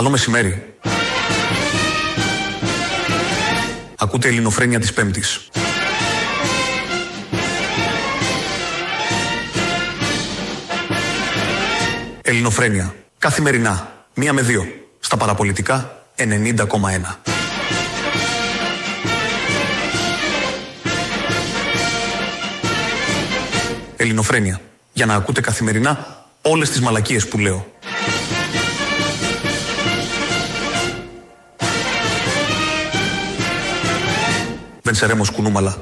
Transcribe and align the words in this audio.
Καλό 0.00 0.12
μεσημέρι. 0.12 0.74
Ακούτε 3.98 4.28
ελληνοφρένια 4.28 4.80
της 4.80 4.92
Πέμπτης. 4.92 5.48
Ελληνοφρένια. 12.22 12.94
Καθημερινά. 13.18 14.04
Μία 14.14 14.32
με 14.32 14.42
δύο. 14.42 14.66
Στα 15.00 15.16
παραπολιτικά 15.16 16.04
90,1. 16.16 17.20
Ελληνοφρένια. 23.96 24.60
Για 24.92 25.06
να 25.06 25.14
ακούτε 25.14 25.40
καθημερινά 25.40 26.24
όλες 26.42 26.70
τις 26.70 26.80
μαλακίες 26.80 27.28
που 27.28 27.38
λέω. 27.38 27.79
Βενσερέμος 34.90 35.30
κουνούμαλα. 35.30 35.76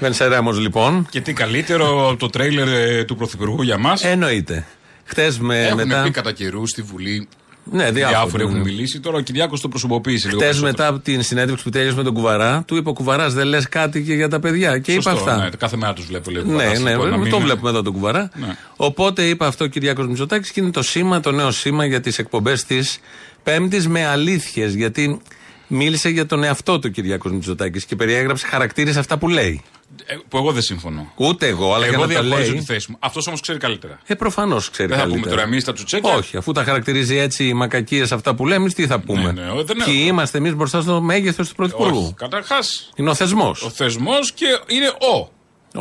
Βενσερέμος 0.00 0.58
λοιπόν. 0.58 1.06
Και 1.10 1.20
τι 1.20 1.32
καλύτερο 1.32 2.16
το 2.18 2.28
τρέιλερ 2.28 2.68
ε, 2.68 3.04
του 3.04 3.16
Πρωθυπουργού 3.16 3.62
για 3.62 3.78
μας. 3.78 4.04
Εννοείται. 4.04 4.66
Χτε 5.04 5.32
με 5.40 5.66
Έχουν 5.66 5.76
μετά. 5.76 6.02
πει 6.02 6.10
κατά 6.10 6.32
καιρού 6.32 6.66
στη 6.66 6.82
Βουλή. 6.82 7.28
Ναι, 7.64 7.90
διάφοροι, 7.90 8.14
Διάφοροι 8.18 8.42
έχουν 8.42 8.54
ναι. 8.56 8.62
μιλήσει. 8.62 9.00
Τώρα 9.00 9.16
ο 9.16 9.20
Κυριάκος 9.20 9.60
το 9.60 9.68
προσωποποίησε 9.68 10.26
λίγο. 10.26 10.38
Χτε 10.38 10.46
περισσότερο. 10.48 10.72
μετά 10.72 10.86
από 10.86 10.98
την 10.98 11.22
συνέντευξη 11.22 11.64
που 11.64 11.70
τέλειωσε 11.70 11.96
με 11.96 12.02
τον 12.02 12.14
Κουβαρά, 12.14 12.62
του 12.66 12.76
είπε 12.76 12.88
ο 12.88 12.92
Κουβαράς: 12.92 13.32
Δεν 13.34 13.46
λες 13.46 13.68
κάτι 13.68 14.02
και 14.02 14.14
για 14.14 14.28
τα 14.28 14.40
παιδιά. 14.40 14.78
Και 14.78 14.92
Σωστό, 14.92 15.10
είπα 15.10 15.20
αυτά. 15.20 15.36
Ναι, 15.36 15.48
κάθε 15.58 15.76
μέρα 15.76 15.92
τους 15.92 16.06
βλέπω 16.06 16.30
λίγο. 16.30 16.44
Ναι, 16.44 16.52
παράσταση, 16.56 16.82
ναι, 16.82 16.90
λοιπόν, 16.90 17.04
να 17.08 17.16
ναι, 17.16 17.22
μην 17.22 17.30
το 17.30 17.36
είναι- 17.36 17.44
βλέπουμε 17.44 17.70
εδώ 17.70 17.82
τον 17.82 17.92
Κουβαρά. 17.92 18.30
Ναι. 18.34 18.56
Οπότε 18.76 19.22
είπε 19.22 19.46
αυτό 19.46 19.64
ο 19.64 19.68
Κυριάκος 19.68 20.06
Μητσοτάκης 20.06 20.50
και 20.50 20.60
είναι 20.60 20.70
το 20.70 20.82
σήμα, 20.82 21.20
το 21.20 21.30
νέο 21.30 21.50
σήμα 21.50 21.84
για 21.84 22.00
τις 22.00 22.18
εκπομπές 22.18 22.64
της 22.64 22.98
Πέμπτης 23.42 23.88
με 23.88 24.06
αλήθειες. 24.06 24.74
Γιατί 24.74 25.20
μίλησε 25.68 26.08
για 26.08 26.26
τον 26.26 26.42
εαυτό 26.44 26.78
του 26.78 26.90
Κυριάκος 26.90 27.32
Μητσοτάκης 27.32 27.84
και 27.84 27.96
περιέγραψε 27.96 28.46
χαρακτήρες 28.46 28.96
αυτά 28.96 29.18
που 29.18 29.28
λέει. 29.28 29.62
Ε, 30.06 30.14
Που 30.28 30.36
εγώ 30.36 30.52
δεν 30.52 30.62
συμφωνώ. 30.62 31.12
Ούτε 31.16 31.46
εγώ, 31.46 31.74
αλλά 31.74 31.86
εγώ 31.86 31.96
για 31.96 32.06
να 32.06 32.14
τα 32.14 32.20
διαχωρίζω 32.20 32.50
λέει. 32.50 32.58
τη 32.60 32.64
θέση 32.66 32.90
μου. 32.90 32.96
Αυτός 33.00 33.26
όμως 33.26 33.40
ξέρει 33.40 33.58
καλύτερα. 33.58 33.98
Ε, 34.06 34.14
προφανώς 34.14 34.70
ξέρει 34.70 34.88
Δεν 34.88 34.96
θα 34.98 35.02
πούμε 35.02 35.14
καλύτερα. 35.14 35.36
τώρα 35.36 35.48
εμείς 35.48 35.64
τα 35.64 35.72
τσουτσέκια. 35.72 36.14
Όχι, 36.14 36.36
αφού 36.36 36.52
τα 36.52 36.64
χαρακτηρίζει 36.64 37.16
έτσι 37.16 37.44
οι 37.46 37.52
μακακίες 37.54 38.12
αυτά 38.12 38.34
που 38.34 38.44
λέμε, 38.46 38.60
εμείς 38.60 38.74
τι 38.74 38.86
θα 38.86 38.98
πούμε. 39.00 39.32
ναι, 39.32 39.50
ο- 39.50 39.64
δεν 39.64 39.76
Ποιοι 39.84 39.94
έχω. 39.98 40.06
είμαστε 40.08 40.38
εμείς 40.38 40.54
μπροστά 40.54 40.80
στο 40.80 41.00
μέγεθος 41.00 41.48
του 41.48 41.54
Πρωθυπουργού; 41.54 42.14
Καταρχάς, 42.16 42.90
Είναι 42.96 43.10
ο 43.10 43.14
θεσμός. 43.14 43.62
ο 43.62 43.70
θεσμός 43.70 44.32
και 44.32 44.46
είναι 44.66 44.86
ο. 44.88 45.28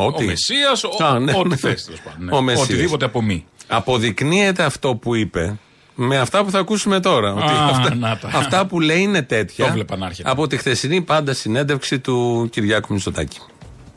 Ό,τι. 0.05 0.23
Ο 0.23 0.27
Μεσία, 0.27 0.71
Α, 1.07 1.19
ναι, 1.19 1.33
ό,τι 1.37 1.47
ναι. 1.47 1.55
θες 1.55 1.85
τέλος 1.85 2.01
πάντων. 2.01 2.25
ναι. 2.25 2.35
Ο 2.35 2.41
Μεσσίας. 2.41 2.65
Οτιδήποτε 2.67 3.05
από 3.05 3.21
μη. 3.21 3.45
Αποδεικνύεται 3.67 4.63
αυτό 4.63 4.95
που 4.95 5.15
είπε 5.15 5.59
με 5.99 6.17
αυτά 6.17 6.43
που 6.43 6.51
θα 6.51 6.59
ακούσουμε 6.59 6.99
τώρα. 6.99 7.33
ότι 7.33 7.41
Α, 7.43 7.65
αυτά, 7.69 7.95
να 7.95 8.17
τα. 8.17 8.31
αυτά 8.33 8.65
που 8.65 8.79
λέει 8.79 9.01
είναι 9.01 9.21
τέτοια. 9.21 9.65
Το 9.65 9.71
βλέπα 9.71 9.97
να 9.97 10.05
έρχεται. 10.05 10.29
Από 10.29 10.47
τη 10.47 10.57
χθεσινή 10.57 11.01
πάντα 11.01 11.33
συνέντευξη 11.33 11.99
του 11.99 12.47
Κυριάκου 12.51 12.93
Μητσοτάκη. 12.93 13.39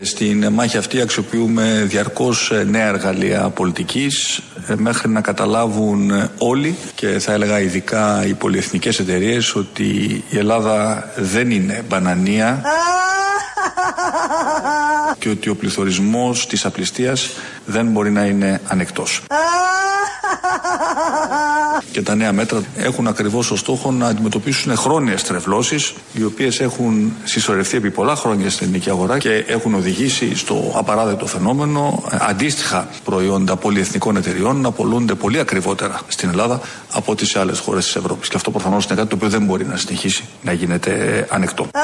Στην 0.02 0.52
μάχη 0.52 0.76
αυτή 0.76 1.00
αξιοποιούμε 1.00 1.84
διαρκώς 1.88 2.50
ε, 2.50 2.64
νέα 2.64 2.86
εργαλεία 2.86 3.48
πολιτικής 3.48 4.42
ε, 4.66 4.74
μέχρι 4.76 5.08
να 5.08 5.20
καταλάβουν 5.20 6.10
ε, 6.10 6.30
όλοι 6.38 6.76
και 6.94 7.18
θα 7.18 7.32
έλεγα 7.32 7.60
ειδικά 7.60 8.26
οι 8.26 8.34
πολυεθνικές 8.34 8.98
εταιρείες 8.98 9.54
ότι 9.54 9.84
η 10.30 10.38
Ελλάδα 10.38 11.08
δεν 11.16 11.50
είναι 11.50 11.84
μπανανία 11.88 12.62
και 15.18 15.28
ότι 15.28 15.48
ο 15.48 15.56
πληθωρισμός 15.56 16.46
της 16.46 16.64
απληστίας 16.64 17.30
δεν 17.66 17.86
μπορεί 17.86 18.10
να 18.10 18.24
είναι 18.24 18.60
ανεκτός. 18.68 19.22
Και 21.92 22.02
τα 22.02 22.14
νέα 22.14 22.32
μέτρα 22.32 22.62
έχουν 22.76 23.06
ακριβώς 23.06 23.50
ως 23.50 23.58
στόχο 23.58 23.90
να 23.90 24.06
αντιμετωπίσουν 24.06 24.76
χρόνιες 24.76 25.22
τρευλώσεις 25.22 25.92
οι 26.12 26.24
οποίες 26.24 26.60
έχουν 26.60 27.12
συσσωρευτεί 27.24 27.76
επί 27.76 27.90
πολλά 27.90 28.16
χρόνια 28.16 28.50
στην 28.50 28.66
ελληνική 28.66 28.90
αγορά 28.90 29.18
και 29.18 29.44
έχουν 29.46 29.74
οδηγήσει 29.74 30.36
στο 30.36 30.72
απαράδεκτο 30.74 31.26
φαινόμενο 31.26 32.02
ε, 32.12 32.16
αντίστοιχα 32.20 32.88
προϊόντα 33.04 33.56
πολυεθνικών 33.56 34.16
εταιριών 34.16 34.60
να 34.60 34.70
πολλούνται 34.70 35.14
πολύ 35.14 35.38
ακριβότερα 35.38 36.00
στην 36.08 36.28
Ελλάδα 36.28 36.60
από 36.92 37.12
ό,τι 37.12 37.26
σε 37.26 37.38
άλλες 37.38 37.58
χώρες 37.58 37.84
της 37.84 37.96
Ευρώπης. 37.96 38.28
Και 38.28 38.36
αυτό 38.36 38.50
προφανώς 38.50 38.84
είναι 38.84 38.94
κάτι 38.94 39.08
το 39.08 39.14
οποίο 39.14 39.28
δεν 39.28 39.44
μπορεί 39.44 39.66
να 39.66 39.76
συνεχίσει 39.76 40.24
να 40.42 40.52
γίνεται 40.52 40.90
ε, 40.90 41.26
ανεκτό. 41.34 41.66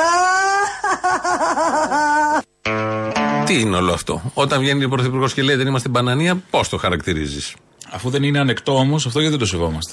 Τι 3.46 3.60
είναι 3.60 3.76
όλο 3.76 3.92
αυτό; 3.92 4.22
Όταν 4.34 4.60
βγαίνει 4.60 4.84
ο 4.84 4.88
Πρωθυπουργός 4.88 5.34
και 5.34 5.42
λέει 5.42 5.56
δεν 5.56 5.66
είμαστε 5.66 5.88
μπανανία, 5.88 6.42
πώς 6.50 6.68
το 6.68 6.76
χαρακτηρίζεις; 6.76 7.54
Αφού 7.90 8.10
δεν 8.10 8.22
είναι 8.22 8.38
ανεκτό 8.38 8.76
όμως, 8.78 9.06
αυτό 9.06 9.18
γιατί 9.20 9.36
δεν 9.36 9.46
το 9.46 9.50
σεβόμαστε; 9.50 9.92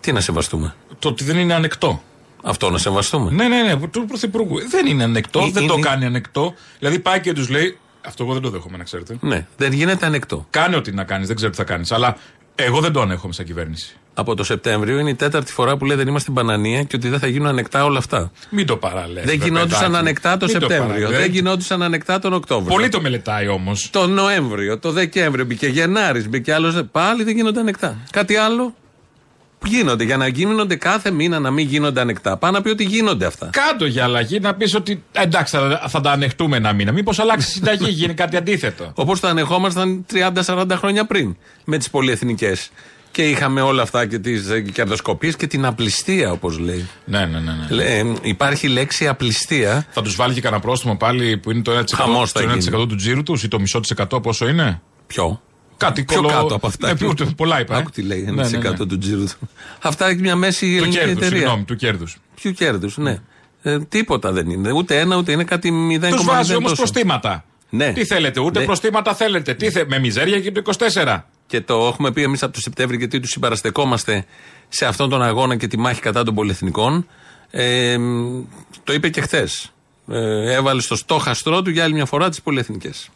Τι 0.00 0.12
να 0.12 0.20
σεβαστούμε; 0.20 0.74
Το 0.98 1.08
ότι 1.08 1.24
δεν 1.24 1.36
είναι 1.38 1.54
ανεκτό. 1.54 2.02
Αυτό 2.42 2.70
να 2.70 2.78
σεβαστούμε; 2.78 3.30
Ναι, 3.30 3.48
ναι, 3.48 3.62
ναι, 3.62 3.86
του 3.88 4.04
Πρωθυπουργού. 4.06 4.68
Δεν 4.68 4.86
είναι 4.86 5.02
ανεκτό, 5.02 5.40
Ε, 5.40 5.50
δεν 5.50 5.62
είναι- 5.62 5.72
το 5.72 5.78
κάνει 5.78 6.04
ανεκτό. 6.04 6.54
Δηλαδή 6.78 6.98
πάει 6.98 7.20
και 7.20 7.32
τους 7.32 7.48
λέει. 7.48 7.78
Αυτό 8.06 8.22
εγώ 8.24 8.32
δεν 8.32 8.42
το 8.42 8.50
δέχομαι, 8.50 8.76
να 8.76 8.84
ξέρετε. 8.84 9.16
Ναι, 9.20 9.46
δεν 9.56 9.72
γίνεται 9.72 10.06
ανεκτό. 10.06 10.46
Κάνε 10.50 10.76
ό,τι 10.76 10.92
να 10.92 11.04
κάνεις, 11.04 11.26
δεν 11.26 11.36
ξέρω 11.36 11.50
τι 11.50 11.56
θα 11.56 11.64
κάνεις. 11.64 11.92
Αλλά 11.92 12.16
εγώ 12.54 12.80
δεν 12.80 12.92
το 12.92 13.00
ανέχομαι 13.00 13.32
σαν 13.32 13.44
κυβέρνηση. 13.44 13.96
Από 14.14 14.34
το 14.34 14.44
Σεπτέμβριο 14.44 14.98
είναι 14.98 15.10
η 15.10 15.14
τέταρτη 15.14 15.52
φορά 15.52 15.76
που 15.76 15.84
λέει 15.84 15.96
δεν 15.96 16.08
είμαστε 16.08 16.30
μπανανία 16.30 16.82
και 16.82 16.96
ότι 16.96 17.08
δεν 17.08 17.18
θα 17.18 17.26
γίνουν 17.26 17.46
ανεκτά 17.46 17.84
όλα 17.84 17.98
αυτά. 17.98 18.32
Μην 18.50 18.66
το 18.66 18.76
παραλέτε. 18.76 19.26
δεν 19.26 19.40
γινόντουσαν 19.42 19.96
ανεκτά 19.96 20.36
το 20.36 20.48
Σεπτέμβριο. 20.48 21.08
δεν 21.08 21.30
γινόντουσαν 21.30 21.82
ανεκτά 21.82 22.18
τον 22.18 22.32
Οκτώβριο. 22.32 22.74
Πολύ 22.74 22.88
το 22.88 23.00
μελετάει 23.00 23.48
όμως. 23.48 23.88
Το 23.90 24.06
Νοέμβριο, 24.06 24.78
το 24.78 24.90
Δεκέμβριο, 24.92 25.44
μπήκε 25.44 25.66
Γενάρης, 25.66 26.28
μπήκε 26.28 26.52
άλλος. 26.52 26.82
Πάλι 26.92 27.24
δεν 27.24 27.36
γίνονται 27.36 27.60
ανεκτά. 27.60 27.96
Κάτι 28.10 28.36
άλλο; 28.36 28.74
Που 29.58 29.66
γίνονται. 29.68 30.04
Για 30.04 30.16
να 30.16 30.26
γίνονται 30.26 30.76
κάθε 30.76 31.10
μήνα 31.10 31.38
να 31.38 31.50
μην 31.50 31.66
γίνονται 31.66 32.00
ανεκτά. 32.00 32.36
Πάνω 32.36 32.56
να 32.56 32.62
πει 32.62 32.68
ότι 32.70 32.84
γίνονται 32.84 33.26
αυτά. 33.26 33.50
Κάτω 33.52 33.84
για 33.86 34.04
αλλαγή 34.04 34.40
να 34.40 34.54
πεις 34.54 34.74
ότι 34.74 35.02
εντάξει 35.12 35.56
θα, 35.56 35.82
θα 35.88 36.00
τα 36.00 36.10
ανεχτούμε 36.10 36.56
ένα 36.56 36.72
μήνα. 36.72 36.92
Μήπως 36.92 37.18
αλλάξει 37.18 37.48
η 37.48 37.52
συνταγή, 37.52 37.90
γίνει 38.00 38.14
κάτι 38.14 38.36
αντίθετο. 38.36 38.92
Όπως 38.94 39.20
τα 39.20 39.28
ανεχόμασταν 39.28 40.06
30-40 40.44 40.64
χρόνια 40.72 41.06
πριν 41.06 41.36
με 41.64 41.78
τις 41.78 41.90
πολυεθνικές. 41.90 42.70
Και 43.12 43.28
είχαμε 43.28 43.60
όλα 43.60 43.82
αυτά 43.82 44.06
και 44.06 44.18
τις 44.18 44.46
κερδοσκοπίες 44.72 45.36
και 45.36 45.46
την 45.46 45.64
απληστία, 45.64 46.30
όπως 46.32 46.58
λέει. 46.58 46.88
ναι, 47.04 47.18
ναι, 47.18 47.38
ναι. 47.38 47.52
ναι. 47.52 47.66
Λέ, 47.74 47.84
ε, 47.98 48.04
υπάρχει 48.22 48.68
λέξη 48.68 49.08
απληστία. 49.08 49.86
Θα 49.90 50.02
τους 50.02 50.16
βάλει 50.16 50.34
και 50.34 50.40
κανένα 50.40 50.62
πρόστιμο 50.62 50.96
πάλι 50.96 51.36
που 51.38 51.50
είναι 51.50 51.62
το 51.62 51.78
1%, 51.78 51.82
Χαμός 51.94 52.32
θα 52.32 52.40
το 52.42 52.50
1% 52.52 52.58
γίνει. 52.58 52.86
του 52.86 52.94
τζίρου 52.94 53.22
τους 53.22 53.42
ή 53.42 53.48
το 53.48 53.60
μισό 53.60 53.80
της 53.80 53.90
εκατό 53.90 54.20
πόσο 54.20 54.48
είναι; 54.48 54.80
Ποιο; 55.06 55.40
Κάτι 55.76 56.04
Πιο 56.04 56.16
κολο- 56.16 56.28
κάτω 56.28 56.54
από 56.54 56.66
αυτά. 56.66 56.86
Ναι, 56.88 56.96
πιο- 56.96 57.14
πολλά 57.36 57.60
είπα. 57.60 57.74
ε. 57.74 57.78
Άκου 57.78 57.90
τι 57.90 58.02
λέει, 58.02 58.24
1% 58.28 58.34
Ναι, 58.34 58.58
ναι, 58.58 58.68
ναι. 58.70 58.76
του 58.86 58.98
τζίρου 58.98 59.24
του. 59.24 59.48
Αυτά 59.82 60.06
έχει 60.08 60.20
μια 60.20 60.36
μέση 60.36 60.66
Του 60.66 60.76
ελληνική 60.76 60.96
κέρδους, 60.98 61.16
εταιρεία. 61.16 61.38
συγγνώμη, 61.38 61.64
του 61.64 61.76
κέρδους. 61.76 62.16
Ποιου 62.34 62.52
κέρδους, 62.52 62.96
ναι. 62.96 63.18
Ε, 63.62 63.78
τίποτα 63.80 64.32
δεν 64.32 64.50
είναι. 64.50 64.72
Ούτε 64.72 64.98
ένα, 65.00 65.16
ούτε 65.16 65.32
είναι 65.32 65.44
κάτι 65.44 65.70
0,0. 66.00 66.10
Τους 66.16 66.24
βάζει 66.24 66.54
όμως 66.54 66.70
τόσο. 66.70 66.82
προστήματα. 66.82 67.44
Ναι. 67.70 67.92
Τι 67.92 68.04
θέλετε, 68.04 68.40
ούτε 68.40 68.58
Ναι. 68.58 68.64
προστήματα 68.64 69.14
θέλετε. 69.14 69.54
Τι 69.54 69.70
θε, 69.70 69.84
με 69.88 69.98
μιζέρια 69.98 70.40
και 70.40 70.52
το 70.52 70.58
24. 70.60 71.26
Και 71.52 71.60
το 71.60 71.86
έχουμε 71.86 72.12
πει 72.12 72.22
εμείς 72.22 72.42
από 72.42 72.52
το 72.52 72.60
Σεπτέμβριο 72.60 72.98
γιατί 72.98 73.20
τους 73.20 73.30
συμπαραστεκόμαστε 73.30 74.24
σε 74.68 74.86
αυτόν 74.86 75.10
τον 75.10 75.22
αγώνα 75.22 75.56
και 75.56 75.66
τη 75.66 75.78
μάχη 75.78 76.00
κατά 76.00 76.22
των 76.22 76.34
πολυεθνικών. 76.34 77.06
Ε, 77.50 77.98
μ, 77.98 78.42
το 78.84 78.92
είπε 78.92 79.08
και 79.08 79.20
χθες. 79.20 79.72
Ε, 80.08 80.52
έβαλε 80.52 80.80
στο 80.80 80.96
στόχαστρό 80.96 81.62
του 81.62 81.70
για 81.70 81.84
άλλη 81.84 81.94
μια 81.94 82.04
φορά 82.04 82.28
τις 82.28 82.42
πολυεθνικές. 82.42 83.10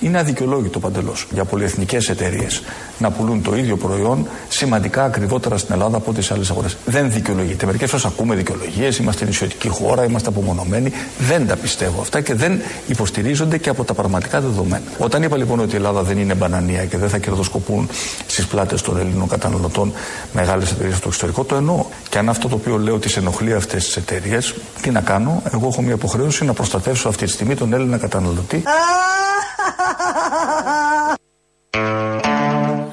Είναι 0.00 0.18
αδικαιολόγητο 0.18 0.78
παντελώς 0.78 1.26
για 1.30 1.44
πολυεθνικές 1.44 2.08
εταιρείες 2.08 2.62
να 2.98 3.10
πουλούν 3.10 3.42
το 3.42 3.56
ίδιο 3.56 3.76
προϊόν 3.76 4.28
σημαντικά 4.48 5.04
ακριβότερα 5.04 5.58
στην 5.58 5.74
Ελλάδα 5.74 5.96
από 5.96 6.10
ό,τι 6.10 6.22
σε 6.22 6.34
άλλες 6.34 6.50
αγορές. 6.50 6.76
Δεν 6.86 7.12
δικαιολογείται. 7.12 7.66
Μερικές 7.66 7.90
φορές 7.90 8.04
ακούμε 8.04 8.34
δικαιολογίες, 8.34 8.98
είμαστε 8.98 9.24
νησιωτική 9.24 9.68
χώρα, 9.68 10.04
είμαστε 10.04 10.28
απομονωμένοι. 10.28 10.92
Δεν 11.18 11.46
τα 11.46 11.56
πιστεύω 11.56 12.00
αυτά 12.00 12.20
και 12.20 12.34
δεν 12.34 12.60
υποστηρίζονται 12.86 13.58
και 13.58 13.68
από 13.68 13.84
τα 13.84 13.94
πραγματικά 13.94 14.40
δεδομένα. 14.40 14.82
Όταν 14.98 15.22
είπα 15.22 15.36
λοιπόν 15.36 15.60
ότι 15.60 15.72
η 15.72 15.76
Ελλάδα 15.76 16.02
δεν 16.02 16.18
είναι 16.18 16.34
μπανανία 16.34 16.84
και 16.84 16.98
δεν 16.98 17.08
θα 17.08 17.18
κερδοσκοπούν 17.18 17.88
στις 18.26 18.46
πλάτες 18.46 18.82
των 18.82 18.98
Ελλήνων 18.98 19.28
καταναλωτών 19.28 19.92
μεγάλες 20.32 20.70
εταιρείες 20.70 20.96
στο 20.96 21.08
εξωτερικό, 21.08 21.44
το 21.44 21.54
εννοώ. 21.54 21.84
Και 22.08 22.18
αν 22.18 22.28
αυτό 22.28 22.48
το 22.48 22.54
οποίο 22.54 22.78
λέω 22.78 22.98
τις 22.98 23.16
ενοχλεί 23.16 23.54
αυτές 23.54 23.84
τις 23.84 23.96
εταιρείες, 23.96 24.54
τι 24.82 24.90
να 24.90 25.00
κάνω, 25.00 25.42
εγώ 25.52 25.68
έχω 25.72 25.82
μια 25.82 25.94
υποχρέωση 25.94 26.44
να 26.44 26.52
προστατεύσω 26.52 27.08
αυτή 27.08 27.24
τη 27.24 27.30
στιγμή 27.30 27.54
τον 27.54 27.72
Έλληνα 27.72 27.98
καταναλωτή. 27.98 28.62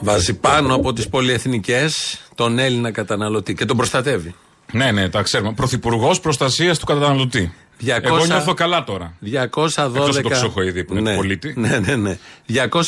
Βάζει 0.02 0.34
πάνω 0.34 0.76
από 0.76 0.94
τις 0.94 1.10
πολυεθνικές 1.10 2.22
τον 2.36 2.60
Έλληνα 2.60 2.92
καταναλωτή 2.92 3.54
και 3.54 3.66
τον 3.66 3.78
προστατεύει. 3.78 4.36
Ναι, 4.72 4.92
ναι, 4.92 5.10
τα 5.10 5.22
ξέρουμε. 5.22 5.54
Πρωθυπουργός 5.54 6.20
προστασίας 6.20 6.80
του 6.80 6.86
καταναλωτή. 6.86 7.54
200 7.82 8.04
Εγώ 8.04 8.26
νιώθω 8.26 8.54
καλά 8.54 8.84
τώρα. 8.84 9.18
212. 9.22 9.42
Εκτός 9.44 9.78
από 9.78 10.22
το 10.22 10.30
Χρυσοχοίδη 10.30 10.84
που 10.84 10.96
είναι 10.96 11.12
του 11.12 11.16
πολίτη. 11.16 11.54
Ναι, 11.58 11.80
ναι, 11.80 11.96
ναι. 11.96 12.18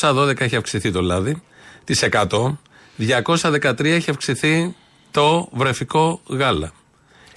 212 0.02 0.42
έχει 0.42 0.56
αυξηθεί 0.56 0.92
το 0.92 1.02
λάδι. 1.02 1.42
Τη 1.84 2.00
100. 2.12 2.58
213 2.98 3.86
έχει 3.86 4.10
αυξηθεί 4.10 4.76
το 5.12 5.50
βρεφικό 5.52 6.22
γάλα. 6.28 6.72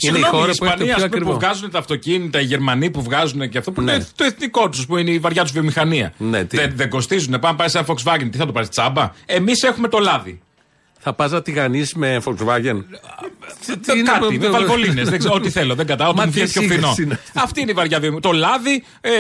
Είναι 0.01 0.19
η 0.19 0.21
Συγγνώμη, 0.21 0.39
χώρα 0.39 0.53
οι 0.53 0.57
που 0.57 0.65
έχει 0.65 0.77
το 0.77 0.85
Ισπανοί, 0.85 0.85
πιο 0.85 0.95
ας 0.95 1.03
πούμε, 1.03 1.09
που 1.09 1.31
ακριβό. 1.31 1.39
βγάζουν 1.39 1.71
τα 1.71 1.79
αυτοκίνητα, 1.79 2.41
οι 2.41 2.45
Γερμανοί 2.45 2.91
που 2.91 3.03
βγάζουν 3.03 3.49
και 3.49 3.59
αυτό 3.59 3.73
που 3.73 3.81
Ναι. 3.83 3.93
είναι 3.93 4.07
το 4.17 4.25
εθνικό 4.25 4.69
τους, 4.69 4.87
που 4.87 4.97
είναι 4.97 5.11
η 5.11 5.19
βαριά 5.19 5.43
τους 5.43 5.53
βιομηχανία. 5.53 6.13
Ναι, 6.19 6.45
τι. 6.45 6.57
δεν, 6.57 6.73
δεν 6.75 6.89
κοστίζουν. 6.89 7.39
Πάμε 7.39 7.57
πάει 7.57 7.69
σε 7.69 7.79
ένα 7.79 7.87
Volkswagen, 7.91 8.29
τι 8.31 8.37
θα 8.39 8.47
το 8.47 8.53
πάρεις, 8.53 8.69
τσάμπα; 8.69 9.13
Εμείς 9.27 9.63
έχουμε 9.63 9.89
το 9.89 9.99
λάδι. 9.99 10.41
Θα 11.01 11.13
πας 11.13 11.31
να 11.31 11.43
τηγανίσει 11.43 11.99
με 11.99 12.21
Volkswagen; 12.25 12.83
Τι 13.87 13.99
είναι 13.99 14.03
Κάτι, 14.11 14.21
το- 14.21 14.33
με 14.33 14.49
βαλβολίνε. 14.49 15.03
δεν 15.05 15.19
ξέρω, 15.19 15.35
ό,τι 15.35 15.51
θέλω. 15.51 15.75
Δεν 15.75 15.87
κατάλαβα. 15.87 16.17
Μα 16.17 16.23
Ό,τι 16.23 16.39
μου 16.39 16.45
τι 16.45 16.51
βγαίνει 16.51 16.67
πιο 16.69 16.77
σύγκριση 16.77 16.91
φθηνό. 16.93 17.07
είναι 17.11 17.15
αυτή. 17.25 17.39
Αυτή 17.39 17.61
είναι 17.61 17.71
η 17.71 17.75
βαριά 17.75 18.01
βιομηχανία. 18.01 18.31
Το 18.41 18.47
λάδι, 18.49 18.85
ε, 19.01 19.11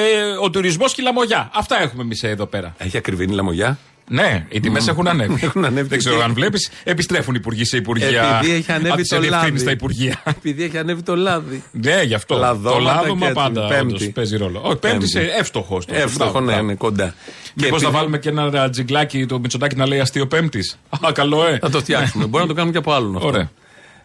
ο 0.43 0.51
τουρισμός 0.51 0.95
και 0.95 1.01
η 1.01 1.05
λαμογιά. 1.05 1.51
Αυτά 1.55 1.83
έχουμε 1.83 2.03
εμείς 2.03 2.23
εδώ 2.23 2.47
πέρα. 2.47 2.75
Έχει 2.79 2.97
ακριβήνει 2.97 3.35
λαμογιά; 3.35 3.79
Ναι, 4.10 4.44
οι 4.49 4.60
τιμές 4.60 4.88
έχουν 4.88 5.08
ανέβει. 5.08 5.38
Έχουν 5.43 5.64
ανέβει. 5.64 5.88
Δεν 5.88 5.99
ξέρω 5.99 6.22
αν 6.22 6.32
βλέπεις. 6.34 6.70
Επιστρέφουν 6.84 7.34
οι 7.34 7.38
υπουργοί 7.40 7.64
σε 7.64 7.76
υπουργεία. 7.76 8.38
Επειδή 8.40 8.55
έχει 8.55 8.72
ανέβει 8.72 8.96
Τις 9.00 9.08
το 9.08 9.20
διευθύνει 9.20 9.44
λάδι. 9.44 9.58
στα 9.58 9.70
υπουργεία. 9.70 10.22
Επειδή 10.25 10.62
έχει 10.62 10.78
ανέβει 10.78 11.02
το 11.02 11.16
λάδι. 11.16 11.62
Ναι, 11.70 12.02
γι' 12.02 12.14
αυτό. 12.14 12.37
Λαδώματα 12.37 12.76
το 12.76 12.82
λάδωμα 12.84 13.19
και 13.19 13.25
έτσι. 13.25 13.34
πάντα 13.34 13.66
Πέμπτη. 13.69 13.94
όντως 13.94 14.10
παίζει 14.14 14.37
ρόλο. 14.37 14.60
Όχι, 14.64 14.76
πέμπτη 14.76 14.96
Πέμπτη. 14.96 15.08
σε 15.08 15.20
εύστοχο. 15.38 15.81
Εύστοχο, 15.87 16.40
ναι, 16.40 16.52
είναι 16.55 16.75
κοντά. 16.75 17.14
Μήπω 17.55 17.69
επειδή- 17.76 17.84
θα 17.84 17.90
βάλουμε 17.90 18.19
και 18.19 18.28
ένα 18.28 18.70
τζιγκλάκι 18.70 19.26
το 19.26 19.38
Μητσοτάκι 19.38 19.76
να 19.76 19.87
λέει 19.87 20.00
αστείο 20.00 20.26
Πέμπτης. 20.26 20.78
Α, 21.06 21.12
καλό, 21.12 21.46
ε. 21.46 21.58
Θα 21.60 21.70
το 21.70 21.78
φτιάξουμε. 21.78 22.26
Μπορεί 22.26 22.43
να 22.43 22.49
το 22.49 22.55
κάνουμε 22.55 22.72
και 22.72 22.78
από 22.78 22.93
άλλον 22.93 23.14
αυτό. 23.16 23.26
Ωραία. 23.28 23.50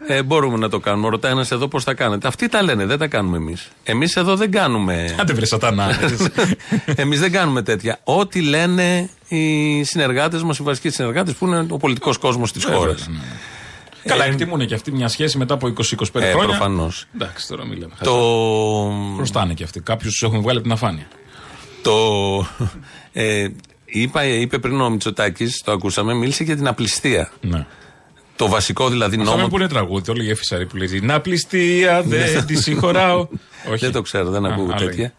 Ε, 0.08 0.24
μπορούμε 0.24 0.58
να 0.58 0.70
το 0.70 0.80
κάνουμε. 0.80 1.10
Ρωτάει 1.10 1.32
ένα 1.32 1.46
εδώ 1.52 1.68
πώς 1.68 1.84
θα 1.84 1.94
κάνετε. 1.94 2.28
Αυτοί 2.28 2.50
τα 2.50 2.64
λένε, 2.64 2.86
δεν 2.86 2.98
τα 2.98 3.08
κάνουμε 3.08 3.38
εμείς. 3.38 3.70
Εμείς 3.84 4.16
εδώ 4.16 4.36
δεν 4.36 4.52
κάνουμε. 4.52 5.06
Άντε 5.20 5.34
βρε 5.34 5.46
σατανά. 5.46 6.00
εμείς 6.96 7.20
δεν 7.20 7.32
κάνουμε 7.32 7.62
τέτοια. 7.62 8.00
Ό,τι 8.04 8.42
λένε 8.42 9.10
οι 9.28 9.84
συνεργάτες 9.84 10.44
μας, 10.44 10.58
οι 10.58 10.64
βασικοί 10.64 10.90
συνεργάτες 10.90 11.34
που 11.34 11.48
είναι 11.48 11.66
ο 11.70 11.78
πολιτικός 11.78 12.18
κόσμος 12.18 12.52
της 12.52 12.64
χώρας. 12.64 13.00
Βέβαια, 13.00 13.20
ναι. 13.20 13.26
Καλά, 14.06 14.26
εκτιμούν 14.26 14.66
και 14.68 14.74
αυτοί 14.74 14.92
μια 14.92 15.08
σχέση 15.08 15.38
μετά 15.38 15.54
από 15.54 15.68
20-25 15.68 15.74
Ε, 16.22 16.32
χρόνια. 16.32 16.48
προφανώς. 16.48 17.06
Εντάξει, 17.16 17.48
τώρα 17.48 17.66
μην 17.66 17.78
λέμε. 17.80 17.94
Το. 18.04 18.14
Χρωστάνε 19.16 19.54
και 19.54 19.64
αυτοί. 19.64 19.80
Κάποιους 19.80 20.12
τους 20.12 20.24
έχουν 20.24 20.42
βγάλει 20.42 20.58
από 20.58 20.68
την 20.68 20.76
αφάνεια. 20.76 21.08
το 21.82 21.94
ε, 23.12 23.48
είπα, 23.86 24.24
είπε 24.26 24.58
πριν 24.60 24.82
ο 24.82 24.90
Μητσοτάκης, 24.90 25.62
το 25.62 25.72
ακούσαμε, 25.72 26.14
μίλησε 26.14 26.44
για 26.44 26.56
την 26.56 26.68
απληστία. 26.68 27.32
Ναι. 27.42 27.66
Το 28.36 28.48
βασικό 28.48 28.90
δηλαδή 28.90 29.18
Αυτό 29.20 29.36
νόμο. 29.36 29.48
που 29.48 29.56
είναι 29.58 29.68
τραγούδι, 29.68 30.06
το 30.06 30.12
έλεγε 30.12 30.36
Φυσαρή 30.36 30.66
που 30.66 30.76
λέει 30.78 31.00
Να 31.04 31.20
πληστία, 31.22 32.02
δεν 32.02 32.46
τη 32.46 32.56
συγχωράω. 32.56 33.20
Όχι. 33.64 33.70
Ναι. 33.72 33.78
Δεν 33.78 33.92
το 33.92 34.02
ξέρω, 34.02 34.30
δεν 34.30 34.46
Α, 34.46 34.50
ακούω 34.54 34.68
άλλο 34.74 34.86
τέτοια. 34.86 35.14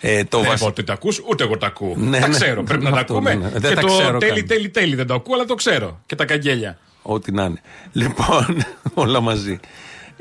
Ε, 0.00 0.24
το 0.24 0.38
Δεν 0.38 0.46
βασι- 0.46 0.60
είπα 0.60 0.70
ότι 0.70 0.84
τα 0.84 0.92
ακούς, 0.92 1.22
ούτε 1.28 1.44
εγώ 1.44 1.56
τα 1.58 1.66
ακούω. 1.66 1.94
Ναι, 1.96 2.18
τα 2.20 2.28
ναι. 2.28 2.34
ξέρω. 2.34 2.62
Πρέπει 2.62 2.84
να 2.84 2.90
τα 2.94 2.96
Αυτό, 2.98 3.12
ακούμε. 3.12 3.34
ναι, 3.34 3.44
ναι. 3.44 3.50
Δεν 3.58 3.70
Και 3.70 3.74
τα 3.74 3.80
το 3.80 3.86
ξέρω 3.86 4.18
τέλει, 4.18 4.32
καν. 4.38 4.46
τέλει, 4.46 4.68
τέλει 4.68 4.94
δεν 4.94 5.06
το 5.06 5.14
ακούω, 5.14 5.34
αλλά 5.34 5.44
το 5.44 5.54
ξέρω. 5.54 6.00
Και 6.06 6.14
τα 6.14 6.24
καγγέλια. 6.24 6.78
Ό,τι 7.02 7.32
να 7.32 7.44
είναι. 7.44 7.60
Λοιπόν, 7.92 8.64
όλα 8.94 9.20
μαζί. 9.20 9.60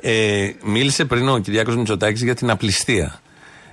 Ε, 0.01 0.49
μίλησε 0.63 1.05
πριν 1.05 1.29
ο 1.29 1.37
Κυριάκος 1.37 1.75
Μητσοτάκης 1.75 2.21
για 2.23 2.35
την 2.35 2.49
απληστία. 2.49 3.21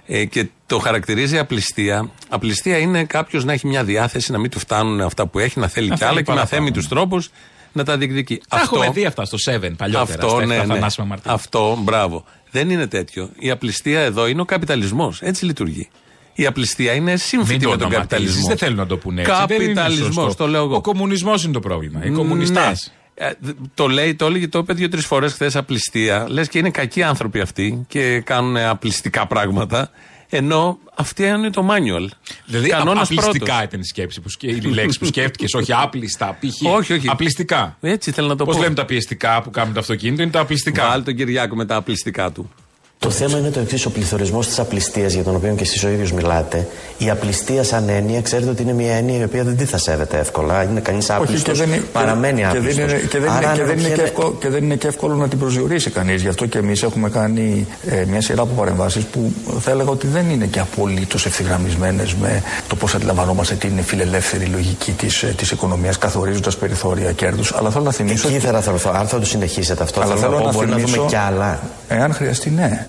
Ε, 0.07 0.25
και 0.25 0.47
το 0.67 0.79
χαρακτηρίζει 0.79 1.39
απληστία. 1.39 2.11
Απληστία 2.29 2.79
είναι 2.79 3.05
κάποιος 3.05 3.45
να 3.45 3.53
έχει 3.53 3.67
μια 3.67 3.85
διάθεση 3.85 4.33
να 4.33 4.39
μην 4.39 4.51
του 4.51 4.59
φτάνουν 4.59 5.01
αυτά 5.01 5.27
που 5.27 5.39
έχει, 5.39 5.59
να 5.61 5.69
θέλει 5.69 5.89
Να 5.89 5.95
κι 5.97 6.05
άλλα 6.05 6.13
θέλει 6.13 6.25
και 6.25 6.31
με 6.31 6.37
παραπάνω, 6.37 6.61
αθέμητου 6.63 6.81
ναι. 6.81 6.89
τρόπους 6.89 7.31
να 7.73 7.85
τα 7.85 7.97
διεκδικεί. 7.97 8.41
Τα 8.49 8.61
έχουμε 8.61 8.91
δει 8.91 9.05
αυτά 9.05 9.25
στο 9.25 9.37
7 9.53 9.59
παλιότερα. 9.77 10.03
αυτό, 10.03 10.29
στα 10.29 10.47
ναι, 10.47 10.55
εφτά 10.55 10.67
ναι. 10.67 10.75
θανάσιμα 10.75 11.07
μαρτύρια. 11.07 11.33
Αυτό, 11.33 11.79
μπράβο. 11.83 12.25
Δεν 12.51 12.71
είναι 12.71 12.87
τέτοιο. 12.87 13.31
Η 13.39 13.51
απληστία 13.51 14.01
εδώ 14.01 14.27
είναι 14.27 14.41
ο 14.41 14.45
καπιταλισμός. 14.45 15.23
Έτσι 15.23 15.45
λειτουργεί. 15.45 15.89
Η 16.35 16.47
απληστία 16.47 16.93
είναι 16.93 17.11
Μην 17.11 17.19
σύμφωνα 17.19 17.59
το 17.59 17.69
με 17.69 17.77
τον 17.77 17.87
ονοματίζεις, 17.87 17.99
καπιταλισμό. 17.99 18.49
Δεν 18.49 18.57
θέλουν 18.57 18.77
να 18.77 18.87
το 18.87 18.97
πούνε 18.97 19.21
έτσι. 19.21 19.33
Δεν 19.47 19.57
είναι 19.61 19.73
Καπιταλισμός, 19.73 20.15
σωστό. 20.25 20.45
το 20.45 20.51
λέω 20.51 20.63
εγώ. 20.65 20.77
Ο 20.77 20.81
κομμουνισμός 20.81 21.45
είναι 21.45 21.53
το 21.53 21.61
πρόβλημα. 21.61 22.05
Οι 22.05 22.11
κομμουνιστέ. 22.11 22.61
Ναι. 22.61 22.73
Ε, 23.15 23.31
δ- 23.41 23.51
Το 23.75 23.87
λέει, 23.89 24.15
το 24.15 24.27
έλεγε, 24.27 24.49
το 24.49 24.59
είπε 24.59 24.73
δύο-τρεις 24.73 25.07
φορές 25.07 25.33
χθες 25.33 25.57
απληστία. 25.57 26.27
Λες 26.29 26.49
και 26.49 26.59
είναι 26.59 26.71
κακοί 26.71 27.03
άνθρωποι 27.03 27.41
αυτοί 27.41 27.85
και 27.89 28.21
κάνουν 28.21 28.57
απληστικά 28.57 29.27
πράγματα. 29.27 29.91
Ενώ 30.31 30.79
αυτή 30.95 31.25
είναι 31.27 31.51
το 31.51 31.69
manual. 31.71 32.07
Δηλαδή, 32.47 32.69
Κανόνας 32.69 33.03
απλιστικά 33.11 33.45
πρώτος. 33.45 33.63
ήταν 33.65 33.81
η 33.81 33.85
σκέψη 33.85 34.21
που 34.21 34.29
σκέ, 34.29 34.47
η 34.47 34.61
λέξη 34.61 34.99
που 34.99 35.05
σκέφτηκες, 35.05 35.55
όχι 35.55 35.73
άπλιστα, 35.73 36.39
π.χ. 36.41 36.67
Όχι, 36.77 36.93
όχι. 36.93 37.09
Απλιστικά. 37.09 37.77
Έτσι 37.81 38.11
θέλω 38.11 38.29
να 38.29 38.37
το 38.37 38.45
Πώς 38.45 38.57
πω. 38.57 38.63
λέμε 38.63 38.75
τα 38.75 38.85
πιεστικά 38.85 39.43
που 39.43 39.51
κάνουμε 39.51 39.75
το 39.75 39.81
αυτοκίνητο, 39.81 40.23
είναι 40.23 40.31
τα 40.31 40.41
απλιστικά. 40.41 40.89
Βάλει 40.89 41.03
τον 41.03 41.15
Κυριάκο 41.15 41.57
με 41.57 41.65
τα 41.65 41.77
απληστικά 41.77 42.31
του. 42.33 42.51
Το 42.99 43.11
θέμα 43.11 43.39
είναι 43.39 43.51
το 43.51 43.61
εξής: 43.61 43.87
ο 43.87 43.91
πληθωρισμός 43.91 44.47
της 44.47 44.59
απληστίας 44.59 45.13
για 45.13 45.23
τον 45.23 45.35
οποίο 45.35 45.55
και 45.55 45.63
εσείς 45.63 45.85
ο 45.85 45.89
ίδιος 45.89 46.13
μιλάτε. 46.13 46.67
Η 46.99 47.11
απληστία 47.11 47.63
σαν 47.65 47.89
έννοια, 47.89 48.21
ξέρετε 48.21 48.51
ότι 48.51 48.63
είναι 48.63 48.73
μια 48.73 48.93
έννοια 48.95 49.19
η 49.19 49.23
οποία 49.23 49.45
δεν 49.45 49.57
τη 49.57 49.65
θα 49.65 49.79
σέβεται 49.79 50.19
εύκολα. 50.19 50.63
Είναι 50.63 50.81
κανείς 50.81 51.09
Όχι, 51.09 51.13
άπλιστο. 51.23 51.51
και 51.51 51.57
δεν, 51.59 51.69
είναι- 51.69 51.83
Παραμένει 51.93 52.41
και 52.41 52.47
άπλιστο. 52.47 52.87
δεν 52.87 52.89
είναι, 52.97 52.99
και 53.09 53.19
δεν 53.19 53.31
είναι, 53.33 53.53
και 53.55 53.65
δεν 53.65 53.79
είναι 53.79 53.89
και 53.89 54.03
εύκολο, 54.03 54.37
και 54.41 54.49
δεν 54.49 54.65
είναι 54.65 54.75
και 54.77 54.87
εύκολο 54.87 55.15
να 55.15 55.29
την 55.29 55.39
προσδιορίσει 55.39 55.91
κανείς. 55.91 56.23
Γι' 56.23 56.29
αυτό 56.29 56.47
και 56.47 56.59
εμείς 56.59 56.83
έχουμε 56.83 57.09
κάνει 57.11 57.67
ε, 57.91 58.05
μια 58.09 58.21
σειρά 58.21 58.43
από 58.43 58.55
παρεμβάσεις 58.55 59.05
που 59.05 59.33
θα 59.61 59.71
έλεγα 59.71 59.91
ότι 59.91 60.07
δεν 60.07 60.31
είναι 60.31 60.47
και 60.47 60.59
απολύτως 60.61 61.27
ευθυγραμμισμένες 61.27 62.15
με 62.15 62.43
το 62.69 62.77
πώς 62.77 62.95
αντιλαμβανόμαστε 62.95 63.55
την 63.55 63.83
φιλελεύθερη 63.85 64.45
λογική 64.45 64.93
της 64.93 65.25
της 65.37 65.51
οικονομίας, 65.51 65.99
καθορίζοντας 65.99 66.57
περιθώρια 66.57 67.13
κέρδους. 67.13 67.53
Αλλά 67.53 67.71
θέλω 67.71 67.85
να 67.85 67.93
θυμίσω. 67.93 68.29
Εκεί 68.29 68.37
ήθελα 68.37 68.53
να 68.53 68.61
θεωρηθώ. 68.61 68.91
Αν 68.95 69.07
θα 69.07 69.19
το 69.19 69.27
συνεχίσετε 69.27 69.83
αυτό, 69.83 70.01
αλλά 70.01 70.17
θέλω 70.17 70.39
να 70.39 70.43
πω, 70.43 70.51
μπορεί 70.53 70.67
να 70.69 70.77
θυμίσω, 70.77 70.95
δούμε 70.97 71.09
κι 71.09 71.17
άλλα. 71.17 71.61
Εάν 71.89 72.13
χρειαστεί, 72.15 72.51
ναι. 72.51 72.87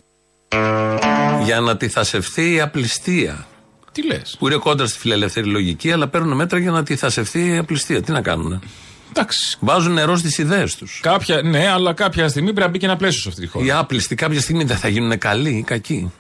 Για 1.44 1.60
να 1.60 1.78
τυθασευτεί 1.78 2.54
η 2.54 2.62
απληστία. 2.62 3.48
Τι 3.92 4.06
λες; 4.06 4.36
Που 4.40 4.48
είναι 4.48 4.58
κόντρα 4.58 4.88
στη 4.88 5.00
φιλελεύθερη 5.00 5.48
λογική, 5.48 5.92
αλλά 5.92 6.08
παίρνουν 6.08 6.36
μέτρα 6.36 6.60
για 6.60 6.72
να 6.72 6.84
τυθασευτεί 6.84 7.48
η 7.48 7.58
απληστία. 7.58 8.02
Τι 8.02 8.12
να 8.12 8.22
κάνουν. 8.22 8.62
Εντάξει. 9.10 9.58
Βάζουν 9.60 9.94
νερό 9.94 10.18
στις 10.18 10.38
ιδέες 10.38 10.76
τους. 10.76 11.00
Κάποια, 11.04 11.42
ναι, 11.42 11.68
αλλά 11.68 11.94
κάποια 11.94 12.28
στιγμή 12.28 12.54
πρέπει 12.54 12.66
να 12.66 12.68
μπει 12.68 12.78
και 12.78 12.86
ένα 12.86 12.96
πλαίσιο 12.96 13.22
σε 13.22 13.30
αυτή 13.30 13.42
τη 13.42 13.48
χώρα. 13.48 13.66
Οι 13.66 13.72
άπλιστοι 13.72 14.16
κάποια 14.16 14.42
στιγμή 14.42 14.64
δεν 14.64 14.78
θα 14.78 14.88
γίνουν 14.88 15.18
καλοί 15.18 15.50
ή 15.50 15.62
κακοί. 15.62 16.12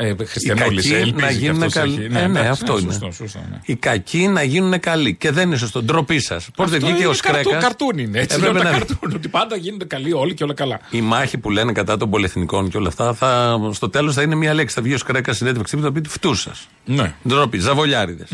Ε, 0.00 0.14
Χριστιανόλη, 0.24 0.76
κακοί 0.82 0.94
ελπίζει 0.94 1.14
να 1.24 1.28
και 1.28 1.34
γίνουν 1.38 1.56
αυτός 1.62 1.72
καλοί. 1.74 1.94
έχει. 1.94 2.04
Ε, 2.04 2.08
ναι, 2.08 2.20
εντάξει, 2.40 2.48
αυτό 2.48 2.78
είναι. 2.78 2.92
Σωστό, 2.92 3.10
σωστό, 3.12 3.38
ναι. 3.50 3.58
Οι 3.64 3.74
κακοί 3.76 4.28
να 4.28 4.42
γίνουν 4.42 4.80
καλοί. 4.80 5.14
Και 5.14 5.30
δεν 5.30 5.46
είναι 5.46 5.56
σωστό. 5.56 5.82
Ντροπή 5.82 6.20
σας. 6.20 6.48
Πώς 6.56 6.70
δεν 6.70 6.74
Αυτό 6.76 6.86
βγήκε 6.86 7.02
είναι 7.04 7.12
ο 7.12 7.16
καρτού- 7.22 7.40
Σκρέκας; 7.42 7.62
Καρτούν 7.62 7.98
είναι. 7.98 8.18
Έτσι 8.20 8.40
λέω 8.40 8.48
Έπρεπε 8.48 8.64
τα 8.66 8.70
να- 8.72 8.78
καρτούν. 8.78 9.12
Ότι 9.14 9.28
πάντα 9.28 9.56
γίνονται 9.56 9.84
καλοί 9.84 10.12
όλοι 10.12 10.34
και 10.34 10.44
όλα 10.44 10.54
καλά. 10.54 10.80
Η 10.90 11.00
μάχη 11.00 11.38
που 11.38 11.50
λένε 11.50 11.72
κατά 11.72 11.96
των 11.96 12.10
πολυεθνικών 12.10 12.68
και 12.70 12.76
όλα 12.76 12.88
αυτά, 12.88 13.14
θα, 13.14 13.58
στο 13.72 13.88
τέλος 13.90 14.14
θα 14.14 14.22
είναι 14.22 14.34
μία 14.34 14.54
λέξη. 14.54 14.74
Θα 14.74 14.82
βγει 14.82 14.94
ο 14.94 14.98
Σκρέκας 14.98 15.36
συνέντευξη 15.36 15.76
που 15.76 15.82
θα 15.82 15.92
πει 15.92 16.00
φτούς 16.08 16.40
σας. 16.40 16.68
Ναι. 16.84 17.14
Ντροπή, 17.28 17.58
ζαβολιάριδες. 17.58 18.28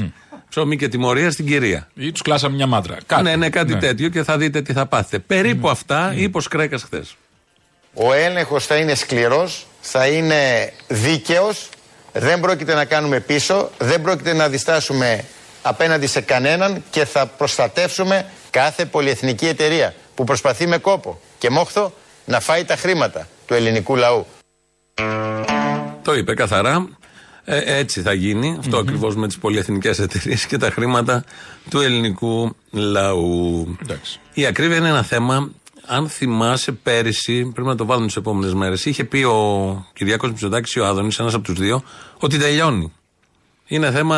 Ψωμί 0.49 0.77
και 0.77 0.89
τιμωρία 0.89 1.31
στην 1.31 1.47
κυρία. 1.47 1.89
Ή 1.95 2.13
τους 2.13 2.23
κλάσαμε 2.23 2.55
μια 2.57 2.67
μάντρα. 2.67 2.97
Κάτι. 3.07 3.23
Ναι, 3.23 3.37
ναι, 3.37 3.49
κάτι 3.51 3.77
τέτοιο 3.77 4.09
και 4.09 4.23
θα 4.23 4.37
δείτε 4.39 4.63
τι 4.63 4.73
θα 4.73 4.87
πάθετε. 4.87 5.19
Περίπου 5.19 5.69
αυτά 5.69 6.13
είπε 6.17 6.37
ο 6.39 6.41
Σκρέκας 6.41 6.83
χθες. 6.83 7.17
Ο 7.95 8.13
έλεγχος 8.13 8.67
θα 8.67 8.77
είναι 8.77 8.95
σκληρός, 8.95 9.67
θα 9.87 10.07
είναι 10.07 10.73
δίκαιος, 10.89 11.69
δεν 12.13 12.41
πρόκειται 12.41 12.75
να 12.75 12.85
κάνουμε 12.85 13.21
πίσω, 13.21 13.71
δεν 13.79 14.03
πρόκειται 14.03 14.33
να 14.33 14.49
διστάσουμε 14.49 15.25
απέναντι 15.63 16.07
σε 16.07 16.21
κανέναν 16.21 16.85
και 16.91 17.05
θα 17.05 17.27
προστατεύσουμε 17.27 18.27
κάθε 18.51 18.85
πολυεθνική 18.85 19.47
εταιρεία 19.47 19.95
που 20.15 20.25
προσπαθεί 20.25 20.67
με 20.67 20.79
κόπο 20.79 21.21
και 21.39 21.51
μόχθο 21.51 21.93
να 22.25 22.41
φάει 22.41 22.65
τα 22.65 22.77
χρήματα 22.77 23.29
του 23.47 23.55
ελληνικού 23.55 23.97
λαού. 23.97 24.27
Το 26.03 26.15
είπε 26.15 26.35
καθαρά. 26.35 26.89
Ε, 27.45 27.79
έτσι 27.79 28.03
θα 28.03 28.13
γίνει. 28.13 28.57
Αυτό 28.59 28.77
ακριβώς 28.77 29.17
με 29.17 29.27
τις 29.27 29.39
πολυεθνικές 29.39 29.99
εταιρείες 29.99 30.47
και 30.47 30.59
τα 30.59 30.71
χρήματα 30.71 31.25
του 31.71 31.81
ελληνικού 31.81 32.57
λαού. 32.71 33.77
Εντάξει. 33.83 34.21
Η 34.35 34.47
ακρίβεια 34.47 34.77
είναι 34.77 34.89
ένα 34.89 35.03
θέμα. 35.03 35.51
Αν 35.87 36.09
θυμάσαι 36.09 36.73
πέρυσι, 36.73 37.51
πρέπει 37.53 37.69
να 37.69 37.75
το 37.75 37.85
βάλουμε 37.87 38.07
τις 38.07 38.17
επόμενες 38.17 38.55
μέρες, 38.55 38.85
είχε 38.85 39.05
πει 39.05 39.23
ο 39.23 39.87
Κυριάκος 39.95 40.31
Μητσοτάκης 40.31 40.73
ή 40.75 40.81
ο 40.81 40.87
Άδωνης, 40.87 41.19
ένας 41.19 41.35
από 41.35 41.45
τους 41.45 41.59
δύο, 41.59 41.83
ότι 42.19 42.39
τελειώνει. 42.39 42.93
Είναι 43.67 43.91
θέμα. 43.91 44.17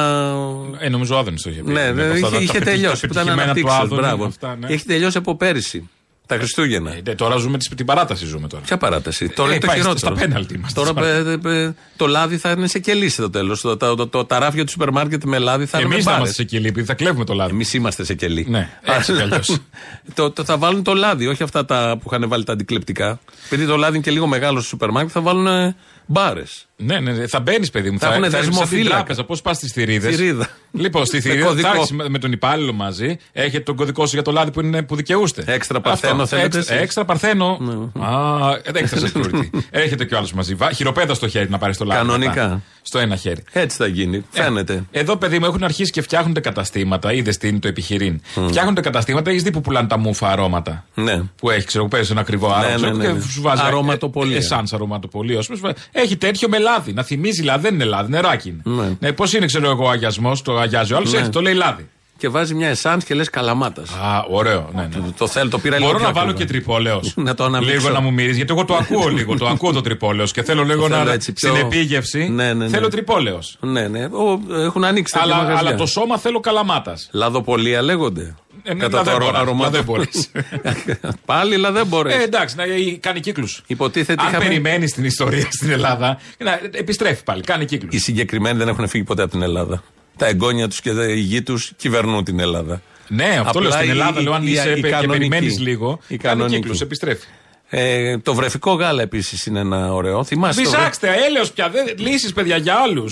Ε, 0.79 0.89
νομίζω 0.89 1.15
ο 1.15 1.19
Άδωνης 1.19 1.43
το 1.43 1.51
είχε 1.51 1.63
πει. 1.63 1.73
Ναι, 1.73 1.93
Με 1.93 1.93
ναι, 1.93 2.03
αυτά 2.03 2.17
είχε, 2.17 2.21
τα- 2.25 2.31
τα 2.31 2.37
είχε 2.43 2.53
πετυχη- 2.53 2.65
τελειώσει. 2.75 3.01
τα 3.01 3.07
Που 3.07 3.13
ήταν 3.13 3.25
πετυχημένα 3.25 3.55
του 3.55 3.61
αναπτύξεω. 3.61 3.83
Άδωνη, 3.83 4.01
Μπράβο. 4.01 4.25
αυτά, 4.25 4.57
ναι. 4.57 4.67
Έχει 4.69 4.85
τελειώσει 4.85 5.19
από 5.19 5.37
πέρυσι. 5.37 5.89
Τα 6.27 6.37
Χριστούγεννα. 6.37 6.93
Ε, 7.05 7.15
τώρα 7.15 7.37
ζούμε 7.37 7.59
τις- 7.59 7.69
την 7.77 7.87
παράταση 7.87 8.27
ζούμε 8.27 8.49
τώρα. 8.49 8.63
Ποια 8.63 8.77
παράταση; 8.77 9.29
Τώρα 9.29 9.49
Ε, 9.51 9.53
είναι 9.53 9.61
το 9.61 9.67
πάει 9.67 9.77
στα- 9.81 9.89
χειρότερο. 9.89 10.15
στα 10.17 10.27
πέναλτι 10.27 10.55
είμαστε. 10.55 10.81
Τώρα 10.81 10.93
Στα- 10.93 11.01
πε- 11.25 11.39
πε- 11.39 11.75
το 11.97 12.07
λάδι 12.07 12.37
θα 12.37 12.51
είναι 12.51 12.67
σε 12.67 12.79
κελί 12.79 13.09
στο 13.09 13.31
τέλος. 13.31 13.61
Το, 13.61 13.77
το, 13.77 13.95
το, 13.95 14.07
το, 14.07 14.25
τα 14.25 14.39
ράφια 14.39 14.65
του 14.65 14.71
σούπερ 14.71 14.91
μάρκετ 14.91 15.25
με 15.25 15.39
λάδι 15.39 15.67
θα 15.67 15.79
είναι 15.81 15.87
Εμείς 15.93 16.05
με 16.05 16.11
θα 16.11 16.17
μπάρες. 16.17 16.27
είμαστε 16.37 16.43
σε 16.43 16.49
κελί, 16.57 16.69
επειδή 16.69 16.87
θα 16.87 16.95
κλέβουμε 16.95 17.25
το 17.25 17.35
λάδι. 17.35 17.51
Εμείς 17.53 17.75
είμαστε 17.75 18.05
σε 18.05 18.15
κελί. 18.15 18.47
Ναι, 18.49 18.71
έτσι 18.83 19.13
κι 19.13 19.21
αλλιώς. 19.21 19.57
το, 20.15 20.31
το, 20.31 20.45
θα 20.45 20.59
βάλουν 20.59 20.83
το 20.83 20.95
λάδι, 20.95 21.27
όχι 21.27 21.43
αυτά 21.43 21.65
τα 21.65 21.99
που 22.03 22.11
είχαν 22.13 22.29
βάλει 22.29 22.45
τα 22.45 22.53
αντικλεπτικά. 22.53 23.21
Επειδή 23.45 23.67
το 23.67 23.77
λάδι 23.77 23.95
είναι 23.95 24.05
και 24.05 24.11
λίγο 24.11 24.27
μεγάλο 24.27 24.59
στο 24.61 24.69
σούπερ 24.69 24.91
μάρκετ, 24.91 25.11
θα 25.15 25.21
βάλουν 25.21 25.75
μπάρες. 26.07 26.66
Ναι, 26.79 27.01
ναι, 27.01 27.13
ναι, 27.13 27.27
θα 27.27 27.41
μπαίνεις, 27.41 27.71
παιδί 27.71 27.91
μου. 27.91 27.99
Θα 27.99 28.07
Θα, 28.07 28.13
έχουνε 28.13 28.29
θα, 28.31 28.37
θα 28.37 28.43
σαν 28.43 28.51
την 28.53 28.59
δεσμοφύλακα. 28.61 28.95
τράπεζα. 28.97 29.25
Πώς 29.25 29.43
πας 29.43 29.57
στις 29.57 29.73
θηρίδες; 29.73 30.17
Θηρίδα. 30.17 30.49
Λοιπόν, 30.73 31.07
στη 31.07 31.17
Με 31.17 31.23
θηρίδα 31.23 31.47
κωδικό. 31.47 31.69
θα 31.69 31.75
έχεις 31.77 31.91
με- 31.91 32.09
με 32.09 32.19
τον 32.19 32.33
υπάλληλο 32.33 32.73
μαζί. 32.73 33.17
Έχετε 33.33 33.63
τον 33.63 33.77
κωδικό 33.77 34.07
σου 34.07 34.15
για 34.15 34.23
το 34.23 34.33
λάδι 34.33 34.51
που, 34.51 34.61
είναι, 34.61 34.83
που 34.83 34.97
δικαιούστε. 34.97 35.45
Έξτρα 35.47 35.81
παρθένο 35.81 36.23
Αυτό. 36.23 36.27
θέλετε 36.37 36.57
Έξτρα, 36.59 36.75
εσείς; 36.75 36.85
έξτρα 36.85 37.05
παρθένο. 37.05 37.59
Α, 38.01 38.51
ε, 38.51 38.61
δεν 38.73 38.77
έξτρα 38.83 39.01
security. 39.15 39.49
Έχετε 39.71 40.05
κι 40.05 40.15
ο 40.15 40.17
άλλος 40.17 40.33
μαζί. 40.33 40.55
Βα- 40.55 40.73
Χειροπέδα 40.73 41.15
στο 41.15 41.29
χέρι 41.29 41.49
να 41.51 41.59
πάρεις 41.59 41.77
το 41.77 41.85
λάδι. 41.85 42.01
Κανονικά. 42.01 42.31
μετά. 42.43 42.63
Στο 42.83 42.99
ένα 42.99 43.17
χέρι. 43.17 43.43
Έτσι 43.53 43.77
θα 43.77 43.87
γίνει. 43.87 44.25
Φαίνεται. 44.31 44.85
Ε, 44.91 45.01
εδώ, 45.01 45.17
παιδί 45.17 45.39
μου, 45.39 45.45
έχουν 45.47 45.65
αρχίσει 45.65 45.91
και 45.93 46.03
φτιάχνονται 46.03 46.41
καταστήματα. 46.41 47.13
Είδες 47.13 47.37
τι 47.37 47.49
είναι 47.49 47.59
το 47.59 47.69
επιχειρήν. 47.69 48.21
Φτιάχνονται 48.49 48.81
καταστήματα, 48.81 49.31
έχεις 49.31 49.43
δει 49.43 49.51
που 49.51 49.61
πουλάνε 49.61 49.89
τα 49.89 49.99
μούφα 49.99 50.29
αρώματα; 50.29 50.85
Ναι. 50.95 51.23
Που 51.37 51.51
έχεις, 51.51 51.65
ξέρω, 51.65 51.89
παίζεις 51.89 52.11
ένα 52.11 52.21
ακριβό 52.21 52.47
άρωμα. 52.53 52.69
ναι, 52.69 52.75
ξέρω, 52.77 52.93
ναι, 52.97 53.07
και 53.07 53.13
ναι. 53.13 53.21
σου 53.21 53.41
βάζει. 53.43 53.63
Αρωματοπολία. 53.65 54.37
Εσάν 54.37 54.67
αρωματοπολία. 54.73 55.39
ας 55.39 55.47
πούμε, 55.47 55.73
Έχει 55.93 56.17
τέτοιο 56.17 56.49
με 56.49 56.59
λάδι. 56.71 56.93
Να 56.93 57.03
θυμίζει 57.03 57.43
λάδι. 57.43 57.61
Δεν 57.63 57.75
είναι 57.75 57.85
λάδι, 57.85 58.11
νεράκι 58.11 58.49
είναι. 58.49 58.77
Ναι. 58.83 58.97
Ναι, 59.01 59.13
Πώς 59.13 59.33
είναι, 59.33 59.47
ξέρω 59.47 59.71
εγώ, 59.71 59.85
ο 59.87 59.91
αγιασμός, 59.91 60.43
το 60.43 60.59
αγιάζει 60.59 60.93
ο 60.93 60.97
άλλος, 60.97 61.13
Ναι. 61.13 61.19
έχει, 61.19 61.29
το 61.29 61.41
λέει 61.41 61.55
λάδι. 61.55 61.89
και 62.19 62.29
βάζει 62.29 62.55
μια 62.55 62.69
εσάν 62.69 63.01
και 63.01 63.15
λες 63.15 63.31
καλαμάτας. 63.31 63.91
Α, 63.91 64.25
ωραίο. 64.31 64.71
Ναι, 64.75 64.83
ναι. 64.83 64.89
Το, 64.89 65.13
το 65.19 65.27
θέλω, 65.27 65.51
το 65.51 65.59
πήρα 65.59 65.75
λίγο 65.77 65.87
Μπορώ 65.87 65.99
πιο 65.99 66.07
να 66.09 66.13
βάλω 66.13 66.31
ακριβά. 66.31 66.47
και 66.47 66.53
τρυπόλεο. 66.59 67.01
Να 67.15 67.35
το 67.35 67.45
αναμίξω. 67.45 67.75
Λίγο 67.75 67.89
να 67.91 68.01
μου 68.01 68.13
μυρίζει, 68.13 68.37
γιατί 68.37 68.53
εγώ 68.53 68.65
το 68.65 68.75
ακούω 68.75 69.09
λίγο. 69.09 69.37
Το 69.37 69.47
ακούω 69.47 69.73
το 69.73 69.81
τρυπόλεο 69.81 70.25
και 70.27 70.43
θέλω 70.43 70.65
λίγο 70.65 70.89
θέλω 70.89 71.05
να. 71.05 71.13
έτσι 71.13 71.33
πιο- 71.33 71.51
Στην 71.55 71.67
επίγευση 71.67 72.29
Ναι, 72.29 72.45
ναι, 72.45 72.53
ναι. 72.65 72.69
θέλω 72.69 72.89
τρυπόλεο. 72.89 73.39
Ναι, 73.61 73.89
ναι. 73.89 74.05
Ο, 74.05 74.41
έχουν 74.63 74.85
ανοίξει 74.85 75.13
τέτοια 75.13 75.27
Αλλά, 75.33 75.43
μαγαζιά. 75.43 75.69
αλλά 75.69 75.75
το 75.77 75.87
σώμα 75.87 76.19
θέλω 76.19 76.41
καλαμάτας. 76.41 77.09
Λαδοπολία 77.13 77.83
λέγονται. 77.83 78.35
Ε, 78.69 78.75
ναι, 78.75 78.81
Κατά 78.81 78.91
το 78.91 78.97
λαδέμπορας, 78.97 79.29
αρο- 79.29 79.41
αρωμάτο. 79.41 79.71
λαδέμπορες. 79.71 80.31
Πάλι 81.25 81.57
λαδέμπορες. 81.57 82.15
Ε, 82.15 82.23
εντάξει, 82.23 82.57
να, 82.57 82.63
ε, 82.63 82.97
κάνει 83.01 83.21
κύκλους. 83.21 83.63
Υποτίθεται 83.67 84.23
Αν 84.23 84.29
είχαμε- 84.29 84.45
περιμένεις 84.49 84.93
την 84.93 85.05
ιστορία 85.05 85.47
στην 85.51 85.71
Ελλάδα, 85.71 86.19
να, 86.39 86.61
επιστρέφει 86.71 87.23
πάλι, 87.23 87.43
κάνει 87.43 87.65
κύκλους. 87.65 87.95
Οι 87.95 87.99
συγκεκριμένοι 87.99 88.59
δεν 88.59 88.69
έχουν 88.69 88.89
φύγει 88.89 89.05
ποτέ 89.05 89.23
από 89.23 89.31
την 89.31 89.43
Ελλάδα. 89.43 89.83
Τα 90.17 90.27
εγγόνια 90.27 90.69
τους 90.69 90.81
και 90.81 90.91
η 90.91 91.19
γη 91.21 91.43
τους 91.43 91.73
κυβερνούν 91.77 92.25
την 92.25 92.41
Ελλάδα. 92.41 92.81
Ναι, 93.09 93.25
αυτό 93.45 93.61
λέω 93.61 93.69
Απλά 93.69 93.71
στην 93.71 93.89
η- 93.89 93.91
Ελλάδα. 93.91 94.21
η- 94.21 94.23
Λέω 94.23 94.33
αν 94.33 94.47
η- 94.47 94.51
είσαι 94.51 94.69
η 94.71 94.73
πε- 94.73 94.83
και 94.85 94.89
κανονική. 94.91 95.29
περιμένεις 95.29 95.59
λίγο. 95.59 95.99
Η 96.09 96.17
κάνει 96.17 96.35
κανονική. 96.35 96.57
κύκλους, 96.61 96.81
επιστρέφει. 96.81 97.27
Ε, 97.69 98.19
το 98.19 98.35
βρεφικό 98.35 98.73
γάλα 98.73 99.03
επίσης 99.03 99.47
είναι 99.47 99.61
ένα 99.61 99.93
ωραίο. 99.93 100.25
Θυμάσαι 100.25 100.63
το, 100.63 100.69
βρε- 100.71 100.81
Ψάξτε, 100.81 101.15
έλεος 101.29 101.53
πια. 101.53 101.71
Λύσεις, 101.97 102.33
παιδιά, 102.33 102.57
για 102.57 102.75
άλλου. 102.75 103.05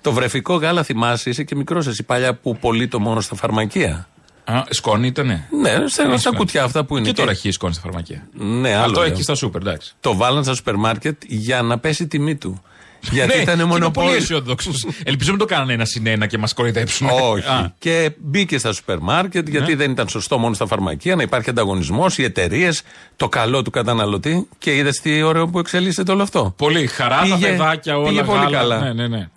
το 0.00 0.12
βρεφικό 0.12 0.54
γάλα, 0.54 0.82
θυμάσαι, 0.82 1.30
είσαι 1.30 1.42
και 1.44 1.54
μικρός 1.56 1.86
εσύ 1.86 2.02
παλιά 2.02 2.34
που 2.34 2.56
πωλείτο 2.56 3.00
μόνο 3.00 3.20
στα 3.20 3.34
φαρμακεία. 3.36 4.08
Σκόνη 4.70 5.06
ήτανε; 5.06 5.48
Ναι, 5.60 5.70
στα, 5.70 5.86
στα 5.88 6.18
σκόνη. 6.18 6.36
κουτιά 6.36 6.62
αυτά 6.64 6.84
που 6.84 6.96
είναι. 6.96 7.06
Και 7.06 7.12
τώρα 7.12 7.30
έχει 7.30 7.50
σκόνη 7.50 7.72
στα 7.72 7.82
φαρμακεία. 7.82 8.28
Ναι, 8.32 8.74
άλλο. 8.74 8.84
Αυτό 8.84 9.00
λέω. 9.00 9.12
έχει 9.12 9.22
στα 9.22 9.34
σούπερ, 9.34 9.60
εντάξει. 9.60 9.94
Το 10.00 10.16
βάλαν 10.16 10.44
στα 10.44 10.54
σούπερ 10.54 10.74
μάρκετ 10.76 11.22
για 11.26 11.62
να 11.62 11.78
πέσει 11.78 12.02
η 12.02 12.06
τιμή 12.06 12.36
του. 12.36 12.62
Γιατί 13.10 13.36
ναι, 13.36 13.42
ήταν 13.42 13.44
και 13.44 13.50
είμαι 13.62 13.70
πολύ 13.70 13.80
μονοπόλιο. 13.80 14.14
αισιόδοξος. 14.14 14.86
Ελπίζω 15.04 15.30
μην 15.30 15.38
το 15.38 15.44
κάνανε 15.44 15.72
ένα 15.72 15.84
συν 15.84 16.06
ένα 16.06 16.26
και 16.26 16.38
μας 16.38 16.52
κοροϊδέψουν. 16.54 17.08
Όχι. 17.30 17.48
Α, 17.48 17.72
Και 17.78 18.12
μπήκε 18.18 18.58
στα 18.58 18.72
σούπερ 18.72 18.98
μάρκετ 18.98 19.48
γιατί 19.48 19.74
δεν 19.74 19.90
ήταν 19.90 20.08
σωστό 20.08 20.38
μόνο 20.38 20.54
στα 20.54 20.66
φαρμακεία 20.66 21.16
να 21.16 21.22
υπάρχει 21.22 21.50
ανταγωνισμός, 21.50 22.18
οι 22.18 22.22
εταιρείες, 22.24 22.82
το 23.16 23.28
καλό 23.28 23.62
του 23.62 23.70
καταναλωτή. 23.70 24.48
Και 24.58 24.76
είδες 24.76 25.00
τι 25.00 25.22
ωραίο 25.22 25.46
που 25.48 25.58
εξελίσσεται 25.58 26.12
όλο 26.12 26.22
αυτό. 26.22 26.54
Πολύ 26.56 26.86
χαρά 26.86 27.16
τα 27.16 27.22
Πήγε- 27.22 27.48
παιδάκια 27.48 27.98
όλα. 27.98 28.08
πήγε 28.08 28.22
πολύ 28.22 28.38
γάλα. 28.38 28.56
καλά. 28.58 28.78
Ναι, 28.80 28.92
ναι, 28.92 29.08
ναι. 29.08 29.28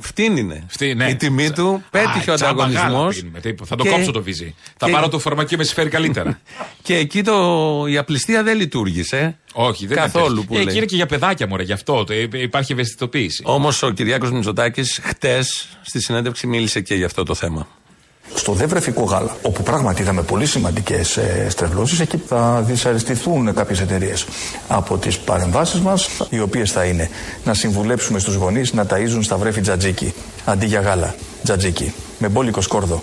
Φτύνινε. 0.00 0.62
Αυτή, 0.66 0.94
ναι. 0.94 1.08
Η 1.10 1.16
τιμή 1.16 1.50
του 1.50 1.84
πέτυχε 1.90 2.30
ο 2.30 2.32
Α, 2.32 2.36
τσάμπα 2.36 2.64
γάλα 2.64 2.80
ανταγωνισμό. 2.80 3.08
πίνουμε, 3.20 3.40
τύπου. 3.40 3.66
Θα 3.66 3.76
το 3.76 3.84
κόψω 3.86 4.10
το 4.10 4.22
βυζί. 4.22 4.54
Θα 4.76 4.86
και- 4.86 4.92
πάρω 4.92 5.08
το 5.08 5.18
φαρμακείο 5.18 5.58
με 5.58 5.64
συμφέρει 5.64 5.88
καλύτερα. 5.88 6.40
Και 6.82 6.96
εκεί 6.96 7.22
το, 7.22 7.84
η 7.88 7.96
απληστία 7.96 8.42
δεν 8.42 8.56
λειτουργήσε. 8.56 9.38
Όχι, 9.52 9.86
δεν 9.86 9.96
Καθόλου 9.96 10.36
είναι 10.36 10.44
που 10.44 10.54
Ε, 10.54 10.56
λέει. 10.56 10.66
Εκεί 10.66 10.76
είναι 10.76 10.86
και 10.86 10.96
για 10.96 11.06
παιδάκια 11.06 11.46
μου, 11.46 11.56
ρε, 11.56 11.62
γι' 11.62 11.72
αυτό. 11.72 12.04
το- 12.04 12.12
ε, 12.12 12.28
Υπάρχει 12.32 12.72
ευαισθητοποίηση. 12.72 13.42
Όμως 13.46 13.82
ο 13.82 13.90
Κυριάκος 13.90 14.30
Μητσοτάκης 14.30 15.00
χτες 15.02 15.68
στη 15.82 16.00
συνέντευξη 16.02 16.46
μίλησε 16.46 16.80
και 16.80 16.94
για 16.94 17.06
αυτό 17.06 17.22
το 17.22 17.34
θέμα. 17.34 17.68
Στο 18.34 18.52
δε 18.52 18.66
βρεφικό 18.66 19.02
γάλα, 19.02 19.36
όπου 19.42 19.62
πράγματι 19.62 20.02
είδαμε 20.02 20.22
πολύ 20.22 20.46
σημαντικές 20.46 21.16
ε, 21.16 21.46
στρεβλώσεις, 21.50 22.00
εκεί 22.00 22.22
θα 22.28 22.62
δυσαρεστηθούν 22.66 23.54
κάποιες 23.54 23.80
εταιρείες 23.80 24.26
από 24.68 24.98
τις 24.98 25.18
παρεμβάσεις 25.18 25.80
μας, 25.80 26.08
οι 26.30 26.40
οποίες 26.40 26.72
θα 26.72 26.84
είναι 26.84 27.10
να 27.44 27.54
συμβουλέψουμε 27.54 28.18
στους 28.18 28.34
γονείς 28.34 28.72
να 28.72 28.86
ταΐζουν 28.90 29.22
στα 29.22 29.36
βρέφη 29.36 29.60
τζατζίκι 29.60 30.14
αντί 30.44 30.66
για 30.66 30.80
γάλα. 30.80 31.14
Τζατζίκι. 31.42 31.94
Με 32.18 32.28
μπόλικο 32.28 32.60
σκόρδο. 32.60 33.02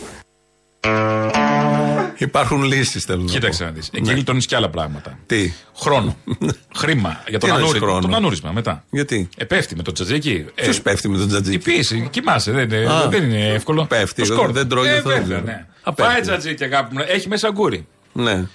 Υπάρχουν 2.19 2.63
λύσεις, 2.63 3.03
θέλω 3.03 3.17
να 3.19 3.25
πω. 3.25 3.31
Κοίταξε 3.31 3.63
να 3.63 3.71
δεις. 3.71 3.89
Εκεί 3.93 4.11
γλιτώνεις 4.11 4.45
και 4.45 4.55
άλλα 4.55 4.69
πράγματα. 4.69 5.19
Τι; 5.25 5.53
Χρόνο. 5.77 6.15
Χρήμα. 6.75 7.23
Για 7.27 7.39
τον 7.39 7.49
Τι 7.49 7.55
εννοείς 7.55 7.63
ανούρισμα. 7.65 7.87
χρόνο; 7.87 8.01
Τον 8.01 8.13
ανούρισμα 8.15 8.51
μετά. 8.51 8.83
Γιατί; 8.89 9.29
Ε, 9.37 9.43
πέφτει 9.45 9.75
με 9.75 9.83
το 9.83 9.91
τζατζίκι. 9.91 10.45
Ε, 10.55 10.61
Ποιος 10.63 10.81
πέφτει 10.81 11.09
με 11.09 11.17
τον 11.17 11.25
Η 11.25 11.29
τζατζίκι. 11.29 11.57
πίεση, 11.57 12.07
κοιμάσαι, 12.11 12.51
δεν, 12.51 12.63
είναι- 12.71 12.91
Α. 12.91 13.07
δεν 13.09 13.23
είναι 13.23 13.47
εύκολο. 13.47 13.85
Πέφτει, 13.85 14.21
Το 14.21 14.27
δεν- 14.27 14.35
σκόρδο. 14.37 14.53
δεν 14.53 14.67
τρώει, 14.69 14.87
ε, 14.87 14.97
αυτό 14.97 15.09
δεν 15.09 15.17
βέβαια, 15.23 15.41
ξέρω. 15.41 15.51
ναι. 15.57 15.65
Α, 15.83 15.93
πέφτει. 15.93 16.11
Φάει 16.11 16.21
τζατζίκι, 16.21 16.63
αγάπη 16.63 16.95
μου. 16.95 17.03
Έχει 17.07 17.27
μέσα 17.27 17.47
αγκούρι. 17.47 17.87
Ναι. 18.13 18.45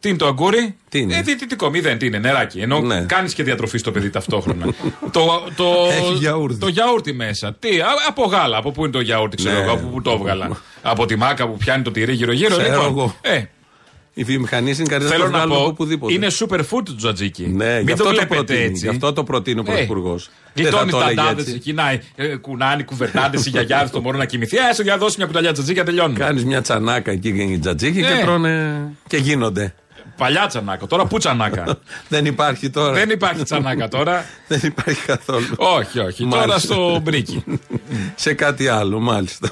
Τι 0.00 0.08
είναι 0.08 0.18
το 0.18 0.26
αγκούρι; 0.26 0.76
Τι 0.88 0.98
είναι; 0.98 1.16
Ε, 1.16 1.22
διαιτητικό, 1.22 1.70
μηδέν, 1.70 1.98
τι 1.98 2.06
είναι, 2.06 2.18
νεράκι. 2.18 2.58
Ενώ 2.60 2.80
Ναι. 2.80 3.00
κάνεις 3.00 3.34
και 3.34 3.42
διατροφή 3.42 3.78
στο 3.78 3.90
παιδί 3.90 4.10
ταυτόχρονα. 4.10 4.64
το, 5.12 5.42
το, 5.56 5.64
Έχει 5.90 6.12
γιαούρτι. 6.12 6.58
το 6.58 6.68
γιαούρτι 6.68 7.12
μέσα. 7.12 7.56
Τι, 7.58 7.80
α, 7.80 7.86
από 8.08 8.24
γάλα. 8.24 8.56
Από 8.56 8.70
πού 8.70 8.82
είναι 8.82 8.92
το 8.92 9.00
γιαούρτι, 9.00 9.36
ξέρω 9.36 9.56
Ναι. 9.56 9.62
εγώ, 9.62 9.72
από 9.72 9.86
πού 9.86 10.02
το 10.02 10.10
έβγαλα. 10.10 10.60
από 10.82 11.06
τη 11.06 11.16
μάκα 11.16 11.46
που 11.48 11.56
πιάνει 11.56 11.82
το 11.82 11.90
τυρί 11.90 12.12
γύρω-γύρω. 12.12 12.56
Ξέρω 12.56 12.68
λοιπόν. 12.82 12.86
εγώ. 12.86 13.14
Ε, 13.20 13.42
Η 14.14 14.24
βιομηχανία 14.24 14.72
είναι 14.78 14.88
καλύτερα 14.88 15.14
θέλω 15.14 15.24
να 15.24 15.30
το 15.30 15.36
να 15.36 15.38
βγάλουν 15.38 15.54
από 15.56 15.64
πω, 15.64 15.70
οπουδήποτε. 15.70 16.12
είναι 16.12 16.26
super 16.40 16.58
food 16.58 16.82
το 16.84 16.94
τζατζίκι. 16.96 17.46
Ναι, 17.46 17.76
γι' 17.78 17.84
Μην 17.84 17.92
αυτό 17.92 18.04
το 18.04 18.10
το 18.10 18.14
βλέπετε 18.16 18.34
προτείνει. 18.34 18.60
έτσι. 18.62 18.84
Γι' 18.84 18.88
αυτό 18.90 19.12
το 19.12 19.24
προτείνει 19.24 19.58
ο 19.58 19.62
Ε, 19.66 19.70
Πρωθυπουργός. 19.70 20.30
Γλιτώνεις 20.54 20.94
τα 20.94 21.12
ντάδε 21.14 21.42
εκεί, 21.52 21.72
να 21.72 21.90
ε, 22.16 22.36
κουνάνε, 22.36 22.82
κουβερνάντε 22.82 23.38
οι 23.38 23.48
γιαγιάδες 23.50 23.90
το 23.90 24.00
μωρό 24.00 24.16
να 24.18 24.24
κοιμηθεί. 24.24 24.56
Έστω 24.70 24.82
για 24.82 24.92
να 24.92 24.98
δώσει 24.98 25.14
μια 25.18 25.26
κουταλιά 25.26 25.52
τζατζίκια, 25.52 25.84
τελειώνει. 25.84 26.14
Κάνεις 26.14 26.44
μια 26.44 26.60
τσανάκα 26.62 27.10
εκεί 27.10 27.30
για 27.30 27.58
τζατζίκι 27.58 28.00
και 28.02 28.08
Ναι. 28.14 28.20
τρώνε 28.22 28.80
και 29.06 29.16
γίνονται. 29.16 29.74
Παλιά 30.20 30.46
τσανάκα, 30.46 30.86
τώρα 30.86 31.04
πού 31.06 31.18
τσανάκα; 31.18 31.78
Δεν 32.08 32.26
υπάρχει 32.26 32.70
τώρα. 32.70 32.92
Δεν 32.92 33.10
υπάρχει 33.10 33.42
τσανάκα 33.42 33.88
τώρα. 33.88 34.24
Δεν 34.48 34.60
υπάρχει 34.62 35.00
καθόλου. 35.06 35.46
όχι, 35.56 35.98
όχι. 35.98 36.26
Τώρα 36.28 36.46
Μάλιστα. 36.46 36.74
στο 36.74 37.00
μπρίκι. 37.02 37.44
Σε 38.14 38.34
κάτι 38.34 38.68
άλλο, 38.68 39.00
μάλιστα. 39.00 39.48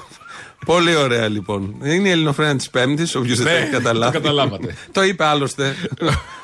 Πολύ 0.67 0.95
ωραία 0.95 1.29
λοιπόν. 1.29 1.75
Είναι 1.85 2.09
η 2.09 2.11
Ελληνοφρένα 2.11 2.57
της 2.57 2.71
Πέμπτης, 2.71 3.15
όποιο 3.15 3.35
δεν 3.37 3.45
Ναι, 3.45 3.51
το 3.53 3.57
έχει 3.57 3.71
καταλάβει. 3.71 4.13
το 4.13 4.19
καταλάβατε. 4.21 4.75
το 4.93 5.03
είπε 5.03 5.25
άλλωστε. 5.25 5.75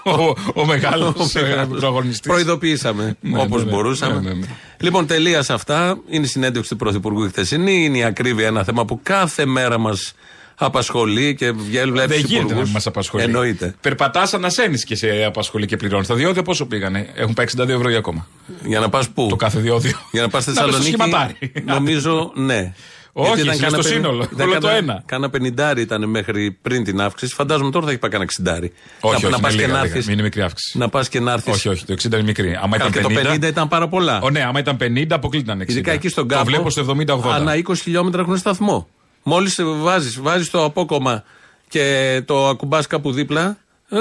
ο, 0.04 0.12
ο 0.54 0.64
μεγάλος 0.66 1.14
Ο 1.34 1.40
μεγάλος. 1.40 1.68
πρωταγωνιστή. 1.68 2.28
Προειδοποιήσαμε 2.28 3.16
Ναι, 3.20 3.40
όπως 3.40 3.58
ναι, 3.58 3.70
ναι. 3.70 3.76
μπορούσαμε. 3.76 4.14
Ναι, 4.20 4.28
ναι, 4.28 4.34
ναι. 4.34 4.46
Λοιπόν, 4.80 5.06
τελεία 5.06 5.42
σε 5.42 5.52
αυτά. 5.52 5.98
Είναι 6.10 6.24
η 6.24 6.28
συνέντευξη 6.28 6.70
του 6.70 6.76
Πρωθυπουργού 6.76 7.24
η 7.24 7.28
χθεσινή. 7.28 7.84
Είναι 7.84 7.98
η 7.98 8.04
ακρίβεια 8.04 8.46
ένα 8.46 8.64
θέμα 8.64 8.84
που 8.84 9.00
κάθε 9.02 9.44
μέρα 9.46 9.78
μας 9.78 10.14
απασχολεί 10.56 11.34
και 11.34 11.52
βγαίνει 11.52 11.90
βλέπει 11.90 12.08
Δεν 12.08 12.20
τους 12.20 12.30
γίνεται 12.30 12.44
να 12.46 12.50
υπουργούς. 12.52 12.72
μας 12.72 12.86
απασχολεί. 12.86 13.22
Εννοείται. 13.22 13.74
Περπατάς 13.80 14.34
ανασένεις 14.34 14.84
και 14.84 14.96
σε 14.96 15.24
απασχολεί 15.26 15.66
και 15.66 15.76
πληρώνεις. 15.76 16.06
Τα 16.06 16.14
διόδια 16.14 16.42
πόσο 16.42 16.66
πήγανε; 16.66 17.08
Έχουν 17.14 17.34
πάει 17.34 17.46
62 17.46 17.68
ευρώ 17.68 17.88
για 17.88 17.98
ακόμα. 17.98 18.26
Για 18.64 18.80
να 18.80 18.88
πας 18.88 19.08
πού; 19.08 19.26
Το 19.28 19.36
κάθε 19.36 19.58
διόδιο. 19.60 19.92
Για 20.12 20.22
να 20.22 20.28
πας 20.28 20.42
στη 20.42 20.52
Να 20.52 20.62
πες 20.64 20.74
στο 20.74 20.82
Θεσσαλονίκη. 20.82 21.02
σχηματάρι. 21.02 21.52
Νομίζω 21.80 22.32
ναι. 22.34 22.72
Όχι, 23.16 23.34
Γιατί 23.34 23.48
εσύ, 23.48 23.58
στο 23.58 23.70
κάνα 23.70 23.82
σύνολο. 23.82 24.28
ήταν 24.32 24.48
Όλο 24.48 24.58
το 24.60 24.66
κάνα- 24.66 24.78
ένα. 24.78 25.02
Κάνα 25.06 25.30
πενιντάρι 25.30 25.80
ήταν 25.80 26.08
μέχρι 26.10 26.58
πριν 26.62 26.84
την 26.84 27.00
αύξηση. 27.00 27.34
Φαντάζομαι 27.34 27.70
τώρα 27.70 27.84
θα 27.84 27.90
έχει 27.90 28.00
πάει 28.00 28.10
κάνα 28.10 28.22
εξιντάρι. 28.22 28.72
Όχι, 29.00 29.12
να, 29.22 29.28
όχι, 29.28 29.36
να 29.36 29.38
πας 29.42 29.52
είναι 29.52 29.60
και 29.62 29.66
λίγα, 29.66 29.78
να 29.78 29.84
λίγα. 29.84 29.96
έρθει. 29.96 30.12
Είναι 30.12 30.22
μικρή 30.22 30.42
αύξηση. 30.42 30.78
Να 30.78 30.88
πας 30.88 31.08
και 31.08 31.20
να 31.20 31.32
έρθει. 31.32 31.50
Όχι, 31.50 31.68
όχι, 31.68 31.84
το 31.84 31.92
60 31.92 32.12
είναι 32.12 32.22
μικρή. 32.22 32.58
Άμα 32.62 32.76
ήταν 32.76 32.90
και 32.90 33.00
το 33.00 33.08
50. 33.08 33.32
50 33.32 33.46
ήταν 33.46 33.68
πάρα 33.68 33.88
πολλά. 33.88 34.20
Ω, 34.22 34.30
ναι, 34.30 34.42
άμα 34.44 34.58
ήταν 34.58 34.76
50, 34.80 35.06
αποκλείται 35.14 35.46
να 35.46 35.52
είναι 35.52 35.62
60. 35.64 35.70
Ειδικά 35.72 35.92
εκεί 35.92 36.08
στον 36.08 36.28
κάπου. 36.28 36.44
Το 36.44 36.50
βλέπω 36.50 36.70
στο 36.70 36.80
70-80. 36.80 37.34
Ανά 37.34 37.52
20 37.56 37.74
χιλιόμετρα 37.82 38.20
έχουν 38.20 38.36
σταθμό. 38.36 38.88
Μόλις 39.24 39.60
βάζεις 39.62 40.20
βάζεις 40.20 40.50
το 40.50 40.64
απόκομμα 40.64 41.22
και 41.68 42.22
το 42.26 42.48
ακουμπάς 42.48 42.86
κάπου 42.86 43.12
δίπλα, 43.12 43.56
ε, 43.88 43.96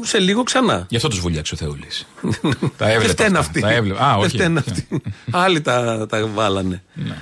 σε 0.00 0.18
λίγο 0.18 0.42
ξανά. 0.42 0.86
Γι' 0.88 0.96
αυτό 0.96 1.08
τους 1.08 1.20
βουλιάξε 1.20 1.54
ο 1.54 1.56
Θεούλης. 1.56 2.06
τα 2.78 2.88
έβλεπα. 2.90 3.00
Δεν 3.00 3.08
φταίνε 3.10 3.38
αυτά. 3.38 3.38
αυτοί. 3.38 3.60
Τα 3.60 3.72
έβλεπα. 3.72 4.00
Α, 4.06 4.10
Δεν 4.14 4.18
όχι. 4.24 4.36
φταίνε 4.36 4.58
αυτοί. 4.58 4.86
Άλλοι 5.30 5.60
τα, 5.60 6.06
τα 6.08 6.26
βάλανε. 6.26 6.82
Ναι. 6.94 7.14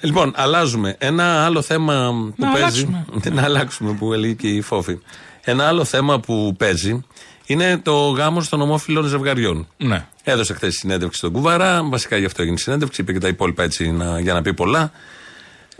Λοιπόν, 0.00 0.32
αλλάζουμε. 0.36 0.96
Ένα 0.98 1.44
άλλο 1.44 1.62
θέμα 1.62 2.08
που 2.10 2.34
Να 2.36 2.52
παίζει. 2.52 2.62
αλλάξουμε. 2.64 3.04
να 3.40 3.42
αλλάξουμε 3.42 3.92
που 3.92 4.12
έλεγε 4.12 4.32
και 4.32 4.48
η 4.48 4.60
Φόφη. 4.60 4.98
Ένα 5.44 5.66
άλλο 5.68 5.84
θέμα 5.84 6.20
που 6.20 6.54
παίζει 6.58 7.04
είναι 7.46 7.78
το 7.78 8.08
γάμος 8.08 8.48
των 8.48 8.60
ομόφυλων 8.60 9.04
ζευγαριών. 9.04 9.68
Ναι. 9.76 10.06
Έδωσε 10.24 10.54
χθες 10.54 10.74
συνέντευξη 10.74 11.18
στον 11.18 11.32
Κουβαρά. 11.32 11.82
Βασικά 11.84 12.16
γι' 12.16 12.24
αυτό 12.24 12.42
έγινε 12.42 12.56
η 12.58 12.60
συνέντευξη. 12.62 13.00
Είπε 13.00 13.12
και 13.12 13.18
τα 13.18 13.28
υπόλοιπα 13.28 13.62
έτσι 13.62 13.90
να, 13.90 14.20
για 14.20 14.32
να 14.32 14.42
πει 14.42 14.54
πολλά. 14.54 14.92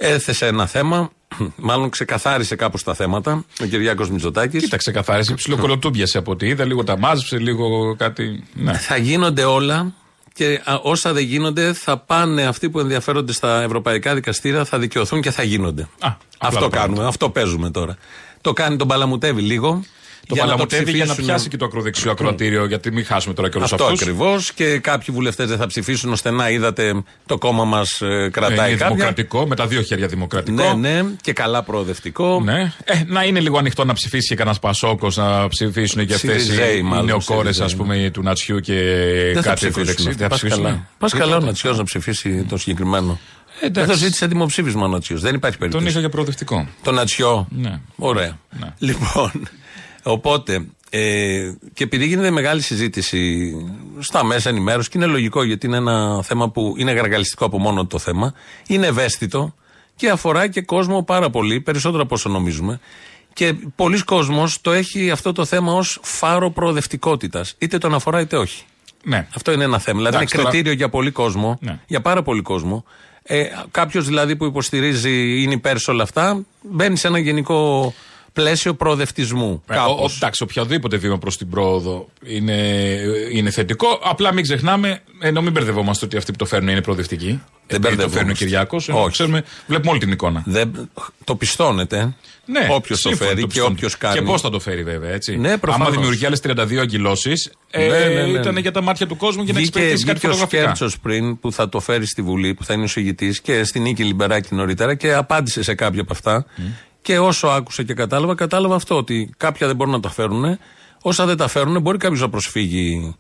Έθεσε 0.02 0.47
ένα 0.47 0.66
θέμα. 0.66 1.11
Μάλλον 1.57 1.90
ξεκαθάρισε 1.90 2.57
κάπως 2.57 2.83
τα 2.83 2.95
θέματα. 2.95 3.45
Ο 3.61 3.64
Κυριάκος 3.64 4.11
Μητσοτάκης. 4.11 4.62
Κοίταξε 4.62 4.90
καθάρισε. 4.90 5.35
Ψιλοκολοτούμπιασε 5.35 6.19
από 6.19 6.30
ό,τι 6.30 6.47
είδα. 6.47 6.64
Λίγο 6.64 6.85
τα 6.85 6.99
μάζεψε, 6.99 7.38
λίγο 7.38 7.97
κάτι. 7.97 8.45
Ναι. 8.54 8.73
Θα 8.73 8.97
γίνονται 8.97 9.45
όλα 9.45 9.92
και 10.33 10.61
α, 10.64 10.75
όσα 10.83 11.12
δεν 11.12 11.25
γίνονται 11.25 11.73
θα 11.73 11.99
πάνε 11.99 12.42
αυτοί 12.42 12.71
που 12.71 12.78
ενδιαφέρονται 12.80 13.33
στα 13.33 13.62
ευρωπαϊκά 13.62 14.14
δικαστήρια, 14.14 14.64
θα 14.64 14.78
δικαιωθούν 14.78 15.21
και 15.21 15.30
θα 15.30 15.42
γίνονται. 15.42 15.83
Α, 15.83 15.88
απλά 15.99 16.19
αυτό 16.38 16.61
τα 16.61 16.69
κάνουμε, 16.69 16.76
πράγματα. 16.76 17.09
αυτό 17.09 17.30
παίζουμε 17.30 17.71
τώρα. 17.71 17.97
Το 18.40 18.52
κάνει 18.52 18.76
τον 18.76 18.88
Παλαμουτεύει 18.88 19.42
λίγο. 19.42 19.83
Το 20.31 20.37
για 20.37 20.45
να 20.45 20.51
παλαμοτεύει 20.51 20.91
για 20.91 20.99
να 20.99 21.05
ψηφίσουν. 21.05 21.27
πιάσει 21.27 21.49
και 21.49 21.57
το 21.57 21.65
ακροδεξιό 21.65 22.11
ακροατήριο, 22.11 22.67
γιατί 22.67 22.93
μην 22.93 23.05
χάσουμε 23.05 23.35
τώρα 23.35 23.49
και 23.49 23.57
όλου 23.57 23.65
Αυτός 23.65 23.81
αυτούς. 23.87 24.01
ακριβώς. 24.01 24.53
Και 24.53 24.79
κάποιοι 24.79 25.15
βουλευτές 25.15 25.49
δεν 25.49 25.59
θα 25.59 25.67
ψηφίσουν 25.67 26.13
ώστε 26.13 26.31
να 26.31 26.51
είδατε 26.51 27.03
το 27.27 27.39
κόμμα 27.39 27.65
μας 27.65 27.97
κρατάει 28.31 28.57
είναι 28.71 28.79
κάποια. 28.79 28.87
δημοκρατικό, 28.89 29.47
με 29.47 29.57
τα 29.57 29.67
δύο 29.67 29.83
χέρια 29.83 30.07
δημοκρατικό. 30.07 30.75
Ναι, 30.75 30.91
ναι, 30.93 31.09
και 31.23 31.33
καλά 31.33 31.63
προοδευτικό. 31.63 32.41
Ναι. 32.45 32.73
Ε, 32.85 33.03
να 33.07 33.25
είναι 33.25 33.41
λίγο 33.41 33.59
ανοιχτό 33.59 33.85
να 33.85 33.93
ψηφίσει 33.93 34.29
και 34.29 34.35
κανένας 34.35 34.59
Πασόκος, 34.59 35.17
να 35.17 35.49
ψηφίσουν 35.49 36.07
και 36.07 36.15
αυτέ 36.15 36.39
Συριζέοι, 36.39 36.77
οι 36.79 36.83
μάλλον, 36.83 37.05
νεοκόρες, 37.05 37.43
Συριζέοι. 37.57 37.67
ας 37.67 37.75
πούμε, 37.77 38.11
του 38.13 38.23
Νατσιού 38.23 38.61
και 38.61 38.75
Δεν 39.35 39.43
θα 39.43 39.49
κάτι 39.49 39.55
ψηφίσουν. 39.55 39.71
ακροδεξί. 39.81 40.09
αυτοί. 40.09 40.19
Δεν 40.19 40.19
θα 40.23 40.29
Πας 40.29 40.39
ψηφίσουν. 40.39 40.63
καλά. 40.65 40.87
Πας 40.99 41.13
καλά 41.13 41.37
ο 41.37 41.41
Νατσιός 41.41 41.79
να 41.79 41.85
ψηφίσει 41.85 42.47
το 42.49 42.57
συγκεκριμένο. 42.57 43.19
εντάξει. 43.61 43.91
Εδώ 43.91 43.99
ζήτησε 43.99 44.27
δημοψήφισμα 44.27 44.85
ο 44.85 44.89
Νατσιός. 44.89 45.21
Δεν 45.21 45.35
υπάρχει 45.35 45.57
Τον 45.59 45.69
περίπτωση. 45.69 45.91
είχα 45.93 46.01
για 46.01 46.09
προοδευτικό. 46.09 46.67
Το 46.83 46.93
Νατσιό. 46.93 47.47
Ναι. 47.51 47.81
Ωραία. 47.97 48.39
Ναι. 48.61 48.67
Λοιπόν, 48.79 49.33
οπότε, 50.12 50.67
ε, 50.90 51.52
και 51.73 51.85
επειδή 51.85 52.07
γίνεται 52.07 52.31
μεγάλη 52.31 52.61
συζήτηση 52.61 53.52
στα 53.99 54.25
μέσα 54.25 54.49
ενημέρωσης 54.49 54.88
και 54.90 54.99
είναι 54.99 55.07
λογικό 55.07 55.43
γιατί 55.43 55.67
είναι 55.67 55.76
ένα 55.76 56.23
θέμα 56.23 56.50
που 56.50 56.75
είναι 56.76 56.93
γαργαλιστικό 56.93 57.45
από 57.45 57.59
μόνο 57.59 57.87
το 57.87 57.99
θέμα, 57.99 58.35
είναι 58.67 58.87
ευαίσθητο 58.87 59.55
και 59.97 60.11
αφορά 60.11 60.47
και 60.49 60.62
κόσμο 60.62 61.02
πάρα 61.02 61.31
πολύ, 61.31 61.61
περισσότερο 61.61 62.02
από 62.02 62.14
όσο 62.14 62.29
νομίζουμε. 62.29 62.81
Και 63.33 63.55
πολλοί 63.76 64.05
κόσμος 64.05 64.61
το 64.61 64.73
έχει 64.73 65.11
αυτό 65.11 65.33
το 65.33 65.45
θέμα 65.45 65.73
ως 65.73 65.99
φάρο 66.02 66.50
προοδευτικότητας. 66.50 67.55
Είτε 67.59 67.79
τον 67.79 67.95
αφορά 67.95 68.21
είτε 68.21 68.37
όχι. 68.37 68.64
Ναι. 69.05 69.26
Αυτό 69.35 69.52
είναι 69.52 69.64
ένα 69.64 69.79
θέμα. 69.79 69.97
Δηλαδή 69.99 70.17
Εντάξει, 70.17 70.35
είναι 70.35 70.43
τώρα- 70.45 70.55
κριτήριο 70.55 70.76
για 70.79 70.88
πολύ 70.88 71.11
κόσμο, 71.11 71.59
Ναι. 71.61 71.79
για 71.87 72.00
πάρα 72.00 72.23
πολύ 72.23 72.43
κόσμο. 72.43 72.85
Ε, 73.23 73.45
Κάποιος 73.71 74.07
δηλαδή 74.07 74.37
που 74.37 74.45
υποστηρίζει, 74.45 75.43
είναι 75.43 75.52
υπέρ 75.52 75.79
σε 75.79 75.90
όλα 75.90 76.02
αυτά, 76.02 76.43
μπαίνει 76.62 76.97
σε 76.97 77.07
ένα 77.07 77.19
γενικό 77.19 77.95
πλαίσιο 78.33 78.75
προοδευτισμού. 78.75 79.63
Ε, 79.69 79.77
ο- 79.77 79.83
ο- 79.83 79.87
κάπως. 79.95 80.17
εντάξει, 80.17 80.43
οποιοδήποτε 80.43 80.97
βήμα 80.97 81.19
προς 81.19 81.37
την 81.39 81.49
πρόοδο 81.51 82.09
είναι, 82.27 82.55
είναι 83.33 83.51
θετικό. 83.51 83.87
Απλά 84.03 84.33
μην 84.33 84.43
ξεχνάμε, 84.43 85.01
ενώ 85.21 85.43
μην 85.43 85.53
μπερδευόμαστε 85.53 86.05
ότι 86.05 86.17
αυτοί 86.17 86.31
που 86.33 86.39
το 86.39 86.45
φέρνουν 86.45 86.69
είναι 86.69 86.83
προοδευτικοί. 86.83 87.27
Επειδή 87.27 87.43
το 87.67 87.79
μπερδευόμαστε. 87.79 88.17
φέρνει 88.19 88.31
ο 88.31 88.35
Κυριάκος. 88.35 88.89
Όχι. 88.89 89.11
Ξέρουμε, 89.11 89.45
βλέπουμε 89.67 89.91
όλη 89.91 90.01
την 90.01 90.11
εικόνα. 90.11 90.43
Δεν, 90.47 90.91
το 91.25 91.35
πιστώνεται. 91.37 92.15
Ναι, 92.45 92.67
Όποιος 92.71 93.01
το 93.01 93.09
σύμφωνα, 93.09 93.29
φέρει 93.31 93.41
και 93.41 93.47
πιστώνω. 93.47 93.73
όποιος 93.73 93.97
κάνει. 93.99 94.15
Και 94.15 94.23
πώς 94.23 94.41
θα 94.41 94.51
το 94.51 94.61
φέρει, 94.61 94.83
βέβαια, 94.83 95.11
έτσι. 95.11 95.37
Ναι, 95.37 95.59
προφανώς. 95.59 95.87
Άμα 95.87 95.97
δημιουργεί 95.97 96.27
άλλες 96.27 96.41
32 96.41 96.81
αγκυλώσει, 96.81 97.33
ε, 97.71 97.87
Ναι, 97.87 97.99
ναι, 97.99 98.23
ναι. 98.27 98.39
ήταν 98.39 98.57
για 98.57 98.73
τα 98.73 98.81
μάτια 98.83 99.07
του 99.07 99.17
κόσμου 99.17 99.43
για 99.43 99.53
να 99.53 99.59
Βγήκε, 99.59 99.79
εξυπηρετήσει 99.79 100.07
κάτι 100.07 100.19
βγήκε 100.19 100.27
ο 100.27 100.39
φωτογραφικά. 100.39 100.63
Σκέρτσος 100.77 101.01
πριν 101.01 101.41
που 101.41 101.53
θα 101.53 101.69
το 101.69 101.81
φέρει 101.81 102.07
στη 102.07 102.23
Βουλή, 102.23 102.55
που 102.55 102.65
θα 102.65 102.75
είναι 102.75 102.83
ο 102.85 102.87
συγητής 102.87 103.41
και 103.41 103.65
στην 103.65 103.83
Νίκη 103.83 104.05
Λιμπεράκη 104.05 104.55
νωρίτερα 104.55 104.95
και 104.95 105.13
απάντησε 105.15 105.63
σε 105.63 105.75
κάποια 105.75 106.01
από 106.01 106.13
αυτά. 106.13 106.47
Και 107.02 107.19
όσο 107.19 107.47
άκουσα 107.47 107.83
και 107.83 107.95
κατάλαβα, 107.95 108.35
κατάλαβα 108.35 108.75
αυτό 108.75 108.97
ότι 108.97 109.30
κάποια 109.37 109.66
δεν 109.66 109.76
μπορούν 109.76 109.92
να 109.92 110.00
τα 110.00 110.11
φέρουν. 110.11 110.59
Όσα 111.02 111.26
δεν 111.26 111.37
τα 111.37 111.49
φέρουν, 111.49 111.80
μπορεί 111.80 111.99
κάποιος 111.99 112.21
να 112.21 112.28
προσφύγει. 112.28 113.16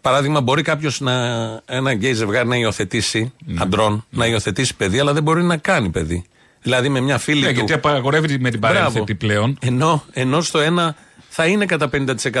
Παράδειγμα, 0.00 0.40
μπορεί 0.40 0.62
κάποιος 0.62 1.00
ένα 1.66 1.92
γκέι 1.92 2.12
ζευγάρι 2.12 2.48
να 2.48 2.56
υιοθετήσει 2.56 3.32
αντρών, 3.58 4.04
να 4.10 4.26
υιοθετήσει 4.26 4.76
παιδί, 4.76 4.98
αλλά 4.98 5.12
δεν 5.12 5.22
μπορεί 5.22 5.42
να 5.42 5.56
κάνει 5.56 5.90
παιδί. 5.90 6.24
Δηλαδή 6.62 6.88
με 6.88 7.00
μια 7.00 7.18
φίλη 7.18 7.40
Ναι, 7.40 7.46
του. 7.48 7.54
γιατί 7.54 7.72
απαγορεύεται 7.72 8.36
με 8.40 8.50
την 8.50 8.60
παρένθεση 8.60 8.90
Μπράβο. 8.90 9.02
επιπλέον. 9.12 9.58
Ενώ, 9.60 10.04
ενώ 10.12 10.40
στο 10.40 10.58
ένα 10.58 10.96
θα 11.28 11.46
είναι 11.46 11.66
κατά 11.66 11.90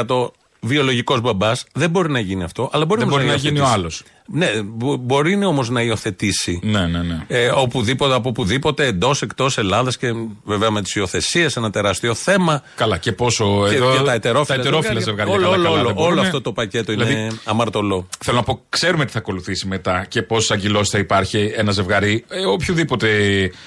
50% 0.06 0.30
βιολογικός 0.60 1.20
μπαμπάς, 1.20 1.66
δεν 1.74 1.90
μπορεί 1.90 2.10
να 2.10 2.18
γίνει 2.20 2.42
αυτό. 2.42 2.70
Αλλά 2.72 2.84
μπορεί 2.84 3.00
Δεν 3.00 3.08
όμως 3.08 3.22
μπορεί 3.22 3.32
να 3.34 3.38
γίνει 3.38 3.60
ο 3.60 3.62
υιοθετήσει. 3.62 4.04
Άλλος. 4.32 4.54
Ναι, 4.54 4.62
μπο- 4.62 4.96
μπορεί 4.96 5.44
όμως 5.44 5.70
να 5.70 5.82
υιοθετήσει. 5.82 6.60
Ναι, 6.62 6.86
ναι, 6.86 7.02
ναι. 7.02 7.24
Ε, 7.28 7.48
οπουδήποτε, 7.54 8.14
από 8.14 8.28
οπουδήποτε, 8.28 8.86
εντός, 8.86 9.22
εκτός 9.22 9.58
Ελλάδας 9.58 9.96
και 9.96 10.06
βέβαια 10.44 10.70
με 10.70 10.82
τις 10.82 10.94
υιοθεσίες, 10.94 11.56
ένα 11.56 11.70
τεράστιο 11.70 12.14
θέμα. 12.14 12.62
Καλά, 12.76 12.98
και 12.98 13.12
πόσο 13.12 13.66
Και, 13.68 13.74
εδώ. 13.74 13.96
και 13.96 14.02
τα 14.02 14.12
ετερόφιλα, 14.12 14.58
ετερόφιλα 14.58 15.00
ζευγάρια. 15.00 15.32
Όλο, 15.32 15.42
καλά, 15.42 15.54
όλο, 15.54 15.62
καλά, 15.64 15.74
όλο, 15.78 15.86
δεν 15.86 15.96
όλο 15.96 16.04
μπορούνε. 16.04 16.20
αυτό 16.20 16.40
το 16.40 16.52
πακέτο 16.52 16.92
Δηλαδή, 16.92 17.12
είναι 17.12 17.30
αμαρτωλό. 17.44 18.08
Θέλω 18.24 18.36
να 18.36 18.42
πω, 18.42 18.60
ξέρουμε 18.68 19.04
τι 19.04 19.12
θα 19.12 19.18
ακολουθήσει 19.18 19.66
μετά 19.66 20.04
και 20.08 20.22
πόσες 20.22 20.50
αγκυλώσει 20.50 20.90
θα 20.90 20.98
υπάρχει 20.98 21.52
ένα 21.56 21.72
ζευγάρι. 21.72 22.24
Ε, 22.28 22.44
οποιοδήποτε 22.46 23.08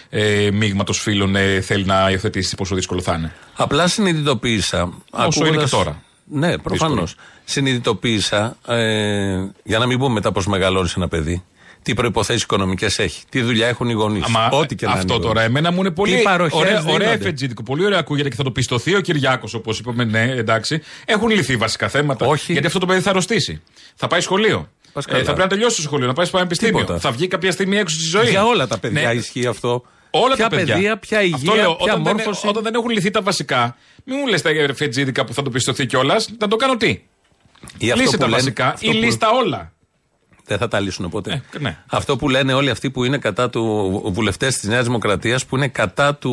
ε, 0.10 0.50
μείγματο 0.54 0.94
φίλων 0.94 1.36
ε, 1.36 1.62
θέλει 1.62 1.86
να 1.86 2.10
υιοθετήσει, 2.12 2.56
πόσο 2.56 2.76
δύσκολο 2.76 3.02
θα 3.02 3.14
είναι. 3.14 3.34
Απλά 3.56 3.88
συνειδητοποίησα. 3.88 4.94
Όσο 5.12 5.46
είναι 5.46 5.58
και 5.58 5.70
τώρα. 5.70 6.02
Ναι, 6.30 6.58
προφανώς. 6.58 7.16
Συνειδητοποίησα, 7.46 8.58
ε, 8.68 8.76
για 9.64 9.78
να 9.80 9.86
μην 9.86 9.98
πούμε 10.00 10.14
μετά 10.14 10.32
πώ 10.32 10.42
μεγαλώνεις 10.48 10.94
ένα 10.96 11.08
παιδί, 11.08 11.44
τι 11.82 11.94
προποθέσει 11.94 12.44
οικονομικές 12.44 13.00
έχει, 13.00 13.24
τι 13.30 13.42
δουλειά 13.42 13.68
έχουν 13.68 13.90
οι 13.90 13.94
γονείς. 13.94 14.24
Αμα, 14.26 14.50
Ό,τι 14.50 14.76
και 14.76 14.86
να 14.86 14.92
αυτό 14.92 15.14
είναι. 15.14 15.24
τώρα 15.24 15.42
εμένα 15.42 15.72
μου 15.72 15.80
είναι 15.80 15.92
πολύ 15.92 16.16
Τι 16.16 16.22
παροχές 16.22 16.60
ωραία, 16.60 16.72
ωραία 16.80 16.94
δίνονται. 16.98 17.12
εφετζίδικο. 17.12 17.64
Πολύ 17.64 17.86
ωραία 17.86 18.00
ακούγεται 18.00 18.30
και 18.30 18.36
θα 18.36 18.44
το 18.44 18.52
πιστωθεί 18.52 18.96
ο 18.96 19.00
Κυριάκος, 19.02 19.54
όπως 19.54 19.80
είπαμε. 19.80 20.04
Ναι, 20.04 20.22
εντάξει. 20.24 20.82
Έχουν 21.06 21.30
λυθεί 21.30 21.56
βασικά 21.58 21.88
θέματα. 21.90 22.26
Όχι. 22.26 22.52
Γιατί 22.52 22.68
αυτό 22.68 22.80
το 22.80 22.86
παιδί 22.86 23.02
θα 23.02 23.10
αρρωστήσει. 23.10 23.62
Θα 23.96 24.08
πάει 24.08 24.22
σχολείο. 24.22 24.70
Πας 24.94 25.06
Ε, 25.06 25.10
καλά. 25.10 25.20
θα 25.20 25.26
πρέπει 25.26 25.42
να 25.42 25.48
τελειώσει 25.48 25.76
το 25.76 25.82
σχολείο, 25.82 26.08
να 26.08 26.14
πάει 26.14 26.26
στο 26.26 26.38
πανεπιστήμιο. 26.38 26.80
Τίποτα. 26.80 27.00
Θα 27.00 27.12
βγει 27.12 27.28
κάποια 27.28 27.52
στιγμή 27.52 27.78
έξω 27.78 27.96
στη 28.00 28.08
ζωή. 28.10 28.30
Για 28.30 28.46
όλα 28.46 28.68
τα 28.68 28.78
παιδιά 28.80 29.08
Ναι. 29.08 29.14
ισχύει 29.14 29.46
αυτό. 29.48 29.84
Όλα 30.10 30.36
ποια 30.36 30.50
τα 30.50 30.56
παιδιά. 30.56 30.74
παιδεία, 30.74 30.98
ποια 30.98 31.22
υγεία, 31.22 31.36
Αυτό 31.36 31.56
λέω, 31.56 31.76
ποια 31.76 31.94
όταν, 31.94 32.02
μόρφωση. 32.02 32.40
Δεν, 32.42 32.50
όταν 32.50 32.64
δεν 32.64 32.74
έχουν 32.74 32.90
λυθεί 32.90 33.10
τα 33.10 33.22
βασικά, 33.22 33.76
μην 34.04 34.18
μου 34.22 34.28
λες 34.28 34.42
τα 34.42 34.50
εφετζίδικα 34.50 35.26
που 35.26 35.34
θα 35.34 35.42
το 35.42 35.50
πιστωθεί 35.50 35.86
κιόλας. 35.86 36.30
Να 36.40 36.48
το 36.48 36.56
κάνω 36.56 36.78
τι; 36.78 36.88
Ή 37.78 37.92
αυτό 37.92 38.02
Λύσε 38.04 38.12
που 38.12 38.18
τα 38.18 38.26
λένε- 38.28 38.32
βασικά 38.42 38.68
αυτό 38.68 38.86
ή 38.88 38.92
που- 38.92 38.98
λύστα 38.98 39.30
όλα. 39.30 39.72
Δεν 40.46 40.58
θα 40.58 40.68
τα 40.68 40.80
λύσουν 40.80 41.10
ποτέ. 41.10 41.44
Ε, 41.56 41.60
ναι. 41.60 41.78
Αυτό 41.90 42.18
που 42.18 42.30
λένε 42.30 42.54
όλοι 42.54 42.70
αυτοί 42.70 42.90
που 42.92 43.04
είναι 43.04 43.18
κατά 43.18 43.50
του 43.50 44.02
βουλευτές 44.14 44.58
της 44.58 44.70
Νέας 44.70 44.86
Δημοκρατίας, 44.86 45.46
που 45.46 45.56
είναι 45.56 45.68
κατά 45.68 46.16
του 46.16 46.32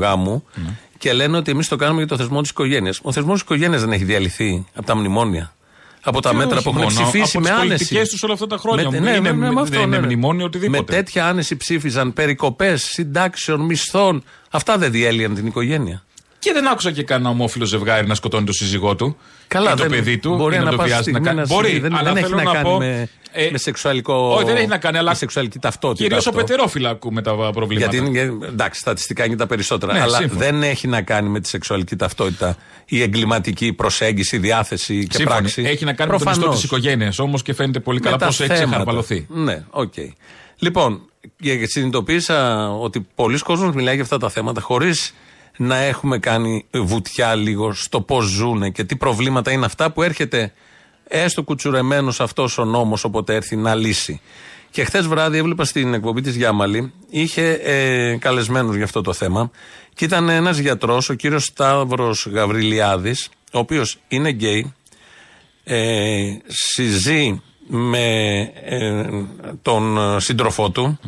γάμου 0.00 0.44
Ναι. 0.54 0.70
και 0.98 1.12
λένε 1.12 1.36
ότι 1.36 1.50
εμείς 1.50 1.68
το 1.68 1.76
κάνουμε 1.76 1.98
για 1.98 2.08
το 2.08 2.16
θεσμό 2.16 2.40
της 2.40 2.50
οικογένειας. 2.50 3.00
Ο 3.02 3.12
θεσμός 3.12 3.32
της 3.32 3.42
οικογένειας 3.42 3.80
δεν 3.80 3.92
έχει 3.92 4.04
διαλυθεί 4.04 4.66
από 4.74 4.86
τα 4.86 4.96
μνημόνια. 4.96 5.52
Από 6.04 6.20
τα 6.20 6.30
Και 6.30 6.36
μέτρα 6.36 6.54
όχι 6.56 6.62
που 6.64 6.70
έχουν 6.70 6.82
μόνο, 6.82 6.94
ψηφίσει 7.08 7.36
από 7.36 7.40
με 7.46 7.50
τις 7.50 7.58
άνεση. 7.58 7.68
πολιτικές 7.68 8.08
τους 8.08 8.22
όλα 8.22 8.32
αυτά 8.32 8.46
τα 8.46 8.56
χρόνια. 8.56 8.90
Με, 8.90 8.96
Είναι- 8.96 9.10
ναι, 9.10 9.18
ναι, 9.18 9.20
ναι, 9.30 9.32
με- 9.32 9.50
με 9.52 9.60
αυτό, 9.60 9.64
δεν 9.76 9.80
είναι 9.80 9.86
ναι, 9.90 10.00
ναι. 10.00 10.06
μνημόνιο, 10.06 10.44
οτιδήποτε. 10.44 10.78
Με 10.78 10.84
τέτοια 10.84 11.26
άνεση 11.26 11.56
ψήφιζαν 11.56 12.12
περικοπές 12.12 12.82
συντάξεων, 12.82 13.60
μισθών. 13.60 14.22
Αυτά 14.50 14.78
δεν 14.78 14.90
διέλυαν 14.90 15.34
την 15.34 15.46
οικογένεια. 15.46 16.02
Και 16.38 16.52
δεν 16.52 16.68
άκουσα 16.68 16.90
και 16.90 17.02
κανένα 17.02 17.30
ομόφυλο 17.30 17.64
ζευγάρι 17.64 18.06
να 18.06 18.14
σκοτώνει 18.14 18.46
το 18.46 18.52
σύζυγό 18.52 18.96
του. 18.96 19.16
Καλά, 19.52 19.70
ή 19.72 19.74
το 19.74 19.82
δεν- 19.82 19.90
παιδί 19.90 20.18
του. 20.18 20.34
μπορεί 20.36 20.54
ή 20.54 20.58
να 20.58 20.64
να 20.64 20.70
το 20.70 20.76
πας 20.76 20.86
βιάζει 20.86 20.96
να 20.98 21.02
στιγμή 21.18 21.26
κάνει. 21.26 21.38
να 21.40 21.46
Μπορεί, 21.46 21.66
συμβεί. 21.68 21.80
Δεν- 21.80 21.94
αλλά 21.94 22.02
δεν 22.08 22.16
έχει 22.16 22.24
θέλω 22.26 22.36
να 22.36 22.42
να 22.42 22.52
κάνει 22.52 22.68
πω, 22.68 22.76
με- 22.78 23.08
ε, 23.32 23.48
με 23.50 23.58
σεξουαλικό- 23.58 24.34
Όχι, 24.36 24.44
δεν 24.44 24.56
έχει 24.56 24.66
να 24.66 24.78
κάνει, 24.78 24.98
αλλά. 24.98 25.10
με 25.10 25.16
σεξουαλική 25.16 25.58
ταυτότητα 25.58 26.02
Κυρίως 26.02 26.26
αυτό. 26.26 26.40
από 26.40 26.52
ετερόφυλα 26.52 26.90
ακούμε 26.90 27.22
τα 27.22 27.34
προβλήματα. 27.52 27.96
Γιατί 27.96 28.06
είναι, 28.10 28.38
εντάξει, 28.46 28.80
στατιστικά 28.80 29.24
είναι 29.24 29.32
και 29.32 29.38
τα 29.38 29.46
περισσότερα. 29.46 29.92
Ναι, 29.92 30.00
αλλά 30.00 30.16
σύμφωνα. 30.18 30.40
δεν 30.44 30.62
έχει 30.62 30.88
να 30.88 31.02
κάνει 31.02 31.28
με 31.28 31.40
τη 31.40 31.48
σεξουαλική 31.48 31.96
ταυτότητα 31.96 32.56
η 32.86 33.02
εγκληματική 33.02 33.72
προσέγγιση, 33.72 34.38
διάθεση 34.38 35.06
και 35.06 35.16
Σύμφωνοι. 35.16 35.38
πράξη. 35.40 35.62
Έχει 35.62 35.84
να 35.84 35.92
κάνει 35.92 36.10
με 36.10 36.16
τον 36.18 36.26
ιστό 36.26 36.30
Προφανώς. 36.40 36.54
της 36.54 36.64
οικογένειας 36.64 37.18
όμως 37.18 37.42
και 37.42 37.54
φαίνεται 37.54 37.80
πολύ 37.80 37.98
Με 37.98 38.04
καλά 38.04 38.16
τα 38.16 38.26
πώς 38.26 38.40
έχει 38.40 38.48
θέματα. 38.48 38.66
ξεχαρβαλωθεί. 38.66 39.26
Ναι, 39.30 39.62
οκ. 39.70 39.92
Λοιπόν, 40.58 41.00
και 41.42 41.58
συνειδητοποίησα 41.66 42.68
ότι 42.72 43.06
πολλοί 43.14 43.38
κόσμοι 43.38 43.72
μιλάει 43.74 43.94
για 43.94 44.02
αυτά 44.02 44.18
τα 44.18 44.28
θέματα 44.30 44.60
χωρίς 44.60 45.14
να 45.56 45.76
έχουμε 45.76 46.18
κάνει 46.18 46.64
βουτιά 46.70 47.34
λίγο 47.34 47.72
στο 47.72 48.00
πώς 48.00 48.24
ζουνε 48.24 48.70
και 48.70 48.84
τι 48.84 48.96
προβλήματα 48.96 49.50
είναι 49.50 49.64
αυτά 49.64 49.90
που 49.92 50.02
έρχεται 50.02 50.52
έστω 51.08 51.42
κουτσουρεμένος 51.42 52.20
αυτός 52.20 52.58
ο 52.58 52.64
νόμος 52.64 53.04
όποτε 53.04 53.34
έρθει 53.34 53.56
να 53.56 53.74
λύσει. 53.74 54.20
Και 54.70 54.84
χθες 54.84 55.06
βράδυ 55.06 55.38
έβλεπα 55.38 55.64
στην 55.64 55.94
εκπομπή 55.94 56.20
της 56.20 56.36
Γιάμαλη, 56.36 56.92
είχε 57.10 57.50
ε, 57.52 58.16
καλεσμένους 58.16 58.74
για 58.76 58.84
αυτό 58.84 59.00
το 59.00 59.12
θέμα 59.12 59.50
και 59.94 60.04
ήταν 60.04 60.28
ένας 60.28 60.58
γιατρός, 60.58 61.08
ο 61.08 61.14
κύριος 61.14 61.44
Σταύρος 61.44 62.26
Γαβριλιάδης, 62.32 63.28
ο 63.52 63.58
οποίος 63.58 63.98
είναι 64.08 64.30
γκέι, 64.30 64.74
ε, 65.64 66.36
συζεί 66.46 67.42
με 67.66 68.38
ε, 68.64 69.04
τον 69.62 69.98
ε, 69.98 70.20
σύντροφό 70.20 70.70
του. 70.70 70.98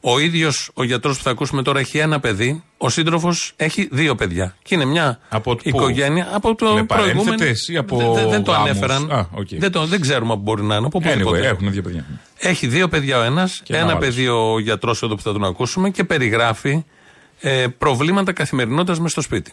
Ο 0.00 0.18
ίδιος 0.18 0.70
ο 0.74 0.84
γιατρός 0.84 1.16
που 1.16 1.22
θα 1.22 1.30
ακούσουμε 1.30 1.62
τώρα 1.62 1.78
έχει 1.80 1.98
ένα 1.98 2.20
παιδί. 2.20 2.62
Ο 2.76 2.88
σύντροφος 2.88 3.52
έχει 3.56 3.88
δύο 3.92 4.14
παιδιά. 4.14 4.54
Και 4.62 4.74
είναι 4.74 4.84
μια 4.84 5.18
Από 5.28 5.54
πού; 5.54 5.60
οικογένεια. 5.62 6.28
Από 6.32 6.54
το 6.54 6.74
Με 6.74 6.84
προηγούμενο. 6.84 7.22
παρένθετες 7.22 7.68
ή 7.68 7.76
από 7.76 7.96
δεν, 7.96 8.12
δεν- 8.12 8.28
δεν 8.28 8.42
το 8.42 8.50
γάμους; 8.52 8.68
ανέφεραν. 8.70 9.10
Α, 9.10 9.28
οκ. 9.34 9.48
δεν, 9.50 9.72
το, 9.72 9.86
δεν 9.86 10.00
ξέρουμε 10.00 10.32
από 10.32 10.42
μπορεί 10.42 10.62
να 10.62 10.76
είναι. 10.76 10.86
Από 10.86 10.98
Anyway, 10.98 11.06
οπουδήποτε. 11.08 11.46
έχουν 11.46 11.70
δύο 11.72 11.82
παιδιά. 11.82 12.04
Έχει 12.38 12.66
δύο 12.66 12.88
παιδιά 12.88 13.18
ο 13.18 13.22
ένας, 13.22 13.60
Και 13.64 13.72
ένα 13.72 13.82
ένας 13.82 13.94
άλλος. 13.94 14.04
παιδί 14.08 14.28
ο 14.28 14.58
γιατρός 14.58 15.02
εδώ 15.02 15.14
που 15.14 15.22
θα 15.22 15.32
τον 15.32 15.44
ακούσουμε 15.44 15.90
και 15.90 16.04
περιγράφει 16.04 16.84
ε, 17.40 17.66
προβλήματα 17.78 18.32
καθημερινότητας 18.32 18.98
μες 19.00 19.10
στο 19.10 19.20
σπίτι. 19.20 19.52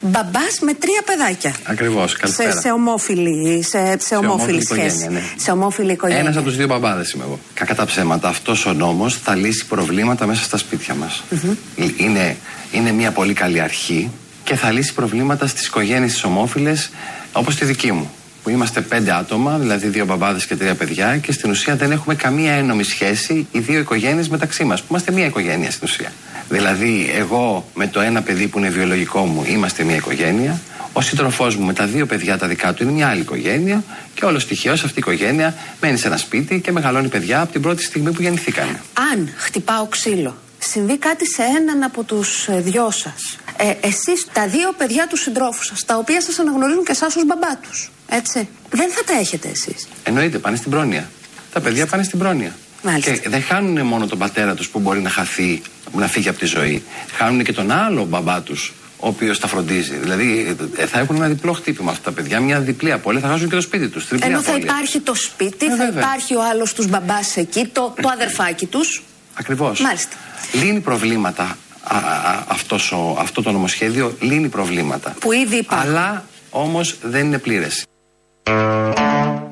Μπαμπάς 0.00 0.58
με 0.60 0.74
τρία 0.74 1.02
παιδάκια. 1.04 1.54
Ακριβώς, 1.64 2.10
Σε, 2.10 2.16
καλησπέρα. 2.16 2.60
σε 2.60 2.70
ομόφιλη, 2.70 3.62
σε, 3.62 3.96
σε 3.98 4.14
ομόφιλη 4.16 4.32
ομόφιλη 4.32 4.64
σχέση. 4.64 4.80
οικογένεια, 4.96 5.10
ναι. 5.10 5.22
Σε 5.36 5.50
ομόφιλη 5.50 5.92
οικογένεια. 5.92 6.22
Ένας 6.22 6.36
από 6.36 6.44
τους 6.44 6.56
δύο 6.56 6.66
μπαμπάδες 6.66 7.10
είμαι 7.10 7.24
εγώ. 7.24 7.38
Κακά 7.54 7.74
τα 7.74 7.84
ψέματα. 7.84 8.28
Αυτός 8.28 8.66
ο 8.66 8.72
νόμος 8.72 9.16
θα 9.18 9.34
λύσει 9.34 9.66
προβλήματα 9.66 10.26
μέσα 10.26 10.42
στα 10.42 10.56
σπίτια 10.56 10.94
μας. 10.94 11.22
είναι, 11.96 12.36
είναι 12.72 12.92
μια 12.92 13.10
πολύ 13.10 13.32
καλή 13.32 13.60
αρχή 13.60 14.10
και 14.44 14.54
θα 14.54 14.70
λύσει 14.70 14.94
προβλήματα 14.94 15.46
στις 15.46 15.66
οικογένειες 15.66 16.12
τις 16.12 16.24
ομόφυλες 16.24 16.90
όπως 17.32 17.54
τη 17.56 17.64
δική 17.64 17.92
μου. 17.92 18.10
Που 18.42 18.50
είμαστε 18.50 18.80
πέντε 18.80 19.12
άτομα, 19.12 19.58
δηλαδή 19.58 19.86
δύο 19.88 20.04
μπαμπάδες 20.04 20.46
και 20.46 20.56
τρία 20.56 20.74
παιδιά, 20.74 21.16
και 21.16 21.32
στην 21.32 21.50
ουσία 21.50 21.76
δεν 21.76 21.90
έχουμε 21.90 22.14
καμία 22.14 22.52
ένομη 22.52 22.82
σχέση 22.82 23.46
οι 23.52 23.58
δύο 23.58 23.78
οικογένειες 23.78 24.28
μεταξύ 24.28 24.64
μας. 24.64 24.80
Που 24.80 24.86
είμαστε 24.90 25.12
μία 25.12 25.26
οικογένεια 25.26 25.70
στην 25.70 25.88
ουσία. 25.90 26.12
Δηλαδή, 26.48 27.10
εγώ 27.14 27.68
με 27.74 27.86
το 27.86 28.00
ένα 28.00 28.22
παιδί 28.22 28.46
που 28.48 28.58
είναι 28.58 28.68
βιολογικό 28.68 29.24
μου 29.24 29.44
είμαστε 29.46 29.84
μία 29.84 29.96
οικογένεια. 29.96 30.60
Ο 30.92 31.00
σύντροφός 31.00 31.56
μου 31.56 31.66
με 31.66 31.72
τα 31.72 31.86
δύο 31.86 32.06
παιδιά 32.06 32.38
τα 32.38 32.46
δικά 32.46 32.74
του 32.74 32.82
είναι 32.82 32.92
μια 32.92 33.08
άλλη 33.08 33.20
οικογένεια. 33.20 33.84
Και 34.14 34.24
όλος 34.24 34.46
τυχαίως 34.46 34.84
αυτή 34.84 34.98
η 34.98 35.02
οικογένεια 35.06 35.54
μένει 35.80 35.98
σε 35.98 36.06
ένα 36.06 36.16
σπίτι 36.16 36.60
και 36.60 36.72
μεγαλώνει 36.72 37.08
παιδιά 37.08 37.40
από 37.40 37.52
την 37.52 37.62
πρώτη 37.62 37.82
στιγμή 37.82 38.12
που 38.12 38.22
γεννηθήκανε. 38.22 38.80
Αν 39.12 39.28
χτυπάω 39.36 39.86
ξύλο, 39.86 40.36
συμβεί 40.58 40.98
κάτι 40.98 41.26
σε 41.26 41.42
έναν 41.42 41.82
από 41.82 42.02
τους 42.02 42.48
δυο 42.50 42.90
σας. 42.90 43.38
Ε, 43.56 43.86
Εσείς, 43.86 44.26
τα 44.32 44.48
δύο 44.48 44.72
παιδιά 44.76 45.06
του 45.06 45.16
συντρόφου 45.16 45.64
σας, 45.64 45.84
τα 45.84 45.96
οποία 45.96 46.20
σας 46.20 46.38
αναγνωρίζουν 46.38 46.84
και 46.84 46.92
εσάς 46.92 47.16
ως 47.16 47.24
μπαμπά 47.26 47.56
τους. 47.56 47.90
Έτσι. 48.08 48.48
Δεν 48.70 48.90
θα 48.90 49.04
τα 49.04 49.18
έχετε 49.18 49.48
εσείς. 49.48 49.88
Εννοείται, 50.02 50.38
πάνε 50.38 50.56
στην 50.56 50.70
πρόνοια. 50.70 51.10
Τα 51.52 51.60
παιδιά 51.60 51.86
πάνε 51.86 52.02
στην 52.02 52.18
πρόνοια. 52.18 52.52
Μάλιστα. 52.82 53.10
Και 53.10 53.28
δεν 53.28 53.42
χάνουν 53.42 53.86
μόνο 53.86 54.06
τον 54.06 54.18
πατέρα 54.18 54.54
τους 54.54 54.68
που 54.68 54.78
μπορεί 54.78 55.00
να 55.00 55.10
χαθεί, 55.10 55.62
να 55.92 56.06
φύγει 56.06 56.28
από 56.28 56.38
τη 56.38 56.46
ζωή. 56.46 56.82
Χάνουν 57.12 57.44
και 57.44 57.52
τον 57.52 57.70
άλλο 57.70 58.04
μπαμπά 58.04 58.40
τους, 58.42 58.72
ο 58.96 59.08
οποίος 59.08 59.38
τα 59.40 59.46
φροντίζει. 59.46 59.94
Δηλαδή 59.96 60.56
ε, 60.76 60.86
θα 60.86 60.98
έχουν 60.98 61.16
ένα 61.16 61.28
διπλό 61.28 61.52
χτύπημα 61.52 61.90
αυτά 61.90 62.02
τα 62.02 62.12
παιδιά, 62.12 62.40
μια 62.40 62.60
διπλή 62.60 62.92
απώλεια, 62.92 63.20
θα 63.20 63.28
χάσουν 63.28 63.48
και 63.48 63.54
το 63.54 63.60
σπίτι 63.60 63.88
τους. 63.88 64.10
Ενώ 64.20 64.40
θα 64.42 64.54
υπάρχει 64.54 65.00
το 65.00 65.14
σπίτι, 65.14 65.66
Ε, 65.66 65.68
θα 65.68 65.76
βέβαια. 65.76 66.00
υπάρχει 66.02 66.34
ο 66.34 66.42
άλλος 66.50 66.72
τους 66.74 66.88
μπαμπάς 66.88 67.36
εκεί, 67.36 67.66
το, 67.72 67.94
το 68.02 68.08
αδερφάκι 68.12 68.66
τους. 68.66 69.02
Ακριβώς. 69.34 69.80
Μάλιστα. 69.80 70.16
Λύνει 70.52 70.80
προβλήματα 70.80 71.58
α, 71.82 71.96
α, 71.96 72.44
αυτός 72.48 72.92
ο, 72.92 73.16
αυτό 73.18 73.42
το 73.42 73.52
νομοσχέδιο, 73.52 74.16
λύνει 74.20 74.48
προβλήματα. 74.48 75.14
Που 75.20 75.32
ήδη 75.32 75.56
υπάρχουν. 75.56 75.88
Αλλά 75.88 76.24
όμως 76.50 76.96
δεν 77.02 77.24
είναι 77.26 77.38
πλήρες. 77.38 77.84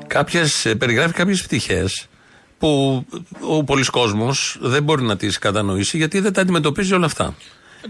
Κάποιες, 0.07 0.65
ε, 0.65 0.75
περιγράφει 0.75 1.13
κάποιες 1.13 1.41
πτυχές 1.41 2.07
που 2.59 3.05
ο 3.39 3.63
πολλής 3.63 3.89
κόσμος 3.89 4.57
δεν 4.61 4.83
μπορεί 4.83 5.03
να 5.03 5.17
τις 5.17 5.37
κατανοήσει 5.37 5.97
γιατί 5.97 6.19
δεν 6.19 6.33
τα 6.33 6.41
αντιμετωπίζει 6.41 6.93
όλα 6.93 7.05
αυτά. 7.05 7.35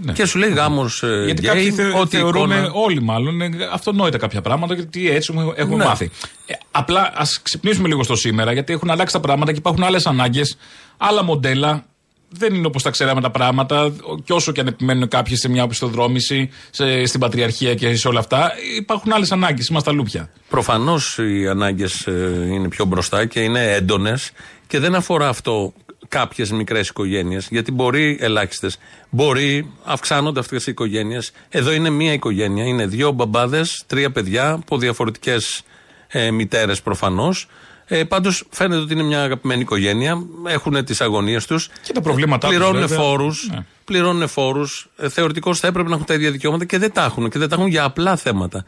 Ναι. 0.01 0.13
Και 0.13 0.25
σου 0.25 0.38
λέει 0.38 0.49
γάμος 0.49 1.03
Γιατί 1.25 1.41
γκέι, 1.41 1.49
κάποιοι 1.49 1.71
θε, 1.71 1.99
ό,τι 1.99 2.17
θεωρούμε 2.17 2.56
εικόνα. 2.56 2.71
όλοι 2.73 3.01
μάλλον 3.01 3.41
ε, 3.41 3.49
αυτονόητα 3.73 4.17
κάποια 4.17 4.41
πράγματα 4.41 4.73
γιατί 4.73 5.10
έτσι 5.10 5.34
έχουμε, 5.36 5.53
έχουμε 5.56 5.75
Ναι. 5.75 5.86
μάθει. 5.86 6.12
Ε, 6.45 6.53
απλά 6.71 7.12
ας 7.15 7.41
ξυπνήσουμε 7.41 7.88
λίγο 7.88 8.03
στο 8.03 8.15
σήμερα 8.15 8.53
γιατί 8.53 8.73
έχουν 8.73 8.89
αλλάξει 8.89 9.13
τα 9.13 9.19
πράγματα 9.19 9.51
και 9.51 9.58
υπάρχουν 9.58 9.84
άλλες 9.84 10.06
ανάγκες, 10.06 10.58
άλλα 10.97 11.23
μοντέλα. 11.23 11.86
Δεν 12.30 12.53
είναι 12.56 12.67
όπως 12.67 12.84
τα 12.84 12.89
ξέραμε 12.89 13.21
τα 13.21 13.32
πράγματα. 13.32 13.93
Και 14.23 14.34
όσο 14.34 14.51
και 14.51 14.60
αν 14.62 14.67
επιμένουν 14.67 15.08
κάποιοι 15.08 15.36
σε 15.36 15.49
μια 15.49 15.63
οπισθοδρόμηση, 15.63 16.49
σε, 16.69 17.06
στην 17.06 17.19
πατριαρχία 17.19 17.75
και 17.75 17.95
σε 17.95 18.08
όλα 18.08 18.19
αυτά, 18.19 18.51
υπάρχουν 18.77 19.12
άλλες 19.13 19.32
ανάγκες. 19.32 19.67
Είμαστε 19.67 19.89
αλούπια. 19.89 20.30
Προφανώς 20.49 21.17
οι 21.17 21.47
ανάγκες 21.47 22.03
είναι 22.51 22.67
πιο 22.67 22.86
μπροστά 22.86 23.25
και 23.25 23.39
είναι 23.39 23.71
έντονες 23.73 24.32
και 24.67 24.80
δεν 24.80 24.95
αφορά 24.95 25.27
αυτό 25.27 25.73
κάποιες 26.08 26.51
μικρές 26.51 26.89
οικογένειες, 26.89 27.47
γιατί 27.51 27.71
μπορεί 27.71 28.17
ελάχιστες. 28.19 28.77
Μπορεί, 29.10 29.73
αυξάνονται 29.84 30.39
αυτές 30.39 30.67
οι 30.67 30.71
οικογένειες. 30.71 31.32
Εδώ 31.49 31.71
είναι 31.71 31.89
μία 31.89 32.13
οικογένεια. 32.13 32.65
Είναι 32.65 32.86
δύο 32.86 33.12
μπαμπάδες, 33.12 33.84
τρία 33.88 34.12
παιδιά 34.12 34.51
από 34.51 34.77
διαφορετικές 34.77 35.62
ε, 36.08 36.32
μητέρες 36.32 36.82
προφανώς. 36.82 37.47
Ε, 37.86 38.03
Πάντως 38.03 38.47
φαίνεται 38.49 38.82
ότι 38.82 38.93
είναι 38.93 39.03
μια 39.03 39.23
αγαπημένη 39.23 39.62
οικογένεια. 39.62 40.17
Έχουν 40.47 40.86
τις 40.86 41.01
αγωνίες 41.01 41.45
τους. 41.45 41.69
Και 41.82 41.93
τα 41.93 42.01
προβλήματά 42.01 42.47
τους, 42.47 42.58
Πληρώνουν 42.58 42.82
βέβαια. 42.82 42.97
φόρους. 42.97 43.49
Ναι. 43.51 43.65
Πληρώνουν 43.84 44.27
φόρους. 44.27 44.89
Ε, 44.97 45.10
Θεωρητικώς 45.10 45.60
θα 45.60 45.67
έπρεπε 45.67 45.89
να 45.89 45.93
έχουν 45.93 46.08
τα 46.08 46.13
ίδια 46.13 46.32
δικαιώματα 46.32 46.65
και 46.65 46.77
δεν 46.77 46.91
τα 46.91 47.03
έχουν. 47.03 47.30
Και 47.30 47.39
δεν 47.39 47.49
τα 47.49 47.56
έχουν 47.56 47.67
για 47.67 47.84
απλά 47.84 48.15
θέματα. 48.15 48.65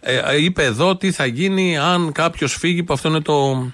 Ε, 0.00 0.16
ε, 0.16 0.42
είπε 0.42 0.64
εδώ 0.64 0.96
τι 0.96 1.12
θα 1.12 1.26
γίνει 1.26 1.78
αν 1.78 2.12
κάποιος 2.12 2.54
φύγει, 2.56 2.82
που 2.82 2.92
αυτό 2.92 3.08
είναι 3.08 3.20
το. 3.20 3.66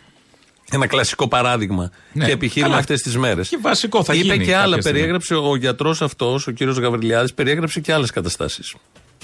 Ένα 0.73 0.87
κλασικό 0.87 1.29
παράδειγμα 1.29 1.91
Ναι. 2.13 2.25
και 2.25 2.31
επιχείρημα 2.33 2.69
Καλά. 2.69 2.81
αυτές 2.81 3.03
τις 3.03 3.17
μέρες. 3.17 3.49
Και 3.49 3.59
βασικό 3.61 4.05
θα 4.05 4.15
Είπε 4.15 4.23
γίνει 4.23 4.39
και 4.39 4.45
κάποια 4.45 4.61
άλλα. 4.61 4.77
στιγμή. 4.81 4.91
Περιέγραψε 4.93 5.35
ο 5.35 5.57
γιατρός 5.57 6.03
αυτός, 6.03 6.47
ο 6.47 6.51
κύριος 6.51 6.79
Γαβριλιάδης, 6.79 7.35
περιέγραψε 7.35 7.81
και 7.81 7.93
άλλες 7.93 8.11
καταστάσεις. 8.11 8.75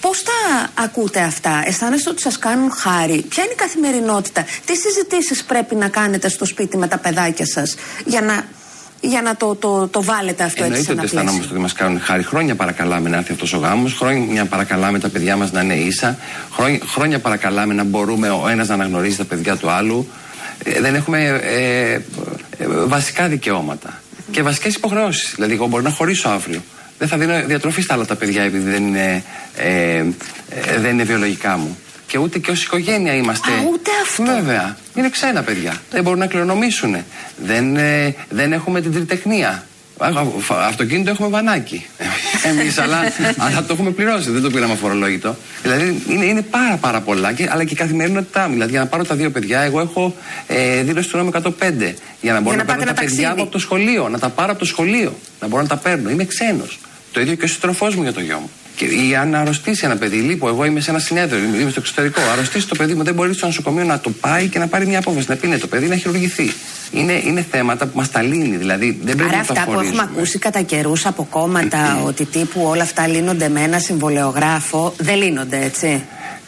Πώς 0.00 0.22
τα 0.22 0.32
ακούτε 0.82 1.20
αυτά, 1.20 1.62
αισθάνεστε 1.66 2.10
ότι 2.10 2.20
σας 2.20 2.38
κάνουν 2.38 2.70
χάρη, 2.72 3.22
Ποια 3.28 3.42
είναι 3.42 3.52
η 3.52 3.56
καθημερινότητα, 3.56 4.44
Τι 4.64 4.76
συζητήσεις 4.76 5.44
πρέπει 5.44 5.74
να 5.74 5.88
κάνετε 5.88 6.28
στο 6.28 6.44
σπίτι 6.44 6.76
με 6.76 6.86
τα 6.88 6.98
παιδάκια 6.98 7.46
σας 7.46 7.74
για 8.04 8.20
να, 8.20 8.44
για 9.00 9.22
να 9.22 9.36
το, 9.36 9.54
το, 9.54 9.88
το 9.88 10.02
βάλετε 10.02 10.42
αυτό 10.42 10.64
έτσι 10.64 10.82
σε 10.82 10.90
Εννοείται 10.90 10.92
ένα 10.92 11.00
ότι 11.00 11.04
αισθανόμαστε 11.10 11.38
πλαίσιο; 11.38 11.52
ότι 11.54 11.60
μας 11.62 11.72
κάνουν 11.72 12.00
χάρη. 12.00 12.22
Χρόνια 12.22 12.54
παρακαλάμε 12.54 13.08
να 13.08 13.16
έρθει 13.16 13.32
αυτός 13.32 13.52
ο 13.52 13.58
γάμος. 13.58 13.94
Χρόνια 13.94 14.44
παρακαλάμε 14.46 14.98
τα 14.98 15.08
παιδιά 15.08 15.36
μας 15.36 15.52
να 15.52 15.60
είναι 15.62 15.74
ίσα. 15.74 16.18
Χρόνια, 16.52 16.80
χρόνια 16.86 17.18
παρακαλάμε 17.20 17.74
να 17.74 17.84
μπορούμε 17.84 18.28
ο 18.30 18.48
ένας 18.50 18.68
να 18.68 18.74
αναγνωρίζει 18.74 19.16
τα 19.16 19.24
παιδιά 19.24 19.56
του 19.56 19.70
άλλου. 19.70 20.08
Ε, 20.64 20.80
δεν 20.80 20.94
έχουμε 20.94 21.40
ε, 21.42 21.92
ε, 21.92 22.00
βασικά 22.66 23.28
δικαιώματα 23.28 24.02
και 24.30 24.42
βασικές 24.42 24.74
υποχρεώσεις. 24.74 25.32
Δηλαδή, 25.34 25.52
εγώ 25.52 25.66
μπορώ 25.66 25.82
να 25.82 25.90
χωρίσω 25.90 26.28
αύριο. 26.28 26.62
Δεν 26.98 27.08
θα 27.08 27.16
δίνω 27.16 27.42
διατροφή 27.46 27.82
στα 27.82 27.94
άλλα 27.94 28.04
τα 28.04 28.16
παιδιά 28.16 28.42
επειδή 28.42 28.70
δεν 28.70 28.86
είναι, 28.86 29.24
ε, 29.56 29.96
ε, 29.96 30.04
δεν 30.78 30.90
είναι 30.90 31.02
βιολογικά 31.02 31.56
μου. 31.56 31.78
Και 32.06 32.18
ούτε 32.18 32.38
και 32.38 32.50
ως 32.50 32.64
οικογένεια 32.64 33.14
είμαστε. 33.14 33.50
Α, 33.50 33.54
ούτε 33.72 33.90
αυτό. 34.02 34.22
Βέβαια. 34.22 34.76
Είναι 34.94 35.08
ξένα 35.08 35.42
παιδιά. 35.42 35.82
Δεν 35.90 36.02
μπορούν 36.02 36.18
να 36.18 36.26
κληρονομήσουν. 36.26 36.96
Δεν, 37.36 37.76
ε, 37.76 38.14
δεν 38.28 38.52
έχουμε 38.52 38.80
την 38.80 38.92
τριτεχνία. 38.92 39.66
Α, 40.02 40.20
α, 40.20 40.24
φα- 40.38 40.66
Αυτοκίνητο 40.66 41.10
έχουμε 41.10 41.28
βανάκι. 41.28 41.86
Εμείς, 42.50 42.78
αλλά, 42.78 42.98
αλλά 43.36 43.62
το 43.64 43.72
έχουμε 43.72 43.90
πληρώσει. 43.90 44.30
Δεν 44.30 44.42
το 44.42 44.50
πήραμε 44.50 44.72
αφορολόγητο. 44.72 45.36
Δηλαδή 45.62 46.02
είναι, 46.08 46.24
είναι 46.24 46.42
πάρα 46.42 46.76
πάρα 46.76 47.00
πολλά, 47.00 47.32
και, 47.32 47.48
αλλά 47.52 47.64
και 47.64 47.72
η 47.72 47.76
καθημερινότητά 47.76 48.46
μου. 48.46 48.52
Δηλαδή 48.52 48.70
για 48.70 48.80
να 48.80 48.86
πάρω 48.86 49.04
τα 49.04 49.14
δύο 49.14 49.30
παιδιά, 49.30 49.60
εγώ 49.60 49.80
έχω 49.80 50.14
ε, 50.46 50.82
δήλωση 50.82 51.08
του 51.08 51.16
νόμου 51.16 51.30
105. 51.34 51.40
Για 52.20 52.32
να 52.32 52.40
μπορώ 52.40 52.56
να 52.56 52.62
να, 52.62 52.64
παίρνω 52.64 52.64
πάτε 52.64 52.66
τα 52.66 52.72
ένα 52.82 52.94
παιδιά 52.94 53.00
ταξίδι. 53.04 53.26
μου 53.36 53.42
από 53.42 53.50
το 53.50 53.58
σχολείο. 53.58 54.08
Να 54.08 54.18
τα 54.18 54.28
πάρω 54.28 54.50
από 54.50 54.58
το 54.58 54.64
σχολείο. 54.66 55.14
Να 55.40 55.46
μπορώ 55.48 55.62
να 55.62 55.68
τα 55.68 55.76
παίρνω. 55.76 56.10
Είμαι 56.10 56.24
ξένος. 56.24 56.78
Το 57.12 57.20
ίδιο 57.20 57.34
και 57.34 57.44
ο 57.44 57.48
συντροφό 57.48 57.86
μου 57.94 58.02
για 58.02 58.12
το 58.12 58.20
γιο 58.20 58.38
μου. 58.38 58.50
Και, 58.76 58.84
ή 58.84 59.16
αν 59.16 59.34
αρρωστήσει 59.34 59.84
ένα 59.84 59.96
παιδί, 59.96 60.16
λείπω. 60.16 60.48
Εγώ 60.48 60.64
είμαι 60.64 60.80
σε 60.80 60.90
ένα 60.90 60.98
συνέδριο, 60.98 61.44
είμαι 61.44 61.56
είμαι 61.56 61.70
στο 61.70 61.80
εξωτερικό. 61.80 62.20
Αρρωστήσει 62.32 62.68
το 62.68 62.74
παιδί 62.74 62.94
μου, 62.94 63.02
δεν 63.02 63.14
μπορεί 63.14 63.34
στο 63.34 63.46
νοσοκομείο 63.46 63.84
να 63.84 64.00
το 64.00 64.10
πάει 64.10 64.48
και 64.48 64.58
να 64.58 64.66
πάρει 64.66 64.86
μια 64.86 64.98
απόφαση. 64.98 65.26
Να 65.28 65.36
πει 65.36 65.46
ναι, 65.46 65.58
το 65.58 65.66
παιδί 65.66 65.86
να 65.86 65.96
χειρουργηθεί. 65.96 66.52
Είναι, 66.92 67.12
είναι 67.12 67.46
θέματα 67.50 67.86
που 67.86 67.96
μας 67.96 68.10
τα 68.10 68.22
λύνει. 68.22 68.56
Δηλαδή 68.56 68.98
δεν 69.02 69.16
πρέπει 69.16 69.34
Άρα 69.34 69.38
να 69.38 69.44
τα 69.46 69.52
αυτά 69.52 69.64
που 69.64 69.70
έχουμε 69.70 69.76
χωρίζουμε. 69.76 70.08
ακούσει 70.14 70.38
κατά 70.38 70.62
καιρούς 70.62 71.06
από 71.06 71.26
κόμματα 71.30 71.78
ότι 72.08 72.24
τύπου 72.24 72.62
όλα 72.64 72.82
αυτά 72.82 73.06
λύνονται 73.06 73.48
με 73.48 73.60
ένα 73.60 73.78
συμβολεογράφο, 73.78 74.94
δεν 74.98 75.16
λύνονται 75.16 75.64
έτσι; 75.64 76.02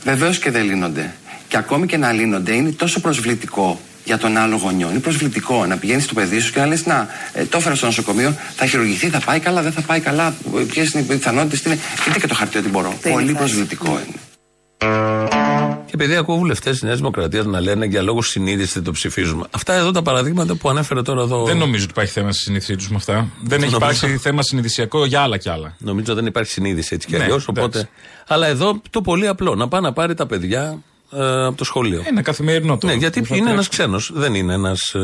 Βεβαίως 0.05 0.39
και 0.39 0.51
δεν 0.51 0.65
λύνονται. 0.65 1.15
Και 1.49 1.57
ακόμη 1.57 1.87
και 1.87 1.97
να 1.97 2.13
λύνονται, 2.13 2.55
είναι 2.55 2.71
τόσο 2.71 3.01
προσβλητικό 3.01 3.81
για 4.05 4.19
τον 4.19 4.37
άλλο 4.37 4.57
γονιό. 4.57 4.91
Είναι 4.91 4.99
προσβλητικό 4.99 5.67
να 5.67 5.77
πηγαίνεις 5.77 6.05
στο 6.05 6.15
παιδί 6.15 6.39
σου 6.41 6.53
και 6.53 6.61
να 6.61 6.67
λες: 6.67 6.87
Να, 6.87 7.09
ε, 7.33 7.45
το 7.45 7.57
έφερα 7.57 7.75
στο 7.75 7.87
νοσοκομείο, 7.87 8.35
θα 8.57 8.67
χειρουργηθεί, 8.67 9.09
θα 9.09 9.21
πάει 9.21 9.41
καλά, 9.41 9.63
δεν 9.63 9.73
θα 9.73 9.81
πάει 9.81 10.01
καλά. 10.01 10.35
Ποιες 10.69 10.91
είναι 10.93 11.03
οι 11.03 11.07
πιθανότητες, 11.07 11.63
είναι. 11.65 11.79
Είτε 12.09 12.19
και 12.19 12.27
το 12.27 12.35
χαρτί 12.35 12.59
ότι 12.59 12.69
μπορώ. 12.69 12.89
Τι 13.03 13.09
είναι 13.09 13.19
Πολύ 13.19 13.31
η 13.31 13.35
φάση. 13.35 13.45
προσβλητικό 13.45 13.89
είναι. 13.91 14.19
Και 15.87 15.91
επειδή 15.95 16.17
ακούω 16.17 16.37
βουλευτές 16.37 16.73
της 16.73 16.83
Νέας 16.83 16.97
Δημοκρατίας 16.97 17.45
να 17.47 17.61
λένε 17.61 17.87
για 17.87 18.03
λόγους 18.03 18.29
συνείδησης 18.29 18.73
δεν 18.73 18.83
το 18.83 18.91
ψηφίζουμε. 18.93 19.45
Αυτά 19.51 19.75
εδώ 19.75 19.91
τα 19.91 20.03
παραδείγματα 20.03 20.55
που 20.55 20.69
ανέφερε 20.69 21.03
τώρα 21.03 21.23
εδώ. 21.23 21.45
Δεν 21.45 21.57
νομίζω 21.57 21.83
ότι 21.83 21.91
υπάρχει 21.91 22.13
θέμα 22.13 22.33
στη 22.33 22.41
συνείδησή 22.43 22.77
τους 22.77 22.89
με 22.89 22.97
αυτά. 22.97 23.13
Δεν 23.43 23.63
έχει 23.63 23.73
νομίζω. 23.73 23.77
υπάρξει 23.77 24.17
θέμα 24.19 24.43
συνειδησιακό 24.43 25.05
για 25.05 25.21
άλλα 25.21 25.37
κι 25.39 25.49
άλλα. 25.49 25.75
Νομίζω 25.79 26.15
δεν 26.15 26.27
υπάρχει 26.27 26.51
συνείδηση 26.51 26.95
έτσι 26.95 27.07
κι 27.07 27.17
Ναι, 27.17 27.23
αλλιώς. 27.23 27.47
εντάξει. 27.49 27.61
Οπότε. 27.79 27.89
Αλλά 28.27 28.47
εδώ 28.47 28.81
το 28.91 29.01
πολύ 29.01 29.27
απλό. 29.29 29.55
Να 29.55 29.69
πάει 29.69 29.81
να 29.81 29.93
πάρει 29.93 30.15
τα 30.15 30.27
παιδιά 30.27 30.79
ε, 31.17 31.45
από 31.47 31.57
το 31.57 31.65
σχολείο. 31.65 32.03
Ένα 32.07 32.23
καθημερινό 32.23 32.79
τώρα. 32.79 32.93
ναι, 32.95 32.99
γιατί 33.01 33.21
που 33.21 33.27
θα 33.27 33.37
είναι 33.37 33.51
ένας 33.51 33.69
τρέξει. 33.69 33.69
ξένος. 33.71 34.11
Δεν 34.15 34.35
είναι 34.35 34.53
ένας. 34.53 34.95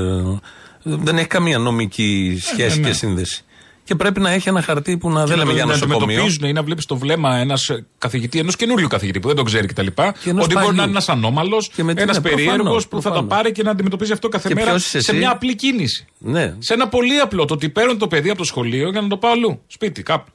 δεν 0.83 1.17
έχει 1.19 1.27
καμία 1.27 1.59
νομική 1.59 2.39
σχέση 2.43 2.77
ναι, 2.77 2.83
ναι. 2.83 2.89
και 2.89 2.95
σύνδεση. 2.95 3.45
Και 3.85 3.97
πρέπει 3.97 4.21
να 4.21 4.31
έχει 4.31 4.49
ένα 4.49 4.63
χαρτί 4.63 4.97
που 4.99 5.11
να 5.11 5.21
Και 5.23 5.29
δεν 5.29 5.37
να 5.39 5.43
λέμε 5.45 5.51
το- 5.51 5.57
για 5.57 5.65
να 5.65 5.71
νοσοκομείο. 5.73 5.97
αντιμετωπίζουν 6.05 6.49
ή 6.49 6.53
να 6.53 6.63
βλέπεις 6.63 6.85
στο 6.85 6.97
βλέμμα 6.97 7.37
ένας 7.37 7.71
καθηγητή, 7.99 8.39
ενός 8.39 8.57
καινούριου 8.57 8.89
καθηγητή 8.89 9.21
που 9.21 9.27
δεν 9.27 9.37
τον 9.37 9.45
ξέρει 9.45 9.67
κτλ. 9.67 9.87
Και 9.87 10.31
ενός 10.31 10.45
Ότι 10.45 10.55
μπορεί 10.55 10.65
παλιού. 10.65 10.73
να 10.77 10.83
είναι 10.83 10.91
ένας 10.91 11.09
ανώμαλος, 11.09 11.69
Και 11.75 11.83
με 11.85 11.95
τι- 11.95 12.03
ένας 12.03 12.17
ναι, 12.17 12.23
περίεργος 12.23 12.55
προφανώς, 12.57 12.89
που 12.89 12.97
θα 12.97 13.03
τα 13.03 13.09
προφανώς. 13.15 13.37
πάρει 13.37 13.53
και 13.53 13.63
να 13.63 13.71
αντιμετωπίζει 13.71 14.13
αυτό 14.13 14.29
κάθε 14.29 14.49
Και 14.49 14.55
μέρα 14.55 14.71
ποιος 14.71 14.81
είσαι 14.87 15.01
σε 15.01 15.11
εσύ; 15.11 15.19
μια 15.21 15.31
απλή 15.31 15.55
κίνηση. 15.57 16.07
Ναι. 16.19 16.55
Σε 16.59 16.75
ένα 16.75 16.89
πολύ 16.89 17.19
απλό. 17.19 17.45
Το 17.45 17.55
ότι 17.55 17.69
παίρνουν 17.69 17.99
το 17.99 18.07
παιδί 18.07 18.29
από 18.29 18.39
το 18.39 18.45
σχολείο 18.45 18.91
για 18.91 19.01
να 19.01 19.09
το 19.09 19.17
πάω 19.17 19.31
αλλού. 19.33 19.61
Σπίτι, 19.67 20.03
κάπου. 20.03 20.31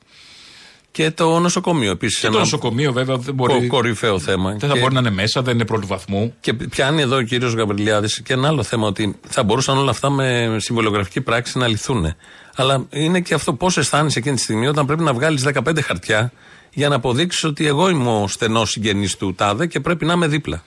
Και 0.96 1.12
το 1.12 1.40
νοσοκομείο 1.40 1.92
επίσης. 1.92 2.20
Και 2.20 2.28
το 2.30 2.38
νοσοκομείο 2.40 2.94
βέβαια 2.94 3.18
δεν 3.18 3.34
μπορεί. 3.34 3.68
κορυφαίο 3.68 4.20
θέμα. 4.20 4.50
Δεν 4.52 4.60
θα 4.70 4.74
Και- 4.76 4.80
μπορεί 4.80 4.94
να 4.94 5.00
είναι 5.00 5.10
μέσα, 5.10 5.42
δεν 5.42 5.54
είναι 5.56 5.66
πρώτου 5.66 5.88
βαθμού. 5.88 6.34
Και 6.40 6.54
πιάνει 6.54 7.02
εδώ 7.02 7.16
ο 7.16 7.22
κύριος 7.22 7.54
Γαβριλιάδης 7.54 8.22
και 8.22 8.34
ένα 8.34 8.48
άλλο 8.48 8.64
θέμα 8.64 8.88
ότι 8.88 9.16
θα 9.28 9.44
μπορούσαν 9.44 9.78
όλα 9.78 9.90
αυτά 9.90 10.10
με 10.10 10.56
συμβολογραφική 10.60 11.22
πράξη 11.22 11.58
να 11.58 11.68
λυθούν. 11.68 12.16
Αλλά 12.56 12.86
είναι 12.90 13.20
και 13.22 13.34
αυτό 13.34 13.54
πώς 13.54 13.78
αισθάνεσαι 13.78 14.20
εκείνη 14.20 14.36
τη 14.36 14.42
στιγμή 14.42 14.68
όταν 14.68 14.86
πρέπει 14.86 15.04
να 15.04 15.14
βγάλεις 15.14 15.44
15 15.44 15.82
χαρτιά 15.82 16.32
για 16.74 16.90
να 16.90 16.96
αποδείξεις 16.96 17.44
ότι 17.44 17.68
εγώ 17.68 17.90
είμαι 17.90 18.10
ο 18.10 18.28
στενός 18.28 18.70
συγγενής 18.70 19.18
του 19.18 19.34
τάδε 19.36 19.68
και 19.68 19.80
πρέπει 19.80 20.06
να 20.06 20.14
είμαι 20.14 20.28
δίπλα. 20.28 20.64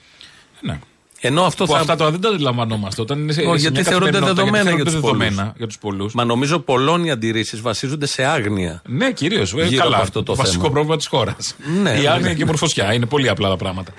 Ναι. 0.61 0.79
Ενώ 1.21 1.43
αυτό 1.43 1.65
Που 1.65 1.71
θα. 1.71 1.79
αυτά 1.79 1.95
τώρα 1.95 2.11
δεν 2.11 2.21
τα 2.21 2.29
αντιλαμβανόμαστε. 2.29 3.01
Όταν 3.01 3.19
είναι 3.19 3.31
σε, 3.33 3.41
Όχι, 3.41 3.49
σε 3.49 3.55
γιατί 3.57 3.73
μια 3.73 3.83
θεωρούνται 3.83 4.11
καθημερινότητα, 4.11 4.43
δεδομένα 4.43 4.69
γιατί 4.71 4.81
για 4.81 4.91
θεωρούνται 4.91 5.07
τους 5.07 5.17
πολλούς. 5.17 5.35
δεδομένα 5.35 5.53
για 5.57 5.67
τους 5.67 5.77
πολλούς. 5.77 6.13
Μα 6.13 6.23
νομίζω 6.23 6.59
πολλών 6.59 7.05
οι 7.05 7.11
αντιρρήσεις 7.11 7.61
βασίζονται 7.61 8.05
σε 8.07 8.23
άγνοια. 8.23 8.81
Ναι, 8.85 9.11
κυρίως. 9.11 9.53
Γύρω 9.53 9.83
Καλά. 9.83 9.95
από 9.95 10.03
αυτό 10.03 10.23
το 10.23 10.35
βασικό 10.35 10.61
θέμα. 10.61 10.73
πρόβλημα 10.73 10.97
της 10.97 11.07
χώρας. 11.07 11.55
Ναι, 11.81 11.91
η 11.91 12.01
ναι. 12.01 12.07
άγνοια 12.07 12.33
και 12.33 12.41
η 12.41 12.45
μορφωσιά. 12.45 12.93
Είναι 12.93 13.05
πολύ 13.05 13.29
απλά 13.29 13.49
τα 13.49 13.57
πράγματα. 13.57 13.91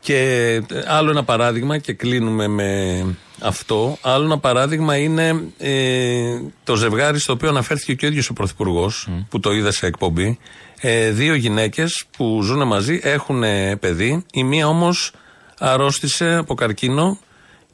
Και 0.00 0.16
ε, 0.70 0.82
άλλο 0.86 1.10
ένα 1.10 1.24
παράδειγμα 1.24 1.78
και 1.78 1.92
κλείνουμε 1.92 2.48
με 2.48 3.04
αυτό. 3.40 3.98
Άλλο 4.00 4.24
ένα 4.24 4.38
παράδειγμα 4.38 4.96
είναι 4.96 5.42
ε, 5.58 6.40
το 6.64 6.74
ζευγάρι 6.76 7.18
στο 7.18 7.32
οποίο 7.32 7.48
αναφέρθηκε 7.48 7.94
και 7.94 8.04
ο 8.06 8.08
ίδιος 8.08 8.28
ο 8.28 8.32
Πρωθυπουργός, 8.32 9.08
που 9.28 9.40
το 9.40 9.52
είδε 9.52 9.72
σε 9.72 9.86
εκπομπή. 9.86 10.38
Ε, 10.80 11.10
δύο 11.10 11.34
γυναίκες 11.34 12.04
που 12.16 12.40
ζουν 12.42 12.66
μαζί 12.66 13.00
έχουν 13.02 13.42
ε, 13.42 13.76
παιδί. 13.76 14.24
Η 14.32 14.44
μία 14.44 14.68
όμως 14.68 15.12
αρρώστησε 15.62 16.34
από 16.34 16.54
καρκίνο 16.54 17.18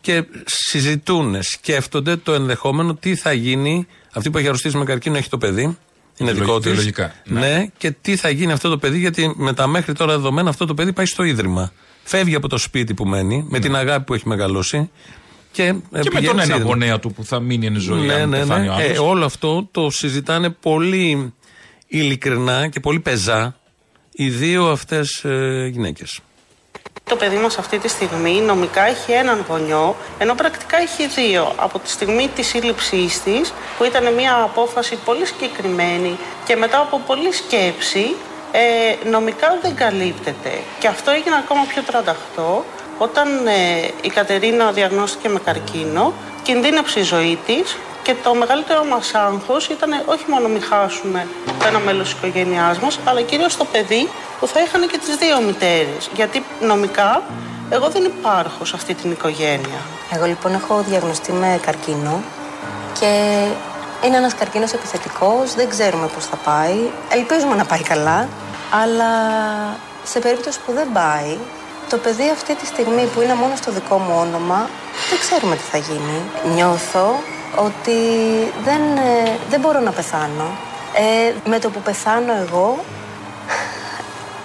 και 0.01 0.25
συζητούν, 0.45 1.43
σκέφτονται 1.43 2.17
το 2.17 2.33
ενδεχόμενο 2.33 2.95
τι 2.95 3.15
θα 3.17 3.33
γίνει. 3.33 3.87
Αυτή 4.13 4.31
που 4.31 4.39
έχει 4.39 4.47
αρρωστήσει 4.47 4.77
με 4.77 4.85
καρκίνο 4.85 5.17
έχει 5.17 5.29
το 5.29 5.39
παιδί. 5.39 5.63
Είναι 5.63 5.77
Βιολογι- 6.33 6.43
δικό 6.45 6.59
της. 6.59 6.71
βιολογικά, 6.71 7.13
Ναι. 7.25 7.41
ναι. 7.41 7.67
και 7.79 7.91
τι 7.91 8.17
θα 8.17 8.29
γίνει 8.31 8.53
αυτό 8.53 8.69
το 8.69 8.79
παιδί, 8.79 8.99
γιατί 8.99 9.33
με 9.37 9.53
τα 9.53 9.67
μέχρι 9.67 9.93
τώρα 9.93 10.13
δεδομένα 10.17 10.49
αυτό 10.51 10.67
το 10.67 10.75
παιδί 10.75 10.93
πάει 10.93 11.07
στο 11.07 11.23
ίδρυμα. 11.23 11.73
Φεύγει 12.03 12.35
από 12.35 12.49
το 12.49 12.59
σπίτι 12.59 12.95
που 12.95 13.05
μένει, 13.07 13.47
με 13.49 13.59
την 13.59 13.77
αγάπη 13.77 14.05
που 14.05 14.15
έχει 14.15 14.29
μεγαλώσει. 14.29 14.91
Και, 15.53 15.63
ε, 15.63 15.73
Ναι. 15.73 15.79
Και 16.01 16.11
με 16.13 16.19
πηγαίνει 16.21 16.27
τον 16.27 16.37
σε 16.39 16.45
ένα 16.45 16.55
ίδρυμα. 16.55 16.65
γονέα 16.65 16.99
του 16.99 17.13
που 17.13 17.25
θα 17.25 17.41
μείνει 17.41 17.67
εν 17.67 17.77
ζωή. 17.81 18.07
Ναι, 18.07 18.15
αν 18.15 18.29
ναι, 18.29 18.39
πεθάνει 18.39 18.67
ναι. 18.67 18.71
ο 18.75 18.79
Ε, 18.79 18.85
άλλος. 18.85 18.99
όλο 18.99 19.25
αυτό 19.25 19.69
το 19.71 19.91
συζητάνε 19.91 20.51
πολύ 20.51 21.33
ειλικρινά 21.89 22.69
και 22.69 22.81
πολύ 22.81 23.01
πεζά 23.01 23.57
οι 24.13 24.29
δύο 24.31 24.71
αυτές 24.71 25.25
ε, 25.25 25.69
γυναίκες. 25.73 26.21
Το 27.05 27.17
παιδί 27.17 27.37
μας 27.37 27.59
αυτή 27.59 27.79
τη 27.79 27.89
στιγμή 27.89 28.41
νομικά 28.41 28.87
έχει 28.87 29.13
έναν 29.13 29.45
γονιό, 29.49 29.97
ενώ 30.19 30.35
πρακτικά 30.35 30.77
έχει 30.81 31.07
δύο. 31.07 31.53
Από 31.57 31.79
τη 31.79 31.91
στιγμή 31.91 32.29
της 32.35 32.47
σύλληψής 32.47 33.23
της, 33.23 33.53
που 33.79 33.85
ήταν 33.85 34.15
μια 34.15 34.43
απόφαση 34.43 34.99
πολύ 35.05 35.27
συγκεκριμένη 35.27 36.19
και 36.45 36.57
μετά 36.57 36.81
από 36.81 37.01
πολλή 37.07 37.33
σκέψη, 37.33 38.17
ε, 38.53 39.09
νομικά 39.09 39.59
δεν 39.63 39.75
καλύπτεται. 39.75 40.51
Και 40.79 40.89
αυτό 40.89 41.11
έγινε 41.11 41.37
ακόμα 41.37 41.65
πιο 41.69 41.83
τρανταχτό 41.83 42.65
όταν 42.99 43.47
ε, 43.47 43.89
η 44.01 44.09
Κατερίνα 44.09 44.73
διαγνώστηκε 44.73 45.29
με 45.29 45.39
καρκίνο, 45.45 46.13
κινδύνεψε 46.43 47.01
η 47.01 47.03
ζωή 47.03 47.39
της 47.47 47.77
και 48.07 48.15
το 48.23 48.35
μεγαλύτερο 48.35 48.85
μας 48.85 49.15
άγχος 49.15 49.69
ήταν 49.69 49.91
όχι 50.07 50.25
μόνο 50.29 50.49
μην 50.49 50.63
χάσουμε 50.63 51.27
το 51.59 51.67
ένα 51.67 51.79
μέλος 51.79 52.09
της 52.09 52.19
οικογένειάς 52.19 52.79
μας, 52.79 52.99
αλλά 53.05 53.21
κυρίως 53.23 53.57
το 53.57 53.65
παιδί 53.65 54.09
που 54.41 54.47
θα 54.47 54.61
είχαν 54.61 54.89
και 54.89 54.99
τις 54.99 55.17
δύο 55.17 55.41
μητέρες. 55.41 56.11
Γιατί 56.15 56.45
νομικά 56.61 57.23
εγώ 57.71 57.89
δεν 57.89 58.05
υπάρχω 58.05 58.65
σε 58.65 58.73
αυτή 58.77 58.95
την 58.95 59.11
οικογένεια. 59.11 59.81
Εγώ 60.11 60.27
λοιπόν 60.27 60.55
έχω 60.55 60.85
διαγνωστεί 60.89 61.33
με 61.33 61.61
καρκίνο 61.67 62.23
και 63.01 63.13
είναι 64.05 64.17
ένας 64.17 64.35
καρκίνος 64.35 64.73
επιθετικός, 64.73 65.55
δεν 65.55 65.69
ξέρουμε 65.69 66.07
πώς 66.07 66.25
θα 66.27 66.37
πάει. 66.37 66.79
Ελπίζουμε 67.09 67.55
να 67.55 67.65
πάει 67.65 67.83
καλά, 67.83 68.29
αλλά 68.83 69.11
σε 70.05 70.19
περίπτωση 70.19 70.59
που 70.67 70.73
δεν 70.73 70.89
πάει, 70.93 71.39
το 71.89 71.97
παιδί 71.97 72.31
αυτή 72.31 72.55
τη 72.55 72.67
στιγμή 72.67 73.05
που 73.15 73.21
είναι 73.21 73.35
μόνο 73.35 73.57
στο 73.57 73.71
δικό 73.73 73.99
μου 73.99 74.15
όνομα, 74.19 74.69
δεν 75.11 75.19
ξέρουμε 75.19 75.57
τι 75.57 75.63
θα 75.63 75.79
γίνει. 75.79 76.19
Νιώθω 76.55 77.21
ότι 77.55 77.99
δεν, 78.65 78.81
ε, 78.97 79.31
δεν 79.51 79.61
μπορώ 79.61 79.81
να 79.81 79.91
πεθάνω. 79.91 80.49
Ε, 80.95 81.33
με 81.49 81.59
το 81.59 81.71
που 81.71 81.81
πεθάνω 81.81 82.33
εγώ, 82.47 82.85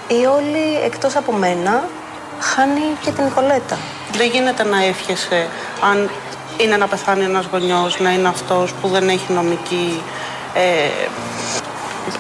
η 0.08 0.26
όλη 0.26 0.86
εκτός 0.86 1.16
από 1.16 1.32
μένα 1.32 1.84
χάνει 2.40 2.82
και 3.02 3.12
την 3.12 3.24
Νικολέτα. 3.24 3.78
Δεν 4.12 4.30
γίνεται 4.30 4.64
να 4.64 4.84
εύχεσαι 4.84 5.48
αν 5.92 6.10
είναι 6.58 6.78
να 6.78 6.88
πεθάνει 6.88 7.24
ένας 7.24 7.46
γονιός, 7.52 8.00
να 8.00 8.12
είναι 8.12 8.28
αυτός 8.28 8.74
που 8.82 8.88
δεν 8.88 9.10
έχει 9.10 9.34
νομική 9.34 10.02
ε, 10.54 10.90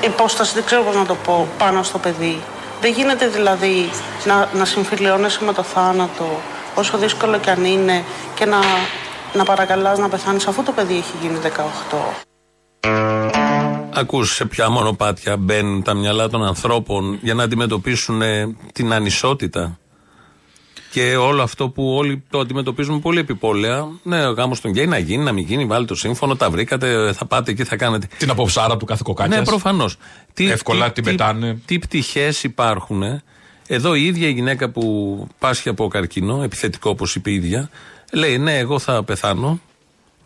υπόσταση, 0.05 0.53
δεν 0.53 0.63
ξέρω 0.63 0.83
πώς 0.83 0.95
να 0.95 1.05
το 1.05 1.15
πω, 1.15 1.47
πάνω 1.57 1.83
στο 1.83 1.97
παιδί. 1.97 2.41
Δεν 2.81 2.91
γίνεται 2.91 3.27
δηλαδή 3.27 3.89
να, 4.23 4.49
να 4.53 4.65
συμφιλιώνεσαι 4.65 5.43
με 5.43 5.53
το 5.53 5.63
θάνατο, 5.63 6.39
όσο 6.75 6.97
δύσκολο 6.97 7.37
κι 7.37 7.49
αν 7.49 7.65
είναι, 7.65 8.03
και 8.35 8.45
να, 8.45 8.59
να 9.33 9.43
παρακαλάς 9.43 9.99
να 9.99 10.09
πεθάνεις 10.09 10.47
αφού 10.47 10.63
το 10.63 10.71
παιδί 10.71 10.97
έχει 10.97 11.13
γίνει 11.21 11.39
18. 11.43 12.31
Ακούς 13.93 14.33
σε 14.33 14.45
ποια 14.45 14.69
μονοπάτια 14.69 15.37
μπαίνουν 15.37 15.83
τα 15.83 15.93
μυαλά 15.93 16.29
των 16.29 16.43
ανθρώπων 16.43 17.19
για 17.21 17.33
να 17.33 17.43
αντιμετωπίσουν 17.43 18.21
ε, 18.21 18.55
την 18.73 18.93
ανισότητα. 18.93 19.79
Και 20.91 21.15
όλο 21.15 21.41
αυτό 21.41 21.69
που 21.69 21.95
όλοι 21.95 22.23
το 22.29 22.39
αντιμετωπίζουμε 22.39 22.99
πολύ 22.99 23.19
επιπόλαια. 23.19 23.87
Ναι, 24.03 24.27
ο 24.27 24.31
γάμος 24.31 24.61
των 24.61 24.71
γκέι 24.71 24.87
να 24.87 24.97
γίνει, 24.97 25.23
να 25.23 25.31
μην 25.31 25.45
γίνει, 25.45 25.65
βάλει 25.65 25.85
το 25.85 25.95
σύμφωνο, 25.95 26.35
τα 26.35 26.49
βρήκατε, 26.49 27.13
θα 27.13 27.25
πάτε 27.25 27.51
εκεί, 27.51 27.63
θα 27.63 27.75
κάνετε. 27.75 28.07
Την 28.17 28.29
αποψάρα 28.29 28.77
του 28.77 28.85
κάθε 28.85 29.01
κοκκάκια. 29.05 29.37
Ναι, 29.37 29.43
προφανώς. 29.43 29.97
Εύκολα 30.33 30.91
την 30.91 31.03
πετάνε. 31.03 31.53
Τι, 31.53 31.59
τι 31.65 31.79
πτυχές 31.79 32.43
υπάρχουν. 32.43 33.03
Εδώ 33.67 33.95
η 33.95 34.05
ίδια 34.05 34.27
η 34.27 34.31
γυναίκα 34.31 34.69
που 34.69 35.27
πάσχει 35.39 35.69
από 35.69 35.87
καρκίνο, 35.87 36.43
επιθετικό 36.43 36.89
όπως 36.89 37.15
είπε 37.15 37.31
η 37.31 37.33
ίδια, 37.33 37.69
λέει 38.11 38.37
ναι, 38.37 38.57
εγώ 38.57 38.79
θα 38.79 39.03
πεθάνω, 39.03 39.59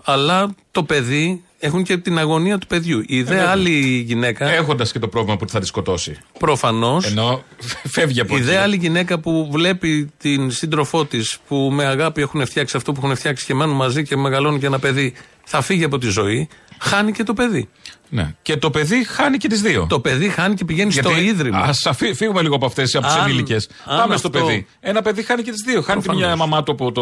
αλλά 0.04 0.56
το 0.72 0.84
παιδί 0.84 1.44
έχουν 1.60 1.84
και 1.84 1.98
την 1.98 2.18
αγωνία 2.18 2.58
του 2.58 2.68
παιδιού. 2.68 3.04
Η 3.08 3.24
δε 3.24 3.34
βέβαια. 3.34 3.50
άλλη 3.50 4.04
γυναίκα. 4.08 4.50
Έχοντας 4.50 4.92
και 4.92 5.00
το 5.00 5.08
πρόβλημα 5.08 5.38
που 5.38 5.50
θα 5.50 5.60
τη 5.60 5.66
σκοτώσει. 5.66 6.18
Προφανώς. 6.40 7.06
Ενώ 7.06 7.44
φεύγει 7.84 8.20
από 8.20 8.34
Η 8.36 8.38
εκεί. 8.38 8.46
δε 8.46 8.58
άλλη 8.58 8.76
γυναίκα 8.76 9.20
που 9.20 9.48
βλέπει 9.52 10.12
την 10.18 10.52
σύντροφό 10.52 11.06
της 11.06 11.38
που 11.48 11.70
με 11.74 11.86
αγάπη 11.86 12.22
έχουν 12.22 12.46
φτιάξει 12.46 12.78
αυτό 12.78 12.92
που 12.92 13.02
έχουν 13.04 13.16
φτιάξει 13.16 13.46
και 13.46 13.54
μένουν 13.54 13.76
μαζί 13.76 14.04
και 14.04 14.16
μεγαλώνουν 14.16 14.60
και 14.60 14.66
ένα 14.66 14.80
παιδί, 14.80 15.14
θα 15.44 15.62
φύγει 15.62 15.84
από 15.84 15.98
τη 15.98 16.08
ζωή, 16.08 16.48
χάνει 16.80 17.12
και 17.12 17.24
το 17.24 17.34
παιδί. 17.34 17.70
Ναι. 18.16 18.34
Και 18.42 18.58
το 18.58 18.70
παιδί 18.70 19.04
χάνει 19.04 19.38
και 19.38 19.48
τις 19.48 19.62
δύο. 19.62 19.86
Το 19.90 20.00
παιδί 20.00 20.30
χάνει 20.30 20.56
και 20.56 20.66
πηγαίνει 20.66 20.92
στο 20.92 21.18
ίδρυμα. 21.18 21.58
Α 21.60 21.94
φύγουμε 21.94 22.42
λίγο 22.42 22.56
από 22.56 22.66
αυτές 22.66 22.96
από 22.96 23.06
τις 23.06 23.16
Αν- 23.16 23.24
ενήλικες. 23.28 23.70
αν 23.86 23.98
Πάμε 24.00 24.18
στο 24.18 24.28
αυτό- 24.28 24.46
παιδί. 24.46 24.68
Ένα 24.80 25.02
παιδί 25.02 25.24
χάνει 25.24 25.42
και 25.42 25.52
τις 25.52 25.62
δύο. 25.66 25.82
Χάνει 25.82 26.02
την 26.02 26.10
Προφανώς. 26.12 26.36
μια 26.38 26.46
μαμά 26.48 26.64
του 26.64 26.72
από, 26.72 26.92
το, 26.92 27.02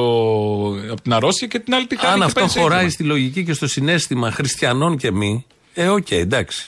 από 0.92 1.02
την 1.02 1.14
αρρώστια 1.14 1.48
και 1.48 1.60
την 1.60 1.74
άλλη 1.74 1.88
τη 1.88 1.98
χάνει. 1.98 2.12
Αν 2.14 2.18
και 2.20 2.24
αυτό 2.26 2.40
παίρνει 2.40 2.50
σε 2.52 2.60
χωράει 2.60 2.76
ίδρυμα. 2.78 2.94
στη 2.94 3.04
λογική 3.04 3.44
και 3.44 3.54
στο 3.54 3.68
συναίσθημα 3.68 4.32
χριστιανών 4.32 4.98
και 4.98 5.12
μη, 5.12 5.46
ε, 5.74 5.88
οκ, 5.88 6.12
εντάξει. 6.12 6.68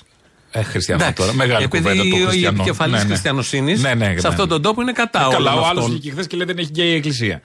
Ε, 0.52 0.64
χριστιανό 0.64 1.02
Εντάξει. 1.04 1.22
τώρα. 1.24 1.34
Μεγάλη 1.36 1.64
Επειδή 1.64 1.84
κουβέντα 1.84 2.02
το 2.10 2.18
η 2.18 2.22
χριστιανό. 2.24 2.56
επικεφαλής 2.62 2.96
Ναι, 2.96 3.02
ναι. 3.04 3.06
χριστιανοσύνης 3.10 3.82
Ναι, 3.82 3.94
ναι, 3.94 4.06
σε 4.06 4.12
ναι. 4.12 4.28
αυτόν 4.28 4.48
τον 4.48 4.62
τόπο 4.62 4.82
είναι 4.82 4.92
κατά 4.92 5.20
Ε, 5.20 5.24
όλων 5.24 5.34
Καλά, 5.34 5.54
ο 5.54 5.58
άλλος 5.66 5.68
αυτών. 5.70 5.90
βγήκε 5.92 6.12
χθες 6.12 6.28
και 6.28 6.38
λέει 6.38 6.46
δεν 6.46 6.58
έχει 6.58 6.70
γκέι 6.70 6.88
η 6.90 6.94
εκκλησία. 6.96 7.42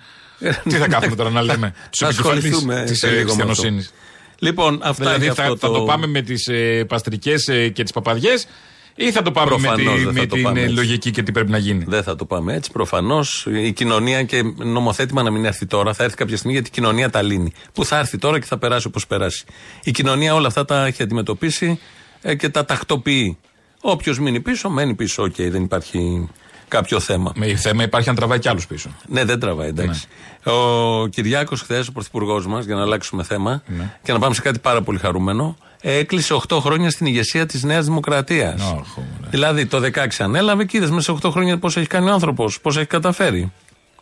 Τι 0.64 0.70
θα 0.76 0.88
κάνουμε 0.88 1.16
τώρα 1.16 1.30
να 1.30 1.42
λέμε. 1.42 1.74
Θα 1.98 2.06
ασχοληθούμε 2.06 2.84
της 2.86 2.98
σε 2.98 3.06
λίγο 3.06 3.16
με 3.18 3.22
αυτό. 3.22 3.34
χριστιανοσύνης. 3.34 3.92
Λοιπόν, 4.42 4.80
αυτά 4.82 5.04
Δηλαδή 5.04 5.24
για 5.24 5.34
θα, 5.34 5.42
αυτό 5.42 5.56
θα 5.56 5.66
το... 5.66 5.72
το 5.72 5.84
πάμε 5.84 6.06
με 6.06 6.20
τις 6.22 6.46
ε, 6.46 6.84
παστρικές 6.88 7.44
και 7.72 7.82
τις 7.82 7.92
παπαδιές 7.92 8.46
ή 8.94 9.12
θα 9.12 9.22
το 9.22 9.30
πάμε 9.32 9.50
με, 9.50 9.56
Προφανώς 9.56 9.94
τη- 9.98 10.04
δεν 10.04 10.12
θα 10.14 10.20
με 10.20 10.26
το 10.26 10.34
την 10.34 10.42
πάμε 10.44 10.60
ε, 10.60 10.62
έτσι. 10.62 10.74
λογική 10.74 11.10
και 11.10 11.22
τι 11.22 11.32
πρέπει 11.32 11.50
να 11.50 11.58
γίνει. 11.58 11.84
Δεν 11.88 12.02
θα 12.02 12.16
το 12.16 12.24
πάμε 12.24 12.54
έτσι. 12.54 12.70
Προφανώς 12.72 13.46
η 13.50 13.72
κοινωνία 13.72 14.22
και 14.22 14.42
νομοθέτημα 14.56 15.22
να 15.22 15.30
μην 15.30 15.44
έρθει 15.44 15.66
τώρα, 15.66 15.92
θα 15.94 16.04
έρθει 16.04 16.16
κάποια 16.16 16.36
στιγμή 16.36 16.52
γιατί 16.52 16.68
η 16.68 16.72
κοινωνία 16.72 17.10
τα 17.10 17.22
λύνει. 17.22 17.52
Που 17.72 17.84
θα 17.84 17.98
έρθει 17.98 18.18
τώρα 18.18 18.38
και 18.38 18.46
θα 18.46 18.58
περάσει 18.58 18.86
όπως 18.86 19.06
περάσει. 19.06 19.44
Η 19.82 19.90
κοινωνία 19.90 20.34
όλα 20.34 20.46
αυτά 20.46 20.64
τα 20.64 20.86
έχει 20.86 21.02
αντιμετωπίσει 21.02 21.78
ε, 22.22 22.34
και 22.34 22.48
τα 22.48 22.64
τακτοποιεί. 22.64 23.38
Όποιος 23.80 24.18
μείνει 24.18 24.40
πίσω, 24.40 24.70
μένει 24.70 24.94
πίσω. 24.94 25.22
Οκ, 25.22 25.34
δεν 25.36 25.62
υπάρχει 25.62 26.28
κάποιο 26.70 27.00
θέμα. 27.00 27.32
Με 27.34 27.56
θέμα 27.56 27.82
υπάρχει 27.82 28.08
αν 28.08 28.14
τραβάει 28.14 28.38
κι 28.38 28.48
άλλους 28.48 28.66
πίσω. 28.66 28.90
Ναι, 29.06 29.24
δεν 29.24 29.40
τραβάει, 29.40 29.68
εντάξει. 29.68 30.06
Ο 30.44 31.06
Κυριάκος, 31.06 31.60
χθες, 31.60 31.88
ο 31.88 31.92
πρωθυπουργός 31.92 32.46
μας, 32.46 32.64
για 32.64 32.74
να 32.74 32.82
αλλάξουμε 32.82 33.22
θέμα 33.22 33.62
και 34.02 34.12
να 34.12 34.18
πάμε 34.18 34.34
σε 34.34 34.40
κάτι 34.40 34.58
πάρα 34.58 34.82
πολύ 34.82 34.98
χαρούμενο, 34.98 35.56
έκλεισε 35.80 36.34
8 36.48 36.58
χρόνια 36.60 36.90
στην 36.90 37.06
ηγεσία 37.06 37.46
της 37.46 37.62
Νέας 37.62 37.84
Δημοκρατίας. 37.84 38.60
Αχ, 38.62 38.70
ωραία. 38.70 39.30
Δηλαδή 39.30 39.66
το 39.66 39.80
16 39.80 40.06
ανέλαβε 40.18 40.64
και 40.64 40.76
είδες 40.76 40.90
μέσα 40.90 41.02
σε 41.02 41.18
8 41.26 41.30
χρόνια 41.30 41.58
πώς 41.58 41.76
έχει 41.76 41.86
κάνει 41.86 42.08
ο 42.08 42.12
άνθρωπος, 42.12 42.60
πώς 42.60 42.76
έχει 42.76 42.86
καταφέρει. 42.86 43.52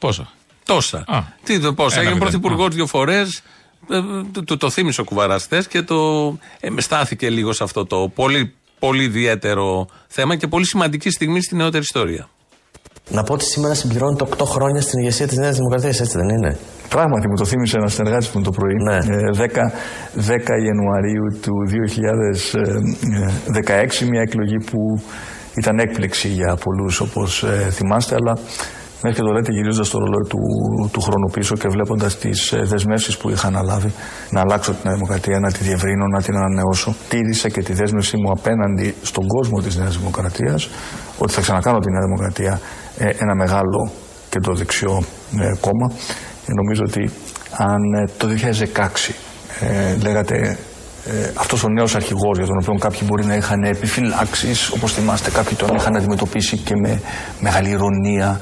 Πόσα; 0.00 0.30
Τόσα. 0.64 1.04
Α. 1.06 1.22
Τι 1.44 1.60
το 1.60 1.74
πώς. 1.74 1.92
Ένα 1.92 2.00
Έγινε 2.02 2.14
μηδέν. 2.14 2.28
πρωθυπουργός 2.30 2.66
Α. 2.66 2.70
δύο 2.70 2.86
φορές. 2.86 3.40
Το, 4.32 4.44
το, 4.44 4.56
το 4.56 4.70
θύμισε 4.70 5.00
ο 5.00 5.04
κουβαράς 5.04 5.42
χθες 5.42 5.66
και 5.68 5.82
το 5.82 6.26
ε, 6.60 6.68
στάθηκε 6.76 7.30
λίγο 7.30 7.52
σε 7.52 7.64
αυτό 7.64 7.86
το 7.86 8.10
πολύ, 8.14 8.54
πολύ 8.78 9.02
ιδιαίτερο 9.02 9.88
θέμα 10.06 10.36
και 10.36 10.46
πολύ 10.46 10.66
σημαντική 10.66 11.10
στιγμή 11.10 11.42
στη 11.42 11.56
νεότερη 11.56 11.82
ιστορία. 11.82 12.28
Να 13.10 13.22
πω 13.22 13.32
ότι 13.32 13.44
σήμερα 13.44 13.74
συμπληρώνεται 13.74 14.24
8 14.36 14.44
χρόνια 14.44 14.80
στην 14.80 14.98
ηγεσία 14.98 15.26
της 15.26 15.36
Νέας 15.36 15.56
Δημοκρατίας, 15.56 16.00
έτσι 16.00 16.18
δεν 16.18 16.28
είναι; 16.28 16.56
Πράγματι 16.88 17.28
μου 17.28 17.36
το 17.36 17.44
θύμισε 17.44 17.76
ένας 17.78 17.92
συνεργάτης 17.92 18.30
μου 18.30 18.42
το 18.42 18.50
πρωί. 18.50 18.74
Ναι. 18.88 18.96
Ε, 18.96 19.00
10, 19.32 19.72
10 20.14 20.58
Ιανουαρίου 20.66 21.26
του 21.42 21.52
2016, 21.68 24.08
μια 24.10 24.20
εκλογή 24.20 24.58
που 24.70 24.78
ήταν 25.56 25.78
έκπληξη 25.78 26.28
για 26.28 26.56
πολλούς 26.64 27.00
όπως 27.00 27.42
ε, 27.42 27.70
θυμάστε, 27.70 28.14
αλλά 28.14 28.38
μέχρι 29.02 29.20
και 29.20 29.26
το 29.26 29.32
λέτε 29.32 29.52
γυρίζοντας 29.52 29.90
το 29.90 29.98
ρολόι 29.98 30.26
του, 30.28 30.38
του 30.92 31.00
χρόνου 31.00 31.30
πίσω 31.32 31.56
και 31.56 31.68
βλέποντας 31.68 32.18
τις 32.18 32.52
ε, 32.52 32.62
δεσμεύσεις 32.62 33.16
που 33.16 33.30
είχα 33.30 33.46
αναλάβει 33.46 33.92
να 34.30 34.40
αλλάξω 34.40 34.70
την 34.70 34.80
Νέα 34.84 34.94
Δημοκρατία, 34.94 35.40
να 35.40 35.52
τη 35.52 35.64
διευρύνω, 35.64 36.06
να 36.06 36.22
την 36.22 36.36
ανανεώσω. 36.36 36.94
Τήρησα 37.08 37.48
και 37.48 37.62
τη 37.62 37.72
δέσμευσή 37.72 38.16
μου 38.16 38.30
απέναντι 38.30 38.94
στον 39.02 39.26
κόσμο 39.26 39.60
της 39.60 39.76
Νέας 39.76 39.98
Δημοκρατίας 39.98 40.68
ότι 41.18 41.32
θα 41.32 41.40
ξανακάνω 41.40 41.78
τη 41.78 41.90
Νέα 41.90 42.02
Δημοκρατία 42.02 42.52
ε, 42.52 42.58
ένα 42.98 43.34
μεγάλο 43.34 43.90
και 44.30 44.38
το 44.40 44.54
δεξιό 44.54 45.02
ε, 45.38 45.52
κόμμα. 45.60 45.92
Ε, 46.46 46.52
νομίζω 46.52 46.82
ότι 46.86 47.10
αν 47.56 47.92
ε, 47.94 48.04
το 48.16 48.28
2016 48.74 49.12
ε, 49.60 49.96
λέγατε 50.02 50.58
ε, 51.06 51.30
αυτός 51.34 51.64
ο 51.64 51.68
νέος 51.68 51.94
αρχηγός 51.94 52.36
για 52.36 52.46
τον 52.46 52.56
οποίο 52.60 52.74
κάποιοι 52.78 53.00
μπορεί 53.04 53.24
να 53.24 53.34
είχαν 53.34 53.62
επιφυλάξεις 53.62 54.70
όπως 54.70 54.92
θυμάστε 54.92 55.30
κάποιοι 55.30 55.56
τον 55.56 55.76
είχαν 55.76 55.96
αντιμετωπίσει 55.96 56.56
και 56.56 56.74
με 56.76 57.00
μεγάλη 57.40 57.68
ηρωνία 57.68 58.40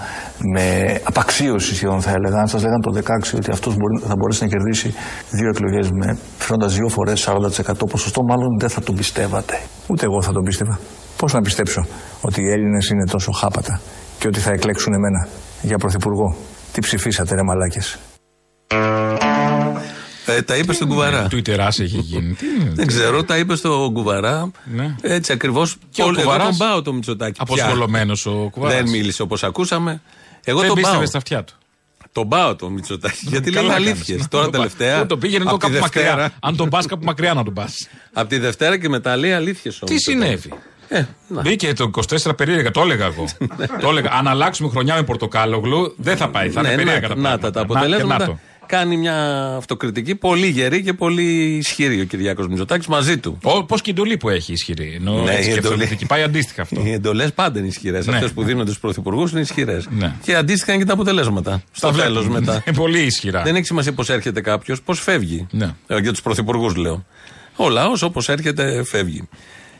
με 0.54 0.98
απαξίωση 1.02 1.74
σχεδόν 1.74 2.00
θα 2.00 2.10
έλεγα. 2.10 2.38
Αν 2.40 2.48
σας 2.48 2.62
λέγαν 2.62 2.80
το 2.80 2.90
2016 2.94 3.00
ότι 3.34 3.50
αυτός 3.50 3.76
μπορεί, 3.76 4.08
θα 4.08 4.14
μπορέσει 4.16 4.42
να 4.42 4.48
κερδίσει 4.48 4.94
δύο 5.30 5.48
εκλογές 5.48 5.90
με 5.90 6.18
φέροντας 6.38 6.74
δύο 6.74 6.88
φορές 6.88 7.28
40% 7.28 7.72
ποσοστό 7.90 8.22
μάλλον 8.22 8.48
δεν 8.58 8.68
θα 8.68 8.80
τον 8.80 8.94
πιστεύατε. 8.94 9.60
Ούτε 9.86 10.04
εγώ 10.04 10.22
θα 10.22 10.32
τον 10.32 10.42
πίστευα. 10.42 10.78
Πώς 11.16 11.32
να 11.32 11.40
πιστέψω 11.40 11.86
ότι 12.20 12.40
οι 12.42 12.50
Έλληνες 12.50 12.88
είναι 12.88 13.04
τόσο 13.04 13.32
χάπατα 13.32 13.80
και 14.18 14.26
ότι 14.28 14.40
θα 14.40 14.50
εκλέξουν 14.50 14.92
εμένα 14.92 15.28
για 15.62 15.78
πρωθυπουργό 15.78 16.36
τι 16.72 16.80
ψηφίσατε 16.80 17.34
ρε 17.34 17.42
μαλάκες 17.42 17.98
Ε, 20.28 20.42
τα 20.42 20.56
είπε 20.56 20.72
στον 20.72 20.88
κουβαρά. 20.88 21.26
Του 21.28 21.42
έχει 21.46 21.86
γίνει. 21.86 22.34
Τι 22.34 22.46
είναι, 22.60 22.70
Δεν 22.74 22.86
ξέρω, 22.86 23.24
τα 23.24 23.36
είπε 23.38 23.56
στον 23.56 23.92
κουβαρά. 23.92 24.50
Ναι. 24.64 24.94
Έτσι 25.02 25.32
ακριβώς. 25.32 25.76
Και 25.90 26.02
ο 26.02 26.06
Εγώ 26.08 26.14
Κουβαράς 26.20 26.46
τον 26.46 26.56
πάω 26.56 26.82
το 26.82 26.92
Μητσοτάκι. 26.92 27.40
Αποσχολωμένος 27.42 28.26
ο 28.26 28.48
κουβαράς. 28.50 28.76
Δεν 28.76 28.88
μίλησε 28.90 29.22
όπως 29.22 29.44
ακούσαμε. 29.44 30.00
Εγώ 30.44 30.58
Δεν 30.58 30.66
τον 30.68 30.74
πάω. 30.74 30.84
πίστευε 30.84 31.06
στα 31.06 31.18
αυτιά 31.18 31.44
του. 31.44 31.54
Τον 32.12 32.28
πάω 32.28 32.56
το 32.56 32.70
Μητσοτάκι. 32.70 33.18
Γιατί 33.28 33.50
λέει 33.50 33.62
Καλά 33.62 33.74
αλήθειες. 33.74 34.06
κάνεις. 34.08 34.28
Τώρα 34.28 34.44
Να 34.44 34.50
το 34.50 34.58
πά- 34.58 34.66
τελευταία. 34.66 34.98
Δεν 34.98 35.06
το 35.06 35.16
πήγαινε 35.18 35.44
το 35.44 35.50
απ' 35.50 35.56
τη 35.60 35.66
κάπου 35.66 35.78
μακριά. 35.80 36.02
Δευτέρα- 36.04 36.30
Αν 36.40 36.56
τον 36.56 36.68
πας 36.68 36.86
κάπου 36.86 37.04
μακριά 37.04 37.34
να 37.34 37.44
τον 37.44 37.54
πας. 37.54 37.88
Από 38.12 38.28
τη 38.28 38.38
Δευτέρα 38.38 38.78
και 38.78 38.88
μετά 38.88 39.16
λέει 39.16 39.32
αλήθειες 39.32 39.82
όμως. 39.82 39.94
Τι 39.94 40.00
συνέβη; 40.00 40.52
Ε, 40.88 41.02
να. 41.28 41.40
Μπήκε 41.40 41.72
το 41.72 41.90
24 42.26 42.36
περίεργα, 42.36 42.70
το 42.70 42.80
έλεγα 42.80 43.04
εγώ. 43.04 43.24
το 43.82 43.88
έλεγα. 43.88 44.10
Αν 44.12 44.26
αλλάξουμε 44.26 44.68
χρονιά 44.68 44.94
με 44.94 45.02
πορτοκάλογλου, 45.02 45.94
δεν 45.96 46.16
θα 46.16 46.28
πάει. 46.28 46.48
Θα 46.48 46.60
είναι 46.60 46.68
Ναι, 46.70 46.76
περίεργα 46.76 47.00
να, 47.00 47.08
τα 47.08 47.14
να 47.14 47.22
πράγματα. 47.22 47.50
τα, 47.50 47.50
τα 47.50 47.60
Να- 47.60 47.66
και 47.66 47.72
αποτελέσματα. 47.72 48.18
να 48.18 48.26
το. 48.26 48.38
Κάνει 48.68 48.96
μια 48.96 49.44
αυτοκριτική 49.56 50.14
πολύ 50.14 50.46
γερή 50.46 50.82
και 50.82 50.92
πολύ 50.92 51.56
ισχυρή 51.56 52.00
ο 52.00 52.04
Κυριάκος 52.04 52.46
Μητσοτάκη 52.48 52.90
μαζί 52.90 53.18
του. 53.18 53.38
Πώς 53.66 53.80
και 53.80 53.90
η 53.90 53.92
εντολή 53.96 54.16
που 54.16 54.28
έχει 54.28 54.52
ισχυρή. 54.52 54.96
Ενώ 55.00 55.22
Ναι, 55.22 55.30
έτσι 55.34 55.48
η 55.48 55.52
και 55.52 55.58
εντολή. 55.58 55.74
αυτοκριτική 55.74 56.06
πάει 56.06 56.22
αντίστοιχα 56.22 56.62
αυτό. 56.62 56.80
Οι 56.84 56.92
εντολές 56.92 57.32
πάντα 57.32 57.58
είναι 57.58 57.68
ισχυρές. 57.68 58.06
Ναι. 58.06 58.14
Αυτές 58.14 58.32
που 58.32 58.42
δίνονται 58.42 58.68
στους 58.68 58.80
πρωθυπουργούς 58.80 59.30
είναι 59.30 59.40
ισχυρές. 59.40 59.86
Ναι. 59.90 60.12
Και 60.22 60.34
αντίστοιχα 60.36 60.72
είναι 60.72 60.80
και 60.82 60.86
τα 60.88 60.94
αποτελέσματα. 60.94 61.62
Στο 61.72 61.90
Τα 61.90 61.94
τέλος 61.94 62.18
βλέπουμε. 62.26 62.40
μετά. 62.40 62.62
Είναι 62.66 62.76
πολύ 62.84 62.98
ισχυρά. 63.02 63.42
Δεν 63.42 63.54
έχει 63.54 63.64
σημασία 63.64 63.92
πώς 63.92 64.08
έρχεται 64.10 64.40
κάποιος, 64.40 64.82
πώς 64.82 65.00
φεύγει. 65.00 65.46
Ναι. 65.50 65.74
Ε, 65.86 65.98
Για 65.98 66.10
τους 66.10 66.22
πρωθυπουργούς 66.22 66.74
λέω. 66.76 67.04
Ο 67.56 67.68
λαός 67.68 68.02
όπως 68.02 68.28
έρχεται 68.28 68.82
φεύγει. 68.84 69.28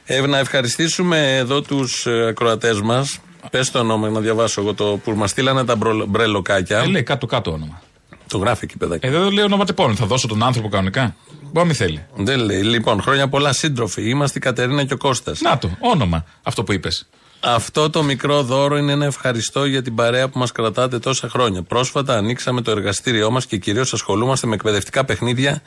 Ε, 0.08 0.26
να 0.26 0.38
ευχαριστήσουμε 0.38 1.36
εδώ 1.36 1.60
τους 1.62 2.06
ακροατές 2.28 2.80
μας. 2.80 3.18
Πες 3.50 3.70
το 3.70 3.78
όνομα 3.78 4.08
να 4.08 4.20
διαβάσω 4.20 4.60
εγώ 4.60 4.74
το 4.74 5.00
που 5.04 5.10
μας 5.10 5.30
στείλανε 5.30 5.64
τα 5.64 5.76
μπρο- 5.76 6.06
μπρελοκάκια. 6.06 6.78
Ε, 6.78 6.86
λέει 6.86 7.02
κάτω-κάτω 7.02 7.50
όνομα. 7.50 7.80
Το 8.28 8.38
γράφει 8.38 8.64
εκεί, 8.64 8.76
παιδάκι. 8.76 9.06
Ε, 9.06 9.10
δεν 9.10 9.30
λέει 9.32 9.44
ονοματεπώνυμο. 9.44 9.96
Θα 9.96 10.06
δώσω 10.06 10.26
τον 10.28 10.42
άνθρωπο 10.42 10.68
κανονικά. 10.68 11.16
Μπορεί 11.42 11.50
να 11.52 11.64
μην 11.64 11.74
θέλει. 11.74 12.06
Δεν 12.16 12.38
λέει. 12.40 12.62
Λοιπόν, 12.62 13.02
χρόνια 13.02 13.28
πολλά 13.28 13.52
σύντροφοι. 13.52 14.08
Είμαστε 14.08 14.38
η 14.38 14.40
Κατερίνα 14.40 14.84
και 14.84 14.94
ο 14.94 14.96
Κώστας. 14.96 15.40
Να 15.40 15.58
το, 15.58 15.70
όνομα. 15.80 16.24
Αυτό 16.42 16.64
που 16.64 16.72
είπες. 16.72 17.06
Αυτό 17.40 17.90
το 17.90 18.02
μικρό 18.02 18.42
δώρο 18.42 18.76
είναι 18.76 18.92
ένα 18.92 19.04
ευχαριστώ 19.04 19.64
για 19.64 19.82
την 19.82 19.94
παρέα 19.94 20.28
που 20.28 20.38
μας 20.38 20.52
κρατάτε 20.52 20.98
τόσα 20.98 21.28
χρόνια. 21.28 21.62
Πρόσφατα 21.62 22.16
ανοίξαμε 22.16 22.60
το 22.60 22.70
εργαστήριό 22.70 23.30
μας 23.30 23.46
και 23.46 23.56
κυρίως 23.56 23.92
ασχολούμαστε 23.92 24.46
με 24.46 24.54
εκπαιδευτικά 24.54 25.04
παιχνίδια 25.04 25.62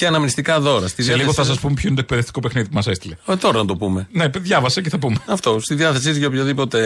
και 0.00 0.06
αναμνηστικά 0.06 0.60
δώρα. 0.60 0.88
Στη 0.88 1.02
Σε 1.02 1.08
λίγο 1.10 1.18
θα 1.18 1.24
διάθεσή- 1.24 1.48
σας 1.52 1.60
πούμε 1.60 1.74
ποιο 1.74 1.86
είναι 1.86 1.96
το 1.96 2.02
εκπαιδευτικό 2.02 2.40
παιχνίδι 2.40 2.68
που 2.68 2.74
μας 2.74 2.86
έστειλε. 2.86 3.16
Ε, 3.26 3.36
τώρα 3.36 3.58
να 3.58 3.64
το 3.64 3.76
πούμε. 3.76 4.08
Ναι, 4.12 4.28
διάβασε 4.28 4.80
και 4.80 4.88
θα 4.88 4.98
πούμε. 4.98 5.16
Αυτό. 5.26 5.60
Στη 5.60 5.74
διάθεσή 5.74 6.04
σας 6.04 6.16
για 6.16 6.26
οποιοδήποτε, 6.26 6.80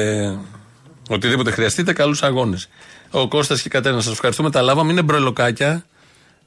οτιδήποτε 1.09 1.51
χρειαστείτε, 1.51 1.93
καλούς 1.93 2.23
αγώνες. 2.23 2.69
Ο 3.11 3.29
Κώστας 3.29 3.61
και 3.63 3.69
η 3.69 3.71
Κατέρινα, 3.71 4.01
σας 4.03 4.13
ευχαριστούμε. 4.13 4.51
Τα 4.51 4.63
λάβαμε. 4.63 4.93
Είναι 4.93 5.03
μπρελοκάκια 5.03 5.85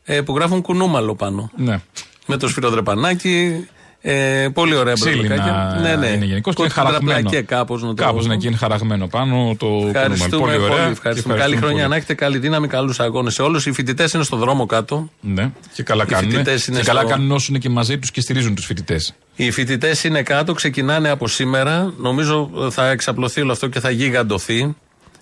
ε, 0.04 0.22
που 0.22 0.36
γράφουν 0.36 0.62
κουνούμαλο 0.62 1.16
πάνω. 1.16 1.52
Ναι. 1.58 1.80
Με 2.26 2.38
το 2.38 2.48
σφυροδρεπανάκι. 2.48 3.68
Ε, 4.02 4.48
πολύ 4.54 4.76
ωραία 4.76 4.94
μπρελοκάκια. 5.00 5.74
Ξύλινα 5.76 6.14
είναι 6.14 6.26
γενικώς 6.26 6.56
και 6.56 6.62
είναι 6.62 6.72
χαραγμένο. 6.72 7.30
Και 7.30 7.42
κάπως 7.42 7.82
να 7.84 7.88
το 7.94 8.04
Κάπως 8.04 8.26
να 8.28 8.34
εκεί 8.34 8.48
είναι 8.48 8.56
χαραγμένο 8.56 9.08
πάνω 9.08 9.56
το 9.60 9.66
κονούμαλο. 9.66 9.90
Ευχαριστούμε 9.90 10.38
Πολύ 10.38 10.58
πολύ. 10.58 10.72
ωραία. 10.74 10.88
ευχαριστούμε. 10.88 11.34
Και 11.34 11.40
Καλή 11.40 11.56
χρονιά 11.56 11.76
πολύ. 11.78 11.90
να 11.90 11.96
έχετε, 11.96 12.14
καλή 12.14 12.38
δύναμη, 12.38 12.68
καλούς 12.68 13.00
αγώνες 13.00 13.34
σε 13.34 13.42
όλους. 13.42 13.66
Οι 13.66 13.72
φοιτητές 13.72 14.14
είναι 14.14 14.24
στο 14.24 14.38
δρόμο 14.38 14.66
κάτω. 14.66 15.10
Ναι, 15.22 15.52
και 15.74 15.84
καλά 15.84 16.04
Οι 16.08 16.12
κάνουν. 16.12 16.30
φοιτητές 16.32 16.68
είναι 16.68 16.78
Και 16.80 16.84
καλά 16.86 17.00
στο- 17.00 17.10
κάνουν 17.10 17.32
όσοι 17.32 17.48
είναι 17.50 17.60
και 17.60 17.70
μαζί 17.70 17.98
τους 18.00 18.12
και 18.12 18.22
στηρίζουν 18.22 18.56
τους 18.56 18.66
φοιτητές. 18.66 19.14
Οι 19.36 19.52
φοιτητές 19.52 20.04
είναι 20.04 20.22
κάτω, 20.24 20.54
ξεκινάνε 20.54 21.10
από 21.10 21.28
σήμερα. 21.28 21.94
Νομίζω 21.98 22.50
ε, 22.66 22.70
θα 22.70 22.90
εξαπλωθεί 22.90 23.42
όλο 23.42 23.52
αυτό 23.52 23.68
και 23.68 23.80
θα 23.80 23.90
γιγαντωθεί. 23.90 24.76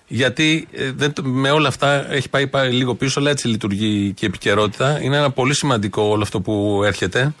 Γιατί 0.08 0.68
ε, 0.72 0.90
δεν, 0.96 1.12
το- 1.12 1.22
με 1.24 1.50
όλα 1.50 1.68
αυτά 1.68 2.12
έχει 2.12 2.28
πάει, 2.28 2.46
πάει 2.46 2.70
λίγο 2.70 2.94
πίσω, 2.94 3.20
αλλά 3.20 3.30
έτσι 3.30 3.48
λειτουργεί 3.48 4.12
και 4.12 4.24
η 4.24 4.28
επικαιρότητα. 4.28 4.98
Είναι 5.02 5.16
ένα 5.16 5.30
πολύ 5.30 5.54
σημαντικό 5.54 6.02
όλο 6.02 6.22
αυτό 6.22 6.40
που 6.40 6.82
έρχεται. 6.84 7.34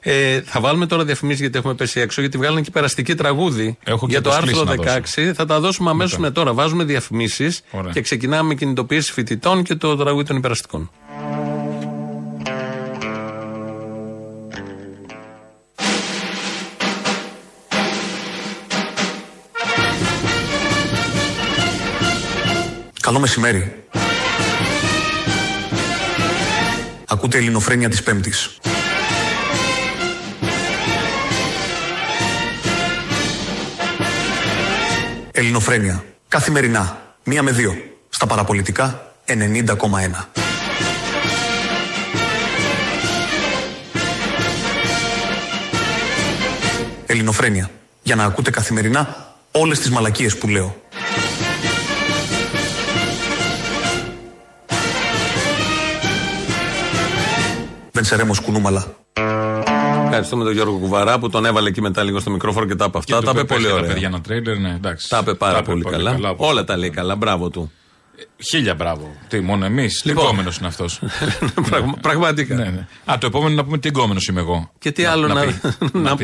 Ε, 0.00 0.40
θα 0.40 0.60
βάλουμε 0.60 0.86
τώρα 0.86 1.04
διαφημίσεις 1.04 1.40
γιατί 1.40 1.58
έχουμε 1.58 1.74
πέσει 1.74 2.00
έξω, 2.00 2.20
γιατί 2.20 2.38
βγάλανε 2.38 2.60
και 2.60 2.70
περαστική 2.70 3.14
τραγούδι 3.14 3.78
Έχω 3.84 4.06
και 4.06 4.12
για 4.12 4.20
το 4.20 4.30
προσκλήσεις 4.30 4.60
άρθρο 4.60 4.74
να 4.74 4.82
16. 4.82 5.00
δώσω. 5.16 5.34
Θα 5.34 5.46
τα 5.46 5.60
δώσουμε 5.60 5.90
αμέσως 5.90 6.12
Μετά. 6.18 6.22
με 6.28 6.30
τώρα. 6.30 6.52
Βάζουμε 6.52 6.84
διαφημίσεις 6.84 7.60
Ωραία. 7.70 7.92
και 7.92 8.00
ξεκινάμε 8.00 8.48
με 8.48 8.54
κινητοποίηση 8.54 9.12
φοιτητών 9.12 9.62
και 9.62 9.74
το 9.74 9.96
τραγούδι 9.96 10.24
των 10.26 10.36
υπεραστικών. 10.36 10.90
Καλό 23.00 23.18
μεσημέρι. 23.20 23.84
Ακούτε 27.08 27.38
ελληνοφρένια 27.38 27.88
της 27.88 28.02
Πέμπτης. 28.02 28.58
Ελληνοφρένια. 35.38 36.04
Καθημερινά. 36.28 37.02
Μία 37.24 37.42
με 37.42 37.50
δύο. 37.50 37.76
Στα 38.08 38.26
παραπολιτικά 38.26 39.12
90,1. 39.26 40.28
Ελληνοφρένια. 47.06 47.70
Για 48.02 48.14
να 48.14 48.24
ακούτε 48.24 48.50
καθημερινά 48.50 49.34
όλες 49.50 49.78
τις 49.78 49.90
μαλακίες 49.90 50.38
που 50.38 50.48
λέω. 50.48 50.82
Δεν 57.92 58.04
σερέμος 58.04 58.40
κουνούμαλα. 58.40 58.96
Ευχαριστούμε 60.20 60.44
τον 60.44 60.52
Γιώργο 60.52 60.78
Κουβαρά 60.78 61.18
που 61.18 61.28
τον 61.30 61.44
έβαλε 61.44 61.68
εκεί 61.68 61.80
μετά 61.80 62.02
λίγο 62.02 62.20
στο 62.20 62.30
μικρόφωνο 62.30 62.66
και 62.66 62.74
τα 62.74 62.84
είπε 62.88 62.98
αυτά. 62.98 63.18
Και 63.18 63.24
Τα 63.24 63.32
του 63.32 63.38
είπε 63.38 63.46
πολύ 63.46 63.60
πέφτει 63.62 63.68
τα 63.74 63.78
ωραία. 63.82 63.92
παιδιά 63.92 64.06
ένα 64.08 64.20
τρέιλερ, 64.20 64.58
ναι, 64.58 64.70
εντάξει. 64.76 65.08
Τα 65.08 65.18
είπε 65.18 65.34
πάρα 65.34 65.52
Τα 65.52 65.58
είπε 65.58 65.70
πολύ 65.70 65.84
καλά. 65.84 66.30
όπως- 66.30 66.48
Όλα 66.50 66.64
τα 66.64 66.76
λέει 66.76 66.90
καλά. 66.90 67.16
Μπράβο 67.16 67.50
του. 67.50 67.72
Χίλια 68.50 68.74
μπράβο. 68.74 69.10
Τι, 69.28 69.40
μόνο 69.40 69.64
εμείς; 69.64 70.02
Λοιπόν. 70.04 70.22
Τυγκόμενο 70.24 70.52
είναι 70.58 70.66
αυτός; 70.66 71.00
Πραγμα- 71.70 71.96
Πραγματικά. 72.00 72.54
ναι, 72.54 72.64
ναι. 72.64 72.86
Α, 73.04 73.18
το 73.18 73.26
επόμενο 73.26 73.54
να 73.54 73.64
πούμε 73.64 73.78
τυγκόμενο 73.78 74.20
είμαι 74.30 74.40
εγώ. 74.40 74.70
Και 74.78 74.92
τι 74.92 75.04
άλλο 75.04 75.26
να, 75.26 75.34
να 75.34 75.40
πει. 75.44 75.54
Να 75.92 76.00
να 76.00 76.16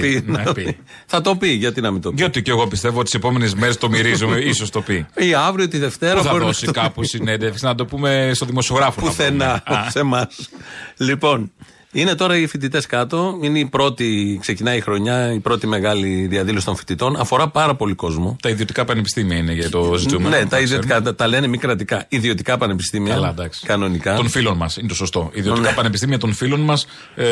πει. 0.52 0.62
πει. 0.64 0.76
Θα 1.06 1.20
το 1.20 1.36
πει, 1.36 1.48
γιατί 1.48 1.80
να 1.80 1.90
μην 1.90 2.00
το 2.00 2.08
πει. 2.10 2.14
Γιατί 2.18 2.42
και 2.42 2.50
εγώ 2.50 2.66
πιστεύω 2.66 2.94
ότι 2.96 3.04
τις 3.04 3.14
επόμενες 3.14 3.54
μέρες 3.54 3.76
το 3.76 3.88
μυρίζουμε, 3.88 4.36
ίσως 4.52 4.70
το 4.70 4.80
πει. 4.80 5.06
Ή 5.14 5.34
αύριο, 5.34 5.68
τη 5.68 5.78
Δευτέρα. 5.78 6.16
Πού 6.16 6.22
θα 6.22 6.28
μπορεί 6.30 6.40
να 6.40 6.46
δώσει 6.46 6.64
το 6.64 6.72
πει. 6.72 6.80
κάπου 6.80 7.04
συνέντευξη, 7.04 7.64
να 7.64 7.74
το 7.74 7.84
πούμε 7.84 8.30
στο 8.34 8.46
δημοσιογράφο. 8.46 9.00
να 9.00 9.06
Πουθενά. 9.06 9.62
πούμε. 9.64 9.78
Α, 9.78 9.90
Σε 9.90 9.98
εμάς. 9.98 10.48
Λοιπόν, 10.96 11.52
είναι 11.94 12.14
τώρα 12.14 12.36
οι 12.36 12.46
φοιτητές 12.46 12.86
κάτω. 12.86 13.38
Είναι 13.40 13.58
η 13.58 13.64
πρώτη, 13.66 14.38
ξεκινάει 14.40 14.76
η 14.76 14.80
χρονιά, 14.80 15.32
η 15.32 15.38
πρώτη 15.38 15.66
μεγάλη 15.66 16.26
διαδήλωση 16.26 16.64
των 16.66 16.76
φοιτητών. 16.76 17.16
Αφορά 17.16 17.48
πάρα 17.48 17.74
πολύ 17.74 17.94
κόσμο. 17.94 18.36
Τα 18.42 18.48
ιδιωτικά 18.48 18.84
πανεπιστήμια 18.84 19.36
είναι 19.36 19.52
για 19.52 19.70
το 19.70 19.94
ζητούμενο. 19.96 20.28
Ναι, 20.28 20.36
θα 20.38 20.46
τα 20.46 20.60
ιδιωτικά 20.60 20.86
ξέρουμε. 20.94 21.10
τα, 21.10 21.14
τα 21.14 21.26
λένε 21.26 21.46
μη 21.46 21.58
κρατικά. 21.58 22.04
Ιδιωτικά 22.08 22.58
πανεπιστήμια. 22.58 23.14
Καλά, 23.14 23.28
εντάξει. 23.28 23.66
Κανονικά. 23.66 24.14
Των 24.16 24.28
φίλων 24.28 24.56
μας, 24.56 24.76
είναι 24.76 24.88
το 24.88 24.94
σωστό. 24.94 25.30
Ιδιωτικά 25.32 25.68
Ναι. 25.68 25.74
πανεπιστήμια 25.74 26.18
των 26.18 26.32
φίλων 26.34 26.60
μας 26.60 26.86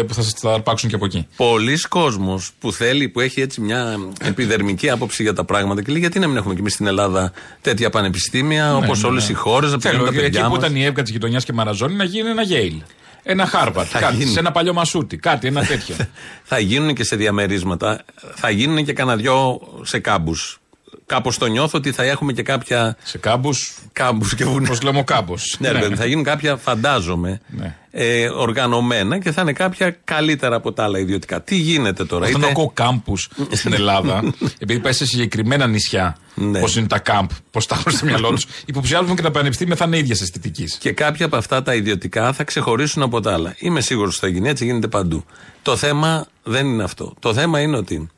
που 0.06 0.14
θα 0.14 0.22
σας 0.22 0.34
αρπάξουν 0.44 0.88
και 0.88 0.94
από 0.94 1.04
εκεί. 1.04 1.26
Πολλοί 1.36 1.80
κόσμος 1.88 2.50
που 2.58 2.72
θέλει, 2.72 3.08
που 3.08 3.20
έχει 3.20 3.40
έτσι 3.40 3.60
μια 3.60 3.96
επιδερμική 4.20 4.90
άποψη 4.90 5.22
για 5.22 5.32
τα 5.32 5.44
πράγματα 5.44 5.82
και 5.82 5.90
λέει 5.90 6.00
γιατί 6.00 6.18
να 6.18 6.26
μην 6.26 6.36
έχουμε 6.36 6.54
και 6.54 6.60
εμείς 6.60 6.72
στην 6.72 6.86
Ελλάδα 6.86 7.32
τέτοια 7.60 7.90
πανεπιστήμια 7.90 8.76
όπως 8.76 9.02
ναι, 9.02 9.08
όλες 9.08 9.26
ναι. 9.26 9.32
οι 9.32 9.34
χώρες, 9.34 9.70
να 9.70 9.78
πηγαίνουν 9.78 9.98
Θέλω 10.00 10.10
τα 10.12 10.16
εκεί 10.18 10.24
παιδιά 10.30 10.44
που 10.46 10.54
μας. 10.54 10.64
ήταν 10.64 10.76
η 10.76 10.84
έβγα 10.84 11.02
της 11.02 11.12
γειτονιάς 11.12 11.44
και 11.44 11.52
μαραζόνι 11.52 11.94
να 11.94 12.04
γίνει 12.04 12.28
ένα 12.28 12.42
Yale. 12.48 12.82
Ένα 13.22 13.50
Harvard. 13.52 13.84
Θα 13.84 13.98
Κάτι, 13.98 14.14
γίνει. 14.16 14.30
σε 14.30 14.38
ένα 14.38 14.52
παλιό 14.52 14.72
μασούτι. 14.72 15.16
Κάτι, 15.16 15.46
ένα 15.46 15.64
τέτοιο. 15.64 15.96
θα 16.50 16.58
γίνουν 16.58 16.94
και 16.94 17.04
σε 17.04 17.16
διαμερίσματα. 17.16 18.04
Θα 18.34 18.50
γίνουν 18.50 18.84
και 18.84 18.92
κανένα 18.92 19.16
δυο 19.16 19.60
σε 19.82 19.98
κάμπους. 19.98 20.60
Κάπως 21.06 21.38
το 21.38 21.46
νιώθω 21.46 21.78
ότι 21.78 21.92
θα 21.92 22.02
έχουμε 22.02 22.32
και 22.32 22.42
κάποια 22.42 22.96
σε 23.02 23.18
κάμπους. 23.18 23.74
κάμπους 23.92 24.34
και 24.34 24.44
βουνά. 24.44 24.68
Πώς 24.68 24.82
λέμε 24.82 24.98
ο 24.98 25.04
κάμπος. 25.04 25.56
Ναι, 25.58 25.70
ρε 25.70 25.78
παιδί, 25.78 25.94
θα 25.96 26.04
γίνουν 26.06 26.24
κάποια, 26.24 26.56
φαντάζομαι, 26.56 27.40
Ναι. 27.46 27.76
ε, 27.90 28.28
οργανωμένα 28.28 29.18
και 29.18 29.32
θα 29.32 29.42
είναι 29.42 29.52
κάποια 29.52 29.96
καλύτερα 30.04 30.56
από 30.56 30.72
τα 30.72 30.84
άλλα 30.84 30.98
ιδιωτικά. 30.98 31.42
Τι 31.42 31.56
γίνεται 31.56 32.04
τώρα, 32.04 32.24
Αυτό 32.26 32.38
είτε- 32.38 32.50
είναι 32.50 32.62
ο 32.62 32.70
κάμπου 32.74 33.16
στην 33.50 33.72
Ελλάδα. 33.72 34.22
επειδή 34.58 34.80
πάει 34.80 34.92
σε 34.92 35.06
συγκεκριμένα 35.06 35.66
νησιά. 35.66 36.16
Ναι. 36.34 36.60
Πώς 36.60 36.76
είναι 36.76 36.86
τα 36.86 36.98
κάμπ, 36.98 37.28
πώς 37.50 37.66
τα 37.66 37.74
έχουν 37.78 37.92
στο 37.92 38.06
μυαλό 38.06 38.30
τους. 38.30 38.46
Υποψιάζουμε 38.66 39.14
και 39.14 39.22
τα 39.22 39.30
πανεπιστήμια 39.30 39.76
θα 39.76 39.84
είναι 39.84 39.98
ίδια 39.98 40.16
αισθητικής. 40.20 40.76
Και 40.76 40.92
κάποια 40.92 41.26
από 41.26 41.36
αυτά 41.36 41.62
τα 41.62 41.74
ιδιωτικά 41.74 42.32
θα 42.32 42.44
ξεχωρίσουν 42.44 43.02
από 43.02 43.20
τα 43.20 43.32
άλλα. 43.32 43.54
Είμαι 43.58 43.80
σίγουρος 43.80 44.16
ότι 44.16 44.26
θα 44.26 44.32
γίνει 44.32 44.48
έτσι, 44.48 44.64
γίνεται 44.64 44.88
παντού. 44.88 45.24
Το 45.62 45.76
θέμα 45.76 46.26
δεν 46.42 46.66
είναι 46.66 46.82
αυτό. 46.82 47.14
Το 47.18 47.34
θέμα 47.34 47.60
είναι 47.60 47.76
ότι 47.76 47.94
ε, 47.94 48.00
ε, 48.02 48.08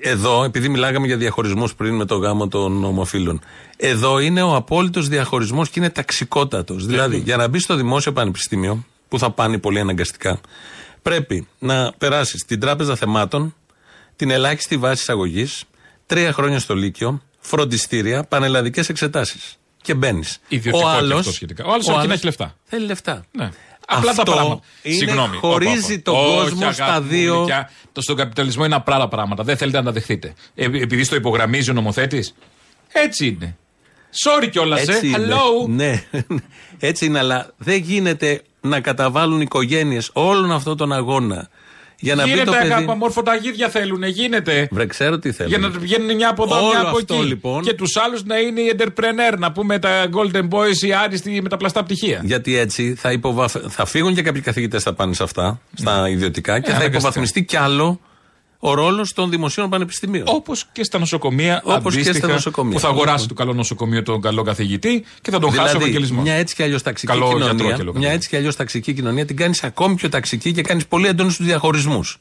εδώ, 0.00 0.44
επειδή 0.44 0.68
μιλάγαμε 0.68 1.06
για 1.06 1.16
διαχωρισμούς 1.16 1.74
πριν 1.74 1.94
με 1.94 2.04
το 2.04 2.16
γάμο 2.16 2.48
των 2.48 2.84
ομοφύλων, 2.84 3.40
εδώ 3.76 4.18
είναι 4.18 4.42
ο 4.42 4.54
απόλυτος 4.54 5.08
διαχωρισμός 5.08 5.68
και 5.68 5.80
είναι 5.80 5.90
ταξικότατος. 5.90 6.86
Δηλαδή, 6.86 7.18
για 7.18 7.36
να 7.36 7.48
μπει 7.48 7.58
στο 7.58 7.74
δημόσιο 7.74 8.12
πανεπιστήμιο, 8.12 8.84
που 9.08 9.18
θα 9.18 9.30
πάνε 9.30 9.58
πολύ 9.58 9.80
αναγκαστικά, 9.80 10.40
πρέπει 11.02 11.48
να 11.58 11.92
περάσεις 11.98 12.44
την 12.44 12.60
τράπεζα 12.60 12.96
θεμάτων, 12.96 13.54
την 14.16 14.30
ελάχιστη 14.30 14.76
βάση 14.76 15.02
εισαγωγής, 15.02 15.64
τρία 16.06 16.32
χρόνια 16.32 16.58
στο 16.58 16.74
Λύκειο, 16.74 17.22
φροντιστήρια, 17.38 18.24
πανελλαδικές 18.24 18.88
εξετάσεις. 18.88 19.58
Και 19.82 19.94
μπαίνεις. 19.94 20.38
Ιδιωτικό 20.48 21.06
και 21.08 21.12
αυτό 21.14 21.32
σχετικά. 21.32 21.64
Ο 21.64 21.72
άλλος 21.72 21.88
αρκεί 21.88 22.06
να 22.06 22.14
έχει 22.14 22.24
λεφτά. 22.24 22.56
Θέλει 22.64 22.86
λεφτά. 22.86 23.24
Ναι. 23.32 23.50
Απλά 23.88 24.12
τα 24.14 24.22
Αυτό 24.22 24.32
πράγματα. 24.32 24.62
είναι- 24.82 24.96
Συγγνώμη. 24.96 25.36
χωρίζει 25.36 25.92
όπα, 25.92 26.02
τον 26.02 26.14
όπα. 26.16 26.42
κόσμο 26.42 26.64
Όχι, 26.66 26.74
στα 26.74 26.84
αγάπη 26.84 27.02
μου, 27.04 27.10
δύο. 27.10 27.36
γλυκιά. 27.36 27.70
Το 27.92 28.00
στον 28.00 28.16
καπιταλισμό 28.16 28.64
είναι 28.64 28.74
απλά 28.74 28.98
τα 28.98 29.08
πράγματα. 29.08 29.42
Δεν 29.44 29.56
θέλετε 29.56 29.78
να 29.78 29.84
τα 29.84 29.92
δεχτείτε. 29.92 30.34
Ε, 30.54 30.64
επειδή 30.64 31.04
στο 31.04 31.16
υπογραμμίζει 31.16 31.70
ο 31.70 31.72
νομοθέτης. 31.72 32.34
Έτσι 32.92 33.26
είναι. 33.26 33.56
Sorry 34.24 34.48
κιόλας, 34.50 34.88
ε. 34.88 34.92
Έτσι 34.92 35.06
είναι. 35.06 35.18
Hello. 35.28 35.68
Ναι, 35.68 36.04
έτσι 36.78 37.06
είναι, 37.06 37.18
αλλά 37.18 37.50
δεν 37.56 37.76
γίνεται 37.76 38.42
να 38.60 38.80
καταβάλουν 38.80 39.40
οικογένειες 39.40 40.10
όλον 40.12 40.52
αυτόν 40.52 40.76
τον 40.76 40.92
αγώνα 40.92 41.48
Για 41.98 42.14
να 42.14 42.22
μπει 42.22 42.28
το 42.30 42.36
γίνεται 42.36 42.56
παιδί. 42.58 42.68
κάπου 42.68 42.90
αμόρφωτα 42.90 43.34
γίδια 43.34 43.68
θέλουν, 43.68 44.02
γίνεται. 44.04 44.68
Βρε, 44.70 44.86
ξέρω 44.86 45.18
τι 45.18 45.32
θέλω. 45.32 45.48
Για 45.48 45.58
να 45.58 45.68
βγαίνουν 45.68 46.14
μια 46.16 46.28
από 46.28 46.42
εδώ, 46.44 46.56
Όλο 46.56 46.66
μια 46.66 46.80
από 46.80 46.96
αυτό, 46.96 47.14
εκεί. 47.14 47.24
λοιπόν. 47.24 47.62
Και 47.62 47.72
τους 47.74 47.96
άλλους 47.96 48.24
να 48.24 48.38
είναι 48.38 48.60
οι 48.60 48.74
entrepreneur, 48.78 49.38
να 49.38 49.52
πούμε 49.52 49.78
τα 49.78 50.08
Golden 50.14 50.48
Boys, 50.48 50.86
οι 50.86 50.92
άριστοι 50.94 51.40
με 51.42 51.48
τα 51.48 51.56
πλαστά 51.56 51.82
πτυχία. 51.84 52.20
Γιατί 52.24 52.56
έτσι 52.56 52.94
θα, 52.94 53.12
υποβαθ... 53.12 53.56
θα 53.68 53.84
φύγουν 53.86 54.14
και 54.14 54.22
κάποιοι 54.22 54.40
καθηγητές 54.40 54.82
θα 54.82 54.92
πάνε 54.94 55.14
σε 55.14 55.22
αυτά, 55.22 55.60
στα 55.74 56.08
ιδιωτικά 56.08 56.54
και 56.54 56.64
θα 56.64 56.70
Ναι. 56.70 56.74
αναγκαστικά. 56.76 56.98
υποβαθμιστεί 56.98 57.44
κι 57.44 57.56
άλλο 57.56 58.00
ο 58.58 58.74
ρόλος 58.74 59.12
των 59.12 59.30
δημοσίων 59.30 59.70
πανεπιστημίων. 59.70 60.24
Όπως 60.28 60.64
και 60.72 60.84
στα 60.84 60.98
νοσοκομεία, 60.98 61.60
Όπως 61.64 61.94
και 61.94 62.00
αντίστοιχα, 62.00 62.26
στα 62.26 62.34
νοσοκομεία. 62.34 62.72
Που 62.74 62.80
θα 62.80 62.88
αγοράσει 62.88 63.14
Όπως- 63.14 63.26
το 63.28 63.34
καλό 63.34 63.52
νοσοκομείο 63.52 64.02
τον 64.02 64.20
καλό 64.20 64.42
καθηγητή 64.42 65.04
και 65.20 65.30
θα 65.30 65.38
τον 65.38 65.50
χάσει 65.50 65.60
ο 65.62 65.66
Δηλαδή, 65.66 65.76
Ευαγγελισμός. 65.84 66.22
μια 66.24 66.34
έτσι 66.34 66.54
κι 66.54 66.62
αλλιώς 66.62 66.82
ταξική 66.82 67.12
Καλό 67.12 67.26
γιατρό 67.26 67.46
κοινωνία, 67.50 67.76
και 67.76 67.82
λόγο. 67.82 67.98
μια 67.98 68.10
έτσι 68.10 68.28
κι 68.28 68.36
αλλιώς 68.36 68.56
ταξική 68.56 68.92
κοινωνία 68.94 69.24
την 69.24 69.36
κάνεις 69.36 69.62
ακόμη 69.64 69.94
πιο 69.94 70.08
ταξική 70.08 70.52
και 70.52 70.62
κάνεις 70.62 70.86
πολύ 70.86 71.06
έντονους 71.06 71.36
τους 71.36 71.46
διαχωρισμούς. 71.46 72.18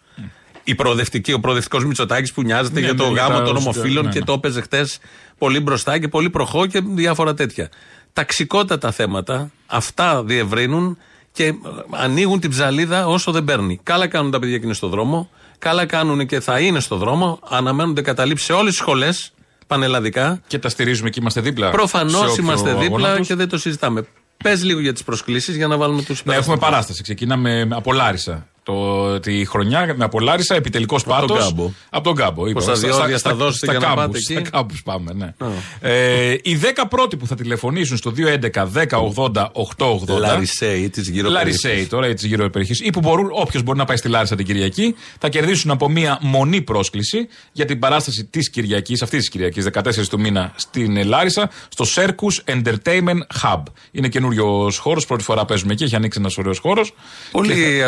Η 0.64 0.76
προοδευτική, 0.76 1.34
ο 1.34 1.40
προοδευτικός 1.40 1.86
Μητσοτάκης 1.86 2.32
που 2.34 2.42
νοιάζεται 2.42 2.80
Ναι, 2.80 2.86
για 2.86 2.96
το 2.96 3.06
ναι, 3.06 3.12
για 3.12 3.22
γάμο 3.22 3.38
τα 3.38 3.44
των 3.44 3.58
ζητά- 3.58 3.74
ομοφύλων 3.76 4.06
ναι, 4.06 4.12
και 4.12 4.20
ναι. 4.20 4.26
το 4.26 4.34
έπαιζε 4.34 4.62
χτες 4.62 5.00
πολύ 5.38 5.60
μπροστά 5.60 6.00
και 6.00 6.08
πολύ 6.08 6.30
προχώ 6.30 6.66
και 6.66 6.82
διάφορα 6.86 7.34
τέτοια. 7.34 7.70
Ταξικότατα 8.14 8.92
θέματα, 8.92 9.52
αυτά 9.66 10.24
διευρύνουν 10.24 10.98
και 11.32 11.46
ε, 11.46 11.54
ανοίγουν 11.92 12.40
την 12.40 12.50
ψαλίδα 12.50 13.08
όσο 13.08 13.32
δεν 13.32 13.44
παίρνει. 13.44 13.80
Καλά 13.84 14.08
κάνουν 14.08 14.32
τα 14.32 14.40
παιδιά 14.40 14.58
και 14.58 14.66
είναι 14.66 14.74
στο 14.74 14.88
δρόμο. 14.88 15.30
Καλά 15.66 15.86
κάνουν 15.86 16.26
και 16.26 16.40
θα 16.40 16.60
είναι 16.60 16.80
στο 16.80 16.96
δρόμο. 16.96 17.40
Αναμένονται 17.50 18.02
καταλήψεις 18.02 18.46
σε 18.46 18.54
όλες 18.54 18.70
τις 18.72 18.78
σχολές 18.78 19.34
πανελλαδικά. 19.68 20.42
Και 20.48 20.60
τα 20.60 20.70
στηρίζουμε 20.70 21.10
και 21.10 21.20
είμαστε 21.22 21.42
δίπλα. 21.42 21.70
Προφανώς 21.70 22.12
σε 22.12 22.26
όποιο 22.26 22.44
είμαστε 22.44 22.70
αγώνα 22.70 22.84
δίπλα 22.84 23.16
τους. 23.16 23.28
και 23.28 23.36
δεν 23.36 23.50
το 23.50 23.58
συζητάμε. 23.58 24.08
Πες 24.44 24.64
λίγο 24.64 24.80
για 24.80 24.94
τις 24.94 25.04
προσκλήσεις 25.04 25.56
για 25.56 25.68
να 25.68 25.78
βάλουμε 25.78 26.02
τους 26.02 26.24
Ναι, 26.24 26.36
έχουμε 26.36 26.58
παράσταση. 26.58 27.04
Ξεκινάμε 27.04 27.68
από 27.72 27.94
Λάρισα. 27.94 28.48
Το, 28.66 29.20
τη 29.20 29.46
χρονιά 29.46 29.94
με 29.98 30.04
από 30.04 30.20
Λάρισα, 30.20 30.56
επιτελικός 30.56 31.04
πάτο. 31.04 31.26
τον 31.26 31.38
Κάμπο. 31.38 31.72
Από 31.90 32.04
τον 32.04 32.16
Κάμπο. 32.16 32.48
είπαμε. 32.48 32.66
Πόσα 32.66 32.76
Στα- 32.78 32.88
διόδια 32.88 33.18
στα- 33.18 33.30
θα 33.30 33.36
δώσετε 33.36 33.66
στα 33.66 33.72
για 33.78 33.80
να 33.80 33.86
κάμπους, 33.86 34.06
πάτε 34.06 34.18
εκεί; 34.18 34.46
Στα 34.48 34.58
κάμπους 34.58 34.84
πάμε, 34.84 35.14
ναι. 35.14 35.34
Ε, 35.82 36.32
οι 36.44 36.56
10 36.56 36.86
πρώτοι 36.90 37.18
που 37.18 37.28
θα 37.28 37.36
τηλεφωνήσουν 37.36 37.98
στο 37.98 38.12
211 38.12 38.66
1080 38.66 39.52
880. 39.54 40.20
Λαρισαίοι 40.20 40.90
τη 40.90 41.02
γύρω 41.02 41.30
Λαρισαίοι 41.30 41.86
τώρα, 41.86 42.06
έτσι 42.06 42.28
γύρω 42.28 42.50
περιοχή. 42.50 42.86
ή 42.86 42.90
που 42.90 43.00
μπορούν, 43.00 43.30
όποιος 43.32 43.64
μπορεί 43.64 43.78
να 43.78 43.86
πάει 43.86 43.98
στη 43.98 44.08
Λάρισα 44.10 44.36
την 44.36 44.46
Κυριακή, 44.46 44.96
θα 45.20 45.30
κερδίσουν 45.30 45.72
από 45.72 45.90
μία 45.90 46.18
μονή 46.22 46.62
πρόσκληση 46.62 47.28
για 47.52 47.66
την 47.66 47.80
παράσταση 47.80 48.26
της 48.26 48.50
Κυριακής, 48.50 49.02
αυτής 49.02 49.20
της 49.20 49.30
Κυριακής, 49.30 49.64
14 49.64 50.10
του 50.10 50.20
μήνα 50.20 50.54
στην 50.56 51.06
Λάρισα, 51.08 51.50
στο 51.70 51.86
Circus 51.96 52.54
Entertainment 52.54 53.20
Hub. 53.44 53.64
Είναι 53.92 54.08
καινούριος 54.08 54.78
χώρος, 54.78 55.06
πρώτη 55.06 55.24
φορά 55.24 55.46
παίζουμε 55.46 55.74
εκεί, 55.74 55.84
έχει 55.84 55.96
ανοίξει 55.96 56.20
ένας 56.20 56.38
ωραίος 56.38 56.60
χώρος. 56.60 56.94
Πολύ 57.32 57.84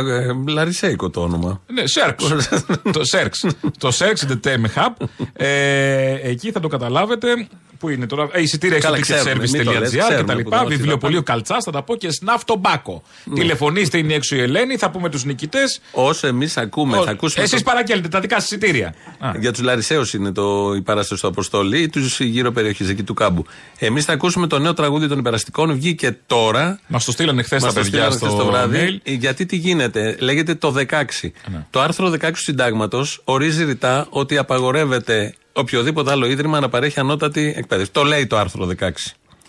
ε, 0.68 0.74
λαρισαίικο 0.74 1.10
το 1.10 1.22
όνομα. 1.22 1.62
Ναι, 1.74 1.88
Σέρξ. 1.88 2.24
το 2.98 3.04
Σέρξ. 3.04 3.46
Το 3.78 3.92
Σέρξ 3.92 4.26
Entertainment 4.28 4.74
Hub. 4.76 5.08
Ε, 5.34 6.30
εκεί 6.30 6.52
θα 6.52 6.60
το 6.60 6.68
καταλάβετε. 6.68 7.48
Πού 7.80 7.90
είναι 7.90 8.06
τώρα; 8.06 8.28
Ε, 8.32 8.42
εισιτήρια 8.42 8.80
Καλά, 8.80 8.98
στο 9.04 9.14
ξέρουμε, 9.16 9.46
μην 9.52 9.66
το 9.66 9.72
λες, 9.72 9.90
ticketservice.gr 9.92 9.98
ξέρουμε 9.98 10.18
και 10.18 10.24
τα 10.24 10.32
που 10.34 10.38
λοιπά. 10.38 10.58
το 10.58 10.64
μας 10.64 10.68
Βιβλιοπωλείο 10.74 11.18
είδατε. 11.18 11.32
Καλτσάς, 11.32 11.64
θα 11.64 11.72
τα 11.72 11.84
πω 11.84 11.96
και 11.96 12.12
Σναφ 12.12 12.44
Τομπάκο. 12.46 13.04
Τηλεφωνήστε, 13.34 13.98
είναι 13.98 14.14
έξω 14.14 14.36
η 14.36 14.40
Ελένη, 14.40 14.78
θα 14.78 14.90
πούμε 14.92 15.10
τους 15.10 15.24
νικητές. 15.26 15.80
Όσο 15.92 16.28
εμείς 16.28 16.58
ακούμε, 16.58 16.98
θα 17.06 17.12
ακούσουμε. 17.12 17.44
Εσείς 17.44 17.58
το- 17.58 17.70
παραγγέλνετε 17.70 18.08
τα 18.08 18.20
δικά 18.20 18.36
σας 18.36 18.46
εισιτήρια. 18.46 18.94
Α. 19.20 19.32
Για 19.40 19.52
τους 19.52 19.62
Λαρισαίους 19.62 20.14
είναι 20.14 20.32
το, 20.32 20.74
η 20.76 20.82
παράσταση 20.82 21.20
στο 21.20 21.28
Αποστολή 21.28 21.82
ή 21.82 21.90
τους 21.90 22.20
γύρω 22.20 22.52
περιοχή 22.52 22.84
εκεί 22.84 23.04
του 23.04 23.14
κάμπου. 23.14 23.46
Εμείς 23.80 24.06
θα 24.06 24.14
ακούσουμε 24.14 24.48
το 24.48 24.60
νέο 24.60 24.74
τραγούδι 24.74 25.08
των 25.08 25.20
υπεραστικών. 25.20 25.74
Βγήκε 25.74 26.18
τώρα. 26.26 26.80
Μας 26.88 27.06
το 27.06 27.12
στείλανε 27.12 27.44
χθες 27.44 27.60
τα 27.60 27.66
Μας 27.66 27.76
το 27.76 27.82
παιδιά 27.82 27.92
στείλανε 28.12 28.16
χθες 28.16 28.30
στο 28.32 28.44
το 28.44 28.52
βράδυ. 28.52 29.02
mail. 29.04 29.12
Γιατί 29.20 29.46
τι 29.46 29.56
γίνεται, 29.56 30.16
λέγεται 30.20 30.56
το 30.56 30.72
16. 30.72 31.32
Ναι. 31.52 31.66
Το 31.70 31.82
άρθρο 31.82 32.10
16 32.10 32.32
του 32.32 32.42
Συντάγματος 32.42 33.22
ορίζει 33.24 33.64
ρητά 33.64 34.08
ότι 34.10 34.38
απαγορεύεται 34.38 35.34
οποιοδήποτε 35.58 36.12
άλλο 36.12 36.26
ίδρυμα 36.26 36.60
να 36.60 36.70
παρέχει 36.70 37.00
ανώτατη 37.00 37.54
εκπαίδευση. 37.58 37.92
Το 37.92 38.04
λέει 38.04 38.28
το 38.28 38.38
άρθρο 38.38 38.66
16. 38.66 38.90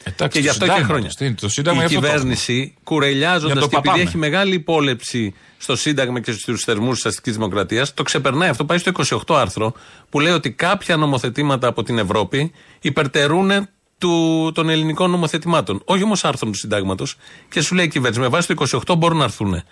Εντάξει, 0.05 0.39
και 0.39 0.39
γι' 0.39 0.45
το 0.45 0.51
αυτό 0.51 0.65
και 0.65 0.71
Συντάγματος, 0.71 0.87
χρόνια. 0.87 1.11
τι 1.19 1.25
είναι, 1.25 1.35
το 1.35 1.49
Σύνταγμα 1.49 1.83
η 1.83 1.87
γι' 1.87 1.95
αυτό 1.95 2.07
το 2.07 2.13
κυβέρνηση, 2.13 2.53
Για 2.55 2.73
κουρελιάζοντα 2.85 3.55
το 3.55 3.61
και 3.61 3.65
επειδή 3.65 3.83
παπάμε. 3.83 4.03
έχει 4.03 4.17
μεγάλη 4.17 4.55
υπόλεψη 4.55 5.35
στο 5.59 5.77
Σύνταγμα 5.77 6.21
και 6.21 6.33
στους 6.33 6.65
θεσμούς 6.65 6.95
της 6.95 7.07
αστικής 7.07 7.35
δημοκρατίας, 7.35 7.95
το 7.95 8.03
ξεπερνάει. 8.03 8.49
Αυτό 8.49 8.65
πάει 8.65 8.79
στο 8.79 8.93
28 9.27 9.35
άρθρο 9.37 9.75
που 10.11 10.21
λέει 10.21 10.33
ότι 10.33 10.51
κάποια 10.51 10.97
νομοθετήματα 10.97 11.69
από 11.69 11.83
την 11.83 11.99
Ευρώπη 11.99 12.53
υπερτερούν 12.81 13.69
του, 13.99 14.51
των 14.55 14.69
ελληνικών 14.69 15.11
νομοθετημάτων. 15.11 15.83
Όχι 15.85 16.03
όμως 16.03 16.25
άρθρων 16.25 16.53
του 16.53 16.59
Συντάγματος. 16.59 17.17
Και 17.49 17.61
σου 17.61 17.75
λέει 17.75 17.85
η 17.85 17.89
κυβέρνηση, 17.89 18.21
με 18.21 18.29
βάση 18.29 18.55
το 18.55 18.81
28 18.89 18.95
μπορούν 18.99 19.19
να 19.19 19.25
έρθουν 19.25 19.63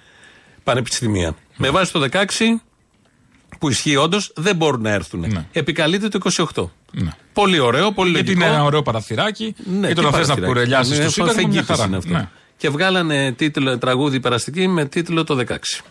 πανεπιστημία. 0.64 1.36
Με 1.56 1.70
βάση 1.70 1.92
το 1.92 2.00
16, 2.00 2.22
που 3.58 3.68
ισχύει 3.70 3.96
όντως, 3.96 4.32
δεν 4.36 4.56
μπορούν 4.56 4.80
να 4.82 4.90
έρθουν. 4.90 5.20
Ναι. 5.20 5.44
Επικαλείται 5.52 6.08
το 6.08 6.18
28. 6.54 6.68
Ναι. 6.92 7.10
Πολύ 7.32 7.58
ωραίο, 7.58 7.92
πολύ 7.92 8.10
Γιατί 8.10 8.26
λογικό. 8.26 8.44
είναι 8.46 8.54
ένα 8.54 8.64
ωραίο 8.64 8.82
παραθυράκι. 8.82 9.54
Ναι, 9.80 9.88
και 9.88 9.94
το 9.94 10.00
τι 10.00 10.06
να 10.06 10.12
θες 10.12 10.28
να 10.28 10.34
παραθυράκι. 10.34 10.52
κουρελιάσεις 10.52 10.98
Ναι, 10.98 11.02
στο 11.02 11.10
Σύνταγμα, 11.10 11.32
μια 11.34 11.42
φεγγίτης 11.50 11.68
χαρά. 11.76 11.86
είναι 11.86 11.96
αυτό. 11.96 12.12
Ναι. 12.12 12.28
Και 12.56 12.68
βγάλανε 12.70 13.32
τίτλο, 13.32 13.78
τραγούδι 13.78 14.20
περαστική 14.20 14.68
με 14.68 14.84
τίτλο 14.84 15.24
το 15.24 15.36
16. 15.48 15.82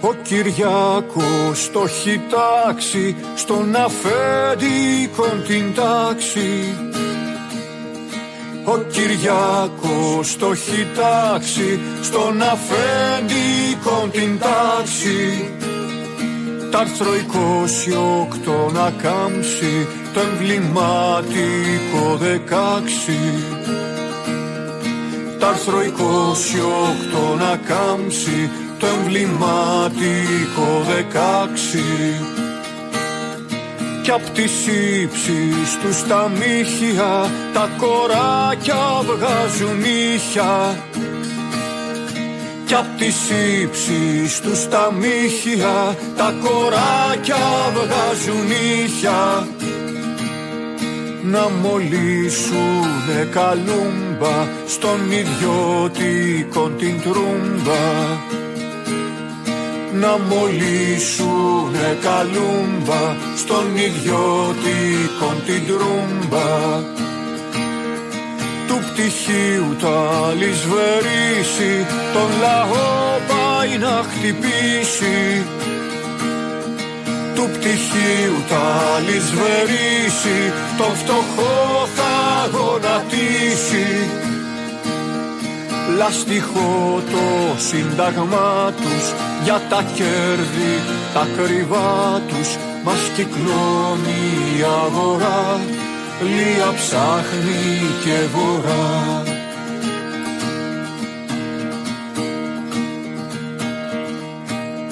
Ο 0.00 0.14
Κυριάκος 0.22 1.70
το 1.72 1.84
έχει 1.86 2.20
τάξει 2.30 3.16
στον 3.34 3.74
αφέντικο 3.76 5.26
την 5.46 5.74
τάξη 5.74 6.74
Ο 8.64 8.78
Κυριάκος 8.78 10.36
το 10.36 10.50
έχει 10.50 10.86
τάξει 10.94 11.80
στον 12.02 12.42
αφέντικο 12.42 14.08
την 14.10 14.38
τάξη. 14.38 15.50
Τ' 16.70 16.76
άρθρο 16.76 17.10
28 18.68 18.72
να 18.72 18.90
κάμψει 19.02 19.86
το 20.14 20.20
εμβληματικό 20.20 22.18
16 22.20 22.24
Τ' 25.38 25.44
άρθρο 25.44 25.78
28 25.78 27.36
να 27.38 27.56
κάμψει 27.56 28.50
το 28.78 28.86
εμβληματικό 28.86 30.82
16 32.36 32.43
κι 34.04 34.10
απ' 34.10 34.30
τις 34.34 34.66
ύψεις 35.02 35.78
τους 35.82 36.06
τα 36.08 36.30
μύχια 36.38 37.30
τα 37.52 37.68
κοράκια 37.76 39.02
βγάζουν 39.06 39.84
ήχια 40.14 40.78
κι 42.66 42.74
απ' 42.74 42.98
τις 42.98 43.16
ύψεις 43.62 44.40
τους 44.40 44.68
τα 44.68 44.92
μύχια 44.92 45.96
τα 46.16 46.34
κοράκια 46.42 47.72
βγάζουν 47.74 48.50
ήχια 48.84 49.46
να 51.22 51.48
μολύσουνε 51.62 53.28
καλούμπα 53.30 54.48
στον 54.66 55.00
ιδιώτικο 55.10 56.68
την 56.78 57.00
τρούμπα 57.00 57.82
να 60.00 60.18
μολύσουνε 60.28 61.98
καλούμπα 62.00 63.02
στον 63.36 63.76
ιδιώτικο 63.76 65.28
την 65.46 65.66
τρούμπα. 65.66 66.80
Του 68.66 68.78
πτυχίου 68.86 69.76
τα 69.80 70.32
λησβερίσει 70.40 71.86
τον 72.12 72.30
λαό 72.40 73.18
πάει 73.28 73.78
να 73.78 74.04
χτυπήσει. 74.10 75.44
Του 77.34 77.50
πτυχίου 77.52 78.36
τα 78.48 79.00
λησβερίσει 79.06 80.52
τον 80.78 80.94
φτωχό 80.96 81.88
θα 81.96 82.14
γονατίσει 82.52 84.08
λαστιχό 85.98 87.02
το 87.10 87.58
σύνταγμά 87.58 88.72
τους 88.76 89.12
για 89.44 89.60
τα 89.68 89.84
κέρδη 89.94 90.74
τα 91.14 91.26
κρυβά 91.36 92.20
τους 92.28 92.56
μας 92.84 93.10
κυκλώνει 93.16 94.22
η 94.58 94.62
αγορά. 94.84 95.60
Λία 96.20 96.72
ψάχνει 96.76 97.64
και 98.04 98.26
βορρά. 98.34 99.22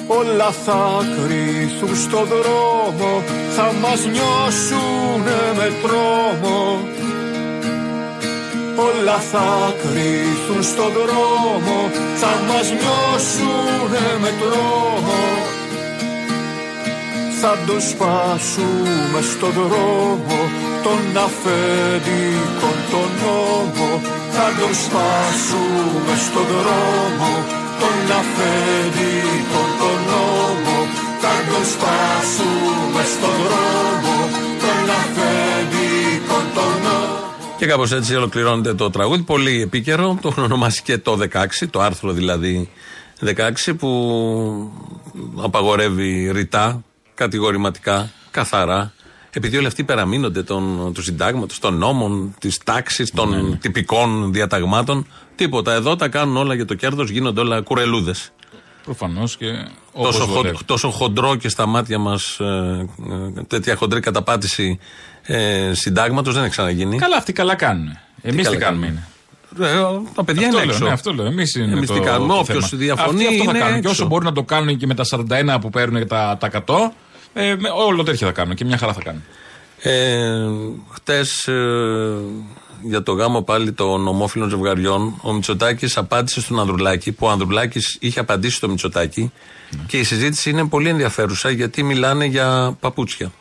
Όλα 0.06 0.50
θα 0.50 1.04
κρυθούν 1.16 1.96
στο 1.96 2.24
δρόμο 2.24 3.22
Θα 3.56 3.72
μας 3.80 4.00
νιώσουνε 4.04 5.40
με 5.56 5.72
τρόμο 5.82 6.78
Όλα 8.86 9.18
θα 9.32 9.74
κρυθούν 9.82 10.62
στο 10.62 10.86
δρόμο 10.96 11.78
Θα 12.20 12.32
μας 12.48 12.66
νιώσουνε 12.78 14.06
με 14.22 14.30
τρόμο. 14.40 15.20
Θα 17.40 17.52
το 17.66 17.76
σπάσουμε 17.90 19.20
στο 19.32 19.48
δρόμο 19.58 20.38
τον 20.84 21.02
αφέντικο 21.26 22.70
τον 22.90 23.10
νόμο. 23.22 23.88
Θα 24.34 24.46
το 24.60 24.68
σπάσουμε 24.82 26.14
στο 26.26 26.40
δρόμο 26.52 27.30
τον 27.80 27.98
αφέντικο 28.20 29.62
τον 29.80 29.98
νόμο. 30.10 30.76
Θα 31.22 31.34
το 31.50 31.60
σπάσουμε 31.72 33.02
στο 33.14 33.28
δρόμο 33.40 34.11
Και 37.62 37.68
κάπως 37.68 37.92
έτσι 37.92 38.14
ολοκληρώνεται 38.16 38.74
το 38.74 38.90
τραγούδι. 38.90 39.22
Πολύ 39.22 39.60
επίκαιρο. 39.62 40.18
Το 40.22 40.28
έχουν 40.28 40.42
ονομάσει 40.42 40.82
και 40.82 40.98
το 40.98 41.18
16, 41.32 41.68
το 41.70 41.80
άρθρο 41.80 42.12
δηλαδή 42.12 42.70
16, 43.24 43.74
που 43.78 44.72
απαγορεύει 45.36 46.30
ρητά, 46.32 46.82
κατηγορηματικά, 47.14 48.10
καθαρά. 48.30 48.92
Επειδή 49.30 49.56
όλοι 49.56 49.66
αυτοί 49.66 49.80
υπεραμείνονται 49.80 50.42
των, 50.42 50.90
του 50.94 51.02
συντάγματος, 51.02 51.58
των 51.58 51.76
νόμων, 51.78 52.34
της 52.38 52.58
τάξης, 52.64 53.10
των 53.10 53.58
τυπικών 53.60 54.32
διαταγμάτων. 54.32 55.06
Τίποτα. 55.34 55.72
Εδώ 55.72 55.96
τα 55.96 56.08
κάνουν 56.08 56.36
όλα 56.36 56.54
για 56.54 56.64
το 56.64 56.74
κέρδος, 56.74 57.10
γίνονται 57.10 57.40
όλα 57.40 57.60
κουρελούδες. 57.60 58.32
Προφανώς 58.84 59.36
και 59.36 59.46
όπως 59.92 60.06
Τόσο, 60.16 60.24
χον- 60.26 60.34
βολεύει. 60.34 60.56
τόσο 60.64 60.90
χοντρό 60.90 61.34
και 61.36 61.48
στα 61.48 61.66
μάτια 61.66 61.98
μας 61.98 62.40
τέτοια 63.46 63.76
χοντρή 63.76 64.00
καταπάτηση 64.00 64.78
ε, 65.22 65.70
συντάγματος 65.74 66.34
δεν 66.34 66.42
έχει 66.42 66.52
ξαναγίνει. 66.52 66.98
Καλά, 66.98 67.16
αυτοί 67.16 67.32
καλά 67.32 67.54
κάνουν. 67.54 67.98
Εμείς 68.22 68.48
τι 68.48 68.52
καλά 68.52 68.64
κάνουμε 68.64 68.86
κάνουν. 68.86 68.98
είναι. 68.98 69.06
Ε, 69.60 70.10
τα 70.14 70.24
παιδιά 70.24 70.46
αυτό 70.46 70.56
είναι 70.56 70.64
λέω, 70.64 70.74
έξω. 70.74 70.84
ναι, 70.84 70.90
αυτό 70.90 71.12
λέω. 71.12 71.26
Εμείς 71.26 71.54
είναι 71.54 71.72
Εμείς 71.72 71.88
το, 71.88 71.94
τι 71.94 72.00
κάνουμε, 72.00 72.32
το 72.32 72.38
όποιος 72.38 72.68
θέμα. 72.68 72.82
διαφωνεί 72.82 73.24
Αυτοί 73.24 73.26
αυτό 73.26 73.44
θα 73.44 73.50
είναι 73.50 73.58
κάνουν. 73.58 73.72
Και 73.72 73.78
έξω. 73.78 73.90
όσο 73.90 74.06
μπορούν 74.06 74.24
να 74.24 74.32
το 74.32 74.42
κάνουν 74.42 74.76
και 74.76 74.86
με 74.86 74.94
τα 74.94 75.04
41 75.56 75.60
που 75.60 75.70
παίρνουν 75.70 76.06
τα, 76.06 76.36
τα 76.40 76.50
100, 76.66 76.74
ε, 77.32 77.54
με, 77.58 77.68
όλο 77.86 78.02
τέτοια 78.02 78.26
θα 78.26 78.32
κάνουν 78.32 78.54
και 78.54 78.64
μια 78.64 78.78
χαρά 78.78 78.92
θα 78.92 79.00
κάνουν. 79.02 79.22
Ε, 79.82 80.28
χτες 80.90 81.46
ε, 81.46 82.14
για 82.82 83.02
το 83.02 83.12
γάμο 83.12 83.42
πάλι 83.42 83.72
των 83.72 84.08
ομόφυλων 84.08 84.48
ζευγαριών, 84.48 85.18
ο 85.22 85.32
Μητσοτάκης 85.32 85.96
απάντησε 85.96 86.40
στον 86.40 86.60
Ανδρουλάκη, 86.60 87.12
που 87.12 87.26
ο 87.26 87.30
Ανδρουλάκης 87.30 87.96
είχε 88.00 88.20
απαντήσει 88.20 88.56
στο 88.56 88.68
Μητσοτάκη. 88.68 89.32
Και 89.86 89.98
η 89.98 90.04
συζήτηση 90.04 90.50
είναι 90.50 90.66
πολύ 90.66 90.88
ενδιαφέρουσα 90.88 91.50
γιατί 91.50 91.82
μιλάνε 91.82 92.24
για 92.24 92.76
παπούτσια. 92.80 93.32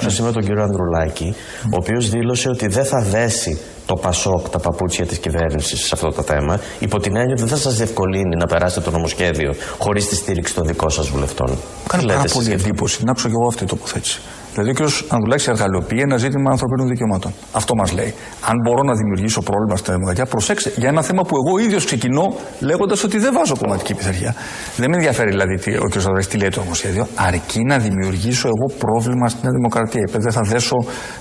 Σα 0.00 0.22
είμαι 0.22 0.32
τον 0.32 0.42
κύριο 0.44 0.62
Ανδρουλάκη, 0.62 1.34
ο 1.64 1.76
οποίος 1.80 2.08
δήλωσε 2.08 2.48
ότι 2.48 2.66
δεν 2.66 2.84
θα 2.84 3.02
δέσει 3.02 3.58
το 3.86 3.94
Πασόκ 3.94 4.48
τα 4.48 4.58
παπούτσια 4.58 5.06
της 5.06 5.18
κυβέρνησης 5.18 5.80
σε 5.80 5.90
αυτό 5.92 6.08
το 6.08 6.22
θέμα, 6.22 6.60
υπό 6.78 6.98
την 6.98 7.16
έννοια 7.16 7.32
ότι 7.32 7.40
δεν 7.40 7.50
θα 7.50 7.56
σας 7.56 7.76
διευκολύνει 7.76 8.36
να 8.36 8.46
περάσετε 8.46 8.80
το 8.80 8.90
νομοσχέδιο 8.90 9.54
χωρίς 9.78 10.08
τη 10.08 10.14
στήριξη 10.14 10.54
των 10.54 10.66
δικών 10.66 10.90
σας 10.90 11.08
βουλευτών. 11.08 11.58
Κάνει 11.88 12.02
Τι 12.02 12.08
λέτε 12.08 12.12
πάρα 12.12 12.22
εσείς 12.24 12.36
πολύ 12.36 12.48
γι' 12.48 12.54
αυτό; 12.54 12.68
εντύπωση. 12.68 13.04
Να 13.04 13.10
άκουσα 13.10 13.28
και 13.28 13.34
εγώ 13.40 13.46
αυτή 13.46 13.64
η 13.64 13.66
τοποθέτηση. 13.66 14.20
Δηλαδή 14.54 14.70
ο 14.70 14.74
κ. 14.74 14.80
Ανδουλάκη 15.08 15.50
εργαλειοποιεί 15.50 16.00
ένα 16.02 16.16
ζήτημα 16.16 16.50
ανθρωπίνων 16.50 16.86
δικαιωμάτων. 16.88 17.32
Αυτό 17.52 17.74
μας 17.74 17.92
λέει. 17.92 18.14
Αν 18.50 18.56
μπορώ 18.64 18.82
να 18.82 18.94
δημιουργήσω 18.94 19.40
πρόβλημα 19.42 19.76
στην 19.76 19.92
δημοκρατία, 19.94 20.26
προσέξτε. 20.26 20.72
Για 20.76 20.88
ένα 20.88 21.02
θέμα 21.02 21.22
που 21.22 21.34
εγώ 21.40 21.58
ίδιος 21.64 21.84
ξεκινώ 21.84 22.34
λέγοντας 22.60 23.04
ότι 23.04 23.18
δεν 23.18 23.32
βάζω 23.34 23.54
κομματική 23.62 23.94
πειθαρχία. 23.94 24.34
Δεν 24.76 24.90
με 24.90 24.96
ενδιαφέρει 24.96 25.30
δηλαδή 25.30 25.54
τι, 25.62 25.70
ο 25.76 25.86
κ. 25.92 25.94
Ανδουλάκη 25.96 26.28
τι 26.28 26.36
λέει 26.36 26.48
το 26.48 26.60
νομοσχέδιο, 26.60 27.06
αρκεί 27.14 27.60
να 27.72 27.78
δημιουργήσω 27.78 28.46
εγώ 28.54 28.66
πρόβλημα 28.84 29.28
στην 29.28 29.50
δημοκρατία. 29.56 30.02
Είπε, 30.08 30.18
δεν 30.26 30.32
θα 30.32 30.42
δέσω 30.52 30.76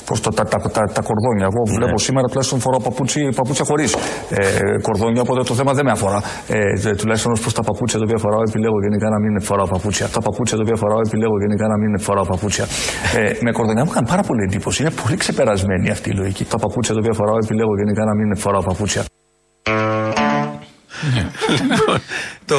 προς 0.05 0.21
τα, 0.21 0.29
τα, 0.31 0.43
τα, 0.45 0.83
τα 0.97 1.01
κορδόνια. 1.09 1.45
Εγώ 1.51 1.61
βλέπω 1.77 1.97
σήμερα 2.07 2.27
τουλάχιστον 2.27 2.59
φοράω 2.59 2.79
παπούτσι, 2.87 3.19
παπούτσια 3.35 3.65
χωρίς 3.65 3.91
ε, 4.29 4.39
κορδόνια, 4.87 5.21
οπότε 5.21 5.43
το 5.43 5.53
θέμα 5.59 5.71
δεν 5.73 5.85
με 5.85 5.91
αφορά. 5.91 6.19
Ε, 6.47 6.57
δε- 6.83 6.95
τουλάχιστον 6.95 7.31
ως 7.31 7.39
προς 7.39 7.53
τα 7.53 7.63
παπούτσια 7.63 7.97
τα 7.99 8.05
οποία 8.07 8.17
φοράω, 8.23 8.41
επιλέγω 8.47 8.77
γενικά 8.85 9.07
να 9.09 9.19
μην 9.23 9.41
φοράω 9.41 9.67
παπούτσια. 9.75 10.05
Τα 10.15 10.21
παπούτσια 10.25 10.55
τα 10.57 10.63
οποία 10.65 10.77
φοράω, 10.83 10.99
επιλέγω 11.07 11.35
γενικά 11.43 11.65
να 11.73 11.77
μην 11.81 11.99
φοράω 11.99 12.25
παπούτσια. 12.33 12.65
Ε, 13.15 13.20
με 13.41 13.51
κορδόνια 13.51 13.83
μου 13.85 13.91
έκανε 13.91 14.07
πάρα 14.07 14.21
πολύ 14.21 14.41
εντύπωση. 14.47 14.81
Είναι 14.81 14.91
πολύ 15.03 15.15
ξεπερασμένη 15.17 15.89
αυτή 15.89 16.09
η 16.09 16.13
λογική. 16.13 16.43
Τα 16.43 16.57
παπούτσια 16.57 16.93
τα 16.93 16.99
οποία 16.99 17.13
φοράω, 17.13 17.37
επιλέγω 17.43 17.71
γενικά 17.83 18.05
να 18.05 18.13
μην 18.15 18.37
φοράω 18.37 18.63
παπούτσια. 18.63 19.03
Λοιπόν, 21.61 21.99
το 22.45 22.57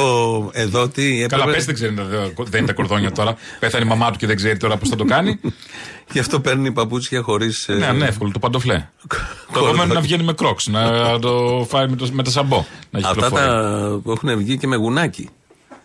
εδώ 0.53 0.87
τι 0.89 1.03
Καλά, 1.11 1.23
έπρεπε- 1.23 1.53
πες 1.55 1.65
δεν 1.65 1.75
ξέρει, 1.75 1.93
δεν 2.49 2.57
είναι 2.59 2.67
τα 2.67 2.73
κορδόνια 2.73 3.11
τώρα. 3.11 3.35
Πέθανε 3.59 3.85
η 3.85 3.87
μαμά 3.87 4.11
του 4.11 4.17
και 4.17 4.27
δεν 4.27 4.35
ξέρει 4.35 4.57
τώρα 4.57 4.77
πώς 4.77 4.89
θα 4.89 4.95
το 4.95 5.03
κάνει. 5.03 5.39
Γι' 6.11 6.19
αυτό 6.19 6.39
παίρνει 6.39 6.71
παπούτσια 6.71 7.21
χωρίς. 7.21 7.65
ναι, 7.79 7.91
ναι, 7.91 8.05
εύκολο, 8.05 8.31
το 8.31 8.39
παντοφλέ. 8.39 8.85
το 9.53 9.59
επόμενο 9.67 9.93
να 9.93 10.01
βγαίνει 10.01 10.23
με 10.23 10.33
κρόξ, 10.33 10.67
να 10.71 11.19
το 11.19 11.65
φάει 11.69 11.87
με 11.89 11.95
το, 11.95 12.07
με 12.11 12.23
το 12.23 12.31
σαμπό. 12.31 12.65
Να 12.89 12.99
Αυτά 12.99 13.11
κυκλοφορεί. 13.13 13.45
τα 13.45 13.99
που 14.03 14.11
έχουν 14.11 14.37
βγει 14.37 14.57
και 14.57 14.67
με 14.67 14.75
γουνάκι. 14.75 15.29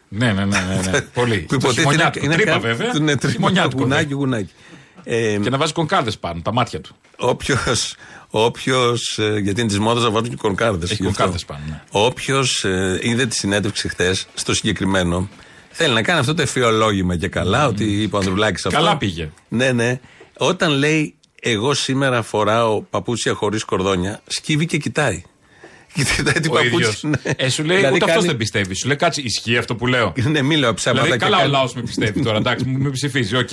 Ναι, 0.09 0.32
ναι, 0.32 0.44
ναι, 0.44 0.59
ναι, 0.59 0.90
ναι. 0.90 1.00
Πολύ. 1.20 1.36
Που 1.38 1.46
Το 1.48 1.54
υποτίθεται 1.56 1.80
χειμωνιάτικο. 1.80 2.24
είναι 2.24 2.34
Τρύπα 2.34 2.50
κα- 2.50 2.59
βέβαια. 2.59 2.92
Ναι, 2.98 3.16
τρύπα, 3.16 3.32
Χειμωνιάτικο, 3.32 3.82
γουνάκι, 3.82 4.09
ναι. 4.09 4.14
γουνάκι. 4.14 4.52
Ε, 5.04 5.38
Και 5.42 5.50
να 5.50 5.59
βάζει 5.59 5.72
κονκάρδε 5.72 6.11
πάνω, 6.20 6.40
τα 6.44 6.52
μάτια 6.52 6.80
του. 6.80 6.96
Όποιος. 7.16 7.94
Όποιος, 8.30 9.18
ε, 9.18 9.38
γιατί 9.38 9.61
είναι 9.61 9.68
της 9.68 9.78
μόδας 9.78 10.02
να 10.02 10.11
βάζουν 10.11 10.28
και 10.28 10.36
κονκάρδε. 10.36 10.84
Έχει 10.90 11.02
κονκάρδες 11.02 11.44
πάνω, 11.44 11.61
ναι. 11.68 11.82
Όποιος 11.90 12.64
είδε 13.00 13.26
τη 13.26 13.36
συνέντευξη 13.36 13.88
χθες 13.88 14.26
στο 14.34 14.54
συγκεκριμένο, 14.54 15.28
θέλει 15.70 15.94
να 15.94 16.02
κάνει 16.02 16.18
αυτό 16.18 16.34
το 16.34 16.42
ευφυολόγημα 16.42 17.16
και 17.16 17.28
καλά, 17.28 17.66
ότι 17.66 17.84
είπε 18.02 18.16
ο 18.16 18.18
Ανδρουλάκης 18.18 18.66
αυτό. 18.66 18.78
Καλά 18.78 18.96
πήγε. 18.96 19.30
Ναι, 19.48 19.72
ναι. 19.72 20.00
Όταν 20.38 20.70
λέει, 20.70 21.14
Εγώ 21.42 21.74
σήμερα 21.74 22.22
φοράω 22.22 22.82
παπούτσια 22.82 23.34
χωρίς 23.34 23.64
κορδόνια, 23.64 24.20
σκύβει 24.26 24.66
και 24.66 24.76
κοιτάει. 24.78 25.22
Κοιτάει 25.95 26.32
την 26.41 26.51
Ο 26.51 26.55
παπούτσια. 26.55 26.76
ίδιος. 26.78 27.03
ναι. 27.03 27.32
Ε, 27.36 27.49
σου 27.49 27.64
λέει, 27.64 27.76
Δηλαδή 27.76 27.95
ούτε 27.95 28.05
αυτός 28.05 28.16
κάνει- 28.16 28.26
δεν 28.28 28.36
πιστεύει. 28.36 28.74
Σου 28.74 28.86
λέει, 28.86 28.97
κάτσε, 28.97 29.20
ισχύει 29.24 29.57
αυτό 29.57 29.74
που 29.74 29.86
λέω. 29.86 30.12
Ναι, 30.24 30.43
μην 30.43 30.59
λέω 30.59 30.74
ψέματα. 30.74 31.03
Δηλαδή, 31.03 31.18
και 31.20 31.24
καλά 31.24 31.36
ο 31.36 31.41
κάνει- 31.41 31.53
λαός 31.53 31.74
με 31.74 31.82
πιστεύει 31.82 32.20
τώρα, 32.22 32.36
εντάξει, 32.36 32.64
μου 32.64 32.78
με 32.82 32.91
ψηφίζει, 32.91 33.36
οκ. 33.36 33.49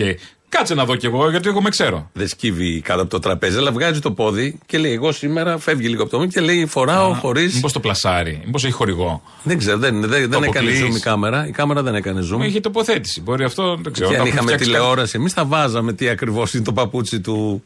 Κάτσε 0.49 0.73
να 0.73 0.85
δω 0.85 0.95
κι 0.95 1.05
εγώ, 1.05 1.29
γιατί 1.29 1.47
εγώ 1.47 1.61
με 1.61 1.69
ξέρω. 1.69 2.09
Δεν 2.13 2.27
σκύβει 2.27 2.81
κάτω 2.81 3.01
από 3.01 3.09
το 3.09 3.19
τραπέζι, 3.19 3.57
αλλά 3.57 3.71
βγάζει 3.71 3.99
το 3.99 4.11
πόδι 4.11 4.59
και 4.65 4.77
λέει: 4.77 4.91
Εγώ 4.93 5.11
σήμερα 5.11 5.57
φεύγει 5.57 5.87
λίγο 5.87 6.01
από 6.01 6.11
το 6.11 6.19
μου 6.19 6.27
και 6.27 6.39
λέει: 6.39 6.65
Φοράω 6.65 7.13
χωρίς. 7.13 7.51
Μήπως 7.53 7.71
το 7.73 7.79
πλασάρει, 7.79 8.41
μήπως 8.45 8.63
έχει 8.63 8.73
χορηγό. 8.73 9.21
Δεν 9.43 9.57
ξέρω, 9.57 9.77
δεν, 9.77 9.99
δεν, 10.01 10.09
δεν 10.09 10.21
έκανε 10.21 10.45
αποκλείεις. 10.45 10.83
zoom 10.83 10.95
η 10.95 10.99
κάμερα. 10.99 11.47
Η 11.47 11.51
κάμερα 11.51 11.81
δεν 11.83 11.95
έκανε 11.95 12.21
zoom. 12.33 12.41
Είχε 12.45 12.59
τοποθέτηση. 12.59 13.21
Μπορεί 13.21 13.43
αυτό, 13.43 13.77
δεν 13.81 13.93
ξέρω. 13.93 14.09
και 14.09 14.15
να 14.15 14.21
αν 14.21 14.25
έχουν 14.27 14.37
είχαμε 14.37 14.51
φτιάξει 14.51 14.65
τηλεόραση, 14.65 15.15
εμείς 15.17 15.33
θα 15.33 15.45
βάζαμε 15.45 15.93
τι 15.93 16.09
ακριβώς 16.09 16.53
είναι 16.53 16.63
το 16.63 16.73
παπούτσι 16.73 17.19
του, 17.21 17.63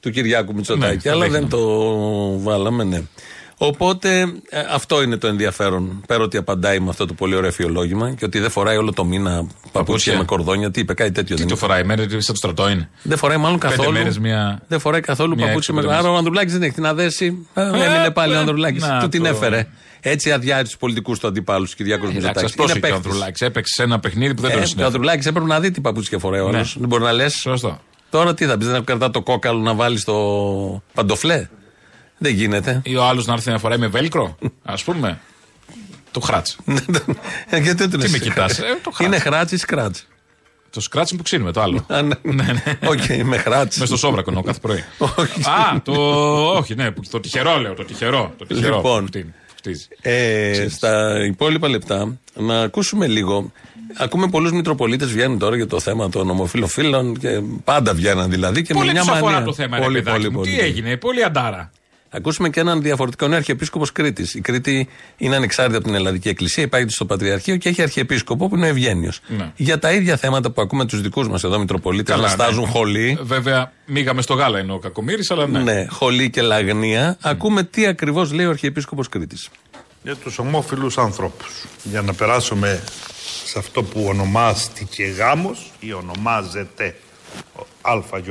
του 0.00 0.10
Κυριάκου 0.10 0.54
Μητσοτάκη. 0.54 0.94
Ναι, 0.94 1.00
θα 1.00 1.10
αλλά 1.10 1.22
δείχναμε. 1.24 1.46
δεν 1.48 1.58
το 1.58 2.38
βάλαμε, 2.40 2.84
ναι. 2.84 3.02
Οπότε 3.66 4.20
ε, 4.48 4.60
αυτό 4.72 5.02
είναι 5.02 5.16
το 5.16 5.26
ενδιαφέρον. 5.26 6.02
Πέρα 6.06 6.22
ότι 6.22 6.36
απαντάει 6.36 6.80
με 6.80 6.88
αυτό 6.88 7.06
το 7.06 7.14
πολύ 7.14 7.34
ωραίο 7.34 7.48
εφιολόγημα 7.48 8.10
και 8.14 8.24
ότι 8.24 8.38
δεν 8.38 8.50
φοράει 8.50 8.76
όλο 8.76 8.92
το 8.92 9.04
μήνα 9.04 9.30
παπούτσια 9.30 9.70
Παπούτσια. 9.72 10.16
με 10.18 10.24
κορδόνια. 10.24 10.70
Τι 10.70 10.80
είπε, 10.80 10.94
κάτι 10.94 11.12
τέτοιο 11.12 11.36
Τι 11.36 11.40
δεν 11.42 11.50
το 11.50 11.56
είπε. 11.56 11.66
φοράει, 11.66 11.84
μέρες 11.84 12.06
σαν 12.10 12.20
το 12.26 12.34
στρατό 12.34 12.68
είναι. 12.68 12.88
Δεν 13.02 13.18
φοράει 13.18 13.36
μάλλον 13.36 13.58
Πέντε 13.58 13.74
καθόλου. 13.76 13.92
μέρες 13.98 14.18
μια- 14.18 14.62
Δεν 14.68 14.78
φοράει 14.80 15.00
καθόλου 15.00 15.34
μια 15.34 15.46
παπούτσια 15.46 15.74
με 15.74 15.80
έξω, 15.80 15.90
πέντε 15.92 16.02
Άρα 16.02 16.12
ο 16.14 16.16
Ανδρουλάκης 16.16 16.52
δεν 16.52 16.62
έχει 16.62 16.72
την 16.72 16.86
αδέση. 16.86 17.46
Ε, 17.54 17.62
Έμεινε 17.62 18.10
πάλι 18.12 18.32
ο 18.32 18.36
ε, 18.36 18.38
Ανδρουλάκης. 18.38 18.82
να 18.82 19.00
Του 19.00 19.08
την 19.08 19.22
το. 19.22 19.28
έφερε. 19.28 19.66
Έτσι 20.00 20.32
αδειάζει 20.32 20.62
τους 20.64 20.76
πολιτικούς 20.76 21.18
του 21.18 21.26
αντιπάλου 21.26 21.64
τους 21.64 21.74
Κυριάκου 21.74 22.04
Εντάξει, 22.06 22.20
Μητσοτάκης. 22.26 22.52
α 22.52 22.56
πρόσεχε 22.56 22.92
ο 22.92 22.94
Ανδρουλάκης. 22.94 23.40
Έπαιξε 23.40 23.74
σε 23.74 23.82
ένα 23.82 24.00
παιχνίδι 24.00 24.34
που 24.34 24.40
δεν 24.42 24.50
τον 24.50 24.60
Ε, 24.60 24.62
ο 24.62 24.66
συνέβη. 24.66 24.86
Ανδρουλάκης 24.86 25.26
έπρεπε 25.26 25.46
να 25.46 25.60
δει 25.60 25.70
τι 25.70 25.80
παπούτσια 25.80 26.18
φοράει 26.18 26.40
ο 26.40 26.48
Ναι. 26.50 26.56
άλλος. 26.56 26.76
Δεν 26.78 26.88
μπορεί 26.88 27.02
να 27.02 27.12
λες. 27.12 27.34
Σωστό. 27.34 27.78
Τώρα 28.10 28.34
τι 28.34 28.46
θα 28.46 28.56
πεις, 28.58 28.66
δεν 28.68 28.84
κρατά 28.84 29.10
το 29.10 29.22
κόκαλο 29.22 29.58
να 29.58 29.74
βάλει 29.74 30.00
το 30.02 30.14
παντοφλέ; 30.94 31.48
Δεν 32.22 32.34
γίνεται. 32.34 32.80
Ή 32.84 32.96
ο 32.96 33.04
άλλος 33.04 33.26
να 33.26 33.32
έρθει 33.32 33.50
να 33.50 33.58
φοράει 33.58 33.78
με 33.78 33.86
βέλκρο, 33.86 34.38
ας 34.62 34.84
πούμε. 34.84 35.20
Το 36.10 36.20
χράτ. 36.20 36.46
Ε, 37.50 37.58
Γιατί 37.58 37.76
δεν 37.76 37.90
το 37.90 37.96
Τι 37.96 38.02
λες. 38.02 38.10
με 38.10 38.18
κοιτάς, 38.18 38.58
ε, 38.58 38.62
το 38.82 38.90
χράτς. 38.90 39.06
Είναι 39.06 39.18
χράτ 39.18 39.52
ή 39.52 39.56
σκράτ. 39.56 39.96
Το 40.70 40.80
σκράτ 40.80 41.08
που 41.16 41.22
ξύνουμε, 41.22 41.52
το 41.52 41.60
άλλο. 41.62 41.86
Οκ, 42.86 43.24
με 43.24 43.36
χράτ. 43.36 43.76
Μες 43.76 43.88
στο 43.88 43.96
σόβρακο 43.96 44.30
εννοώ 44.30 44.42
κάθε 44.42 44.58
πρωί. 44.62 44.84
Όχι. 44.98 45.40
Α, 45.42 45.80
το. 45.82 45.92
Όχι, 46.56 46.74
ναι, 46.74 46.90
που- 46.90 47.02
το 47.10 47.20
τυχερό 47.20 47.58
λέω, 47.58 47.74
το 47.74 47.84
τυχερό. 47.84 48.34
Το 48.38 48.46
τυχερό. 48.46 48.76
Λοιπόν. 48.76 49.06
Φτύνει, 49.06 49.34
φτύζει. 49.54 49.86
Ε, 50.00 50.66
στα 50.70 51.24
υπόλοιπα 51.26 51.68
λεπτά 51.68 52.18
να 52.34 52.60
ακούσουμε 52.60 53.06
λίγο. 53.06 53.52
Ακούμε 53.98 54.28
πολλούς 54.28 54.52
Μητροπολίτες 54.52 55.12
βγαίνουν 55.12 55.38
τώρα 55.38 55.56
για 55.56 55.66
το 55.66 55.80
θέμα 55.80 56.08
των 56.08 56.30
ομοφυλοφίλων 56.30 57.18
και 57.18 57.28
πάντα 57.64 57.94
βγαίνουν 57.94 58.30
δηλαδή 58.30 58.62
και 58.62 58.72
Πολύ 58.74 58.86
με 58.86 58.92
μια 58.92 59.00
τους 59.00 59.10
μανία. 59.10 59.26
αφορά 59.28 59.44
το 59.44 59.52
θέμα, 59.54 59.76
ρε 59.78 59.82
Πολύ, 59.84 60.02
παιδάκι 60.02 60.16
πολύ, 60.22 60.30
μου. 60.30 60.38
πολύ. 60.38 60.50
Τι 60.50 60.60
έγινε, 60.60 60.96
πολύ 60.96 61.24
αντάρα. 61.24 61.70
Ακούσουμε 62.14 62.48
και 62.48 62.60
έναν 62.60 62.82
διαφορετικό. 62.82 63.26
Είναι 63.26 63.36
Αρχιεπίσκοπο 63.36 63.86
Κρήτη. 63.92 64.38
Η 64.38 64.40
Κρήτη 64.40 64.88
είναι 65.16 65.36
ανεξάρτητη 65.36 65.76
από 65.76 65.86
την 65.86 65.94
Ελλαδική 65.94 66.28
Εκκλησία, 66.28 66.62
υπάγεται 66.62 66.90
στο 66.90 67.04
Πατριαρχείο 67.04 67.56
και 67.56 67.68
έχει 67.68 67.82
Αρχιεπίσκοπο 67.82 68.48
που 68.48 68.56
είναι 68.56 68.66
ο 68.66 68.68
Ευγένιο. 68.68 69.12
Ναι. 69.26 69.52
Για 69.56 69.78
τα 69.78 69.92
ίδια 69.92 70.16
θέματα 70.16 70.50
που 70.50 70.62
ακούμε 70.62 70.86
του 70.86 70.96
δικού 70.96 71.22
μα 71.22 71.38
εδώ 71.44 71.58
Μητροπολίτε 71.58 72.12
Καλά, 72.12 72.22
να 72.22 72.28
στάζουν 72.28 72.64
ναι. 72.64 72.70
χολή. 72.70 73.18
Βέβαια, 73.22 73.72
μήγαμε 73.86 74.22
στο 74.22 74.34
γάλα 74.34 74.58
ενώ 74.58 74.74
ο 74.74 74.78
Κακομήρη, 74.78 75.22
αλλά 75.28 75.46
ναι. 75.46 75.58
Ναι, 75.58 75.86
χολή 75.86 76.30
και 76.30 76.42
λαγνία. 76.42 77.16
Ακούμε 77.20 77.62
τι 77.62 77.86
ακριβώ 77.86 78.28
λέει 78.32 78.46
ο 78.46 78.50
Αρχιεπίσκοπο 78.50 79.02
Κρήτη. 79.10 79.36
για 80.02 80.16
τους 80.16 80.38
ομόφυλους 80.38 80.98
ανθρώπους. 80.98 81.64
Για 81.82 82.02
να 82.02 82.14
περάσουμε 82.14 82.82
σε 83.44 83.58
αυτό 83.58 83.82
που 83.82 84.04
ονομάστηκε 84.08 85.04
γάμος 85.04 85.72
ή 85.80 85.92
ονομάζεται 85.92 86.96
ο 87.56 87.66
ΑΙ 87.82 88.22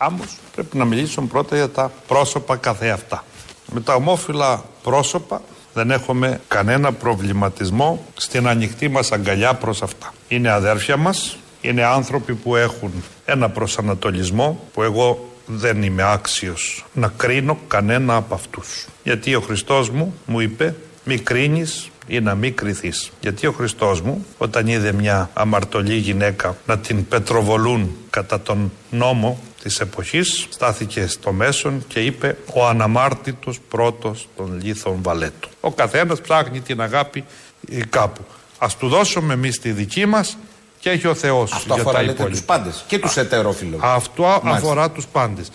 γάμος, 0.00 0.36
πρέπει 0.54 0.76
να 0.76 0.84
μιλήσουμε 0.84 1.26
πρώτα 1.26 1.56
για 1.56 1.68
τα 1.68 1.92
πρόσωπα 2.06 2.56
καθεαυτά. 2.56 3.24
Με 3.72 3.80
τα 3.80 3.94
ομόφυλα 3.94 4.64
πρόσωπα 4.82 5.42
δεν 5.74 5.90
έχουμε 5.90 6.40
κανένα 6.48 6.92
προβληματισμό 6.92 8.04
στην 8.16 8.48
ανοιχτή 8.48 8.88
μας 8.88 9.12
αγκαλιά 9.12 9.54
προς 9.54 9.82
αυτά. 9.82 10.14
Είναι 10.28 10.50
αδέρφια 10.50 10.96
μας, 10.96 11.38
Είναι 11.60 11.84
άνθρωποι 11.84 12.34
που 12.34 12.56
έχουν 12.56 12.92
ένα 13.24 13.48
προσανατολισμό 13.50 14.60
που 14.72 14.82
εγώ 14.82 15.28
δεν 15.46 15.82
είμαι 15.82 16.12
άξιος 16.12 16.84
να 16.92 17.08
κρίνω 17.16 17.58
κανένα 17.68 18.16
από 18.16 18.34
αυτούς. 18.34 18.86
Γιατί 19.02 19.34
ο 19.34 19.40
Χριστός 19.40 19.90
μου 19.90 20.14
μου 20.26 20.40
είπε 20.40 20.74
μη 21.04 21.18
κρίνεις 21.18 21.90
ή 22.08 22.20
να 22.20 22.34
μην 22.34 22.54
κρυθείς. 22.56 23.10
Γιατί 23.20 23.46
ο 23.46 23.52
Χριστός 23.52 24.00
μου 24.00 24.26
όταν 24.38 24.66
είδε 24.66 24.92
μια 24.92 25.30
αμαρτωλή 25.32 25.94
γυναίκα 25.96 26.56
να 26.66 26.78
την 26.78 27.08
πετροβολούν 27.08 27.96
κατά 28.10 28.40
τον 28.40 28.72
νόμο 28.90 29.38
της 29.62 29.80
εποχής 29.80 30.46
στάθηκε 30.50 31.06
στο 31.06 31.32
μέσον 31.32 31.84
και 31.88 32.00
είπε 32.00 32.36
ο 32.54 32.66
αναμάρτητος 32.66 33.60
πρώτος 33.68 34.28
των 34.36 34.60
λίθων 34.62 34.98
βαλέτου. 35.02 35.48
Ο 35.60 35.72
καθένας 35.72 36.20
ψάχνει 36.20 36.60
την 36.60 36.80
αγάπη 36.80 37.24
ε, 37.70 37.80
κάπου. 37.90 38.20
Ας 38.58 38.76
του 38.76 38.88
δώσουμε 38.88 39.32
εμείς 39.34 39.58
τη 39.60 39.70
δική 39.72 40.06
μας 40.06 40.38
και 40.80 40.90
έχει 40.90 41.06
ο 41.06 41.14
Θεός 41.14 41.52
Αυτό 41.52 41.72
για 41.74 41.82
αφορά 41.82 41.96
τα 41.96 42.02
λέτε 42.02 42.12
υπόλοιπα. 42.12 42.36
τους 42.36 42.44
πάντες 42.46 42.84
και 42.86 42.98
τους 42.98 43.16
ετερόφιλους. 43.16 43.80
Αυτό 43.82 44.22
Μάλιστα. 44.22 44.50
αφορά 44.50 44.90
τους 44.90 45.06
πάντες. 45.06 45.50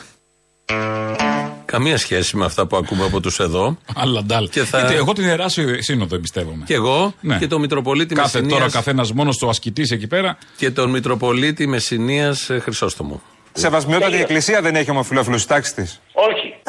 Καμία 1.73 1.97
σχέση 1.97 2.37
με 2.37 2.45
αυτά 2.45 2.67
που 2.67 2.77
ακούμε 2.77 3.05
από 3.05 3.19
τους 3.21 3.39
εδώ. 3.39 3.77
Αλλά 3.95 4.23
ντάλ. 4.23 4.49
Και 4.49 4.63
θα- 4.63 4.79
Γιατί 4.79 4.95
εγώ 4.95 5.13
την 5.13 5.23
Εράσιο 5.23 5.81
Σύνοδο 5.81 6.15
εμπιστεύομαι. 6.15 6.63
Και 6.65 6.73
εγώ 6.73 7.13
Ναι. 7.21 7.37
και 7.37 7.47
τον 7.47 7.59
Μητροπολίτη 7.61 8.15
Κάθε 8.15 8.37
Μεσσηνίας 8.37 8.59
τώρα 8.59 8.71
καθένας 8.71 9.11
μόνος 9.11 9.35
στο 9.35 9.49
ασκητής 9.49 9.91
εκεί 9.91 10.07
πέρα. 10.07 10.37
και 10.57 10.71
τον 10.71 10.89
Μητροπολίτη 10.89 11.67
Μεσσηνίας 11.67 12.49
Χρυσόστομου. 12.61 13.21
Σεβασμιότατη 13.53 14.15
Εκκλησία 14.15 14.61
δεν 14.61 14.75
έχει 14.75 14.89
ομοφυλόφιλους 14.91 15.39
στη 15.41 15.49
τάξης 15.49 15.73
της. 15.73 16.01
Όχι. 16.13 16.53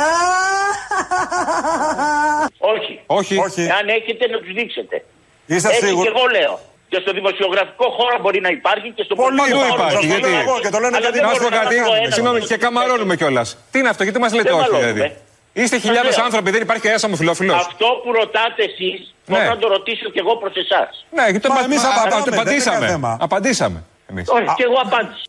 Όχι. 3.07 3.37
Όχι. 3.37 3.63
Αν 3.63 3.89
έχετε 3.89 4.27
να 4.31 4.39
τους 4.39 4.53
δείξετε. 4.55 5.05
Είστε 5.47 5.69
Έτσι 5.69 5.87
σίγουροι; 5.87 6.11
και 6.11 6.15
εγώ 6.17 6.27
λέω. 6.41 6.61
Και 6.89 6.99
στο 7.05 7.13
δημοσιογραφικό 7.13 7.87
χώρο 7.99 8.17
μπορεί 8.23 8.41
να 8.41 8.51
υπάρχει 8.59 8.89
και 8.97 9.03
στο 9.07 9.15
Πολύ 9.15 9.37
πολιτικό 9.37 9.59
χώρο 9.59 9.75
υπάρχει. 9.75 9.97
μπορεί 9.97 10.09
να 10.09 10.15
Γιατί. 10.15 10.31
υπάρχει. 10.43 10.61
Και 10.65 10.73
το 10.75 10.79
λένε 10.85 10.97
Αλλά 10.97 11.05
γιατί. 11.07 11.19
δεν 11.19 11.27
Να 11.29 11.33
σου 11.35 11.43
πω 11.43 11.49
μπορώ 11.49 11.63
κάτι. 11.63 11.77
πω 11.77 11.95
ένα 12.05 12.13
Συγγνώμη, 12.17 12.39
μόνο. 12.39 12.51
και 12.51 12.57
καμαρώνουμε 12.65 13.15
κιόλας. 13.21 13.49
Τι 13.71 13.77
είναι 13.81 13.89
αυτό, 13.95 14.03
γιατί 14.07 14.19
μας 14.25 14.33
λέτε 14.37 14.49
Δεν 14.51 14.59
όχι 14.61 14.71
μαλώνουμε. 14.71 14.93
δηλαδή; 14.93 15.17
Είστε 15.63 15.77
χιλιάδες 15.85 16.17
λέω. 16.17 16.25
άνθρωποι, 16.27 16.49
δεν 16.55 16.63
υπάρχει 16.67 16.83
κανένα 16.87 17.01
ομοφυλόφιλο. 17.09 17.55
Αυτό 17.55 17.87
που 18.03 18.09
ρωτάτε 18.21 18.63
εσείς, 18.71 18.99
Ναι. 19.35 19.45
θα 19.51 19.57
το 19.63 19.67
ρωτήσω 19.77 20.07
και 20.15 20.21
εγώ 20.25 20.33
προς 20.43 20.55
εσάς. 20.65 20.91
Ναι, 21.17 21.23
γιατί 21.33 21.41
το 21.47 21.49
Μα 21.49 21.55
πα- 21.59 21.65
εμείς 21.69 21.83
α- 21.85 21.89
α- 21.89 21.93
απαντάμε, 22.01 22.23
δεν 22.25 22.33
είναι 22.33 22.41
απαντήσαμε. 22.41 22.87
θέμα. 22.87 23.11
Απαντήσαμε. 23.27 23.79
εμείς. 24.11 24.25
Όχι, 24.37 24.49
και 24.59 24.65
εγώ 24.69 24.79
απάντησα. 24.87 25.23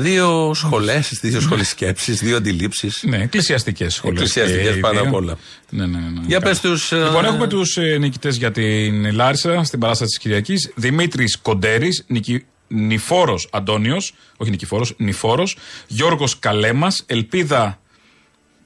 Δύο 0.00 0.50
σχολέ, 0.54 1.00
δύο 1.20 1.40
σχολέ 1.40 1.64
σκέψης, 1.64 2.20
δύο 2.20 2.36
αντιλήψεις. 2.36 3.02
Ναι, 3.02 3.16
εκκλησιαστικές 3.16 3.94
σχολές. 3.94 4.20
Εκκλησιαστικές 4.20 4.80
πάνω 4.80 5.00
απ' 5.00 5.14
όλα. 5.14 5.38
Ναι, 5.70 5.86
ναι, 5.86 5.98
ναι. 5.98 6.20
Για 6.26 6.40
πες 6.40 6.60
τους, 6.60 6.92
ε, 6.92 6.96
Λοιπόν, 6.96 7.24
έχουμε 7.24 7.46
τους 7.46 7.76
ε, 7.76 7.96
νικητές 7.98 8.36
για 8.36 8.50
την 8.50 9.12
Λάρισα 9.14 9.64
στην 9.64 9.78
παράσταση 9.78 10.10
της 10.10 10.18
Κυριακής. 10.18 10.72
Δημήτρης 10.74 11.38
Κοντέρης, 11.38 12.04
νικη... 12.06 12.44
Νηφόρος 12.68 13.48
Αντώνιος, 13.52 14.14
όχι 14.36 14.50
Νικηφόρος, 14.50 14.94
Νηφόρος. 14.96 15.56
Γιώργος 15.86 16.38
Καλέμας, 16.38 17.02
Ελπίδα 17.06 17.80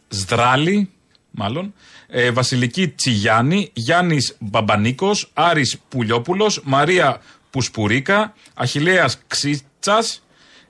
Σδράλη, 0.08 0.90
μάλλον. 1.30 1.74
Ε, 2.08 2.30
Βασιλική 2.30 2.88
Τσιγιάννη, 2.88 3.70
Γιάννης 3.72 4.36
Μπαμπανίκος, 4.38 5.30
Άρης 5.32 5.78
Πουλιόπουλος, 5.88 6.60
Μαρία 6.64 7.20
Πουσπουρίκα, 7.50 8.34
Αχηλέα 8.54 9.10
Ξίτσας, 9.26 10.22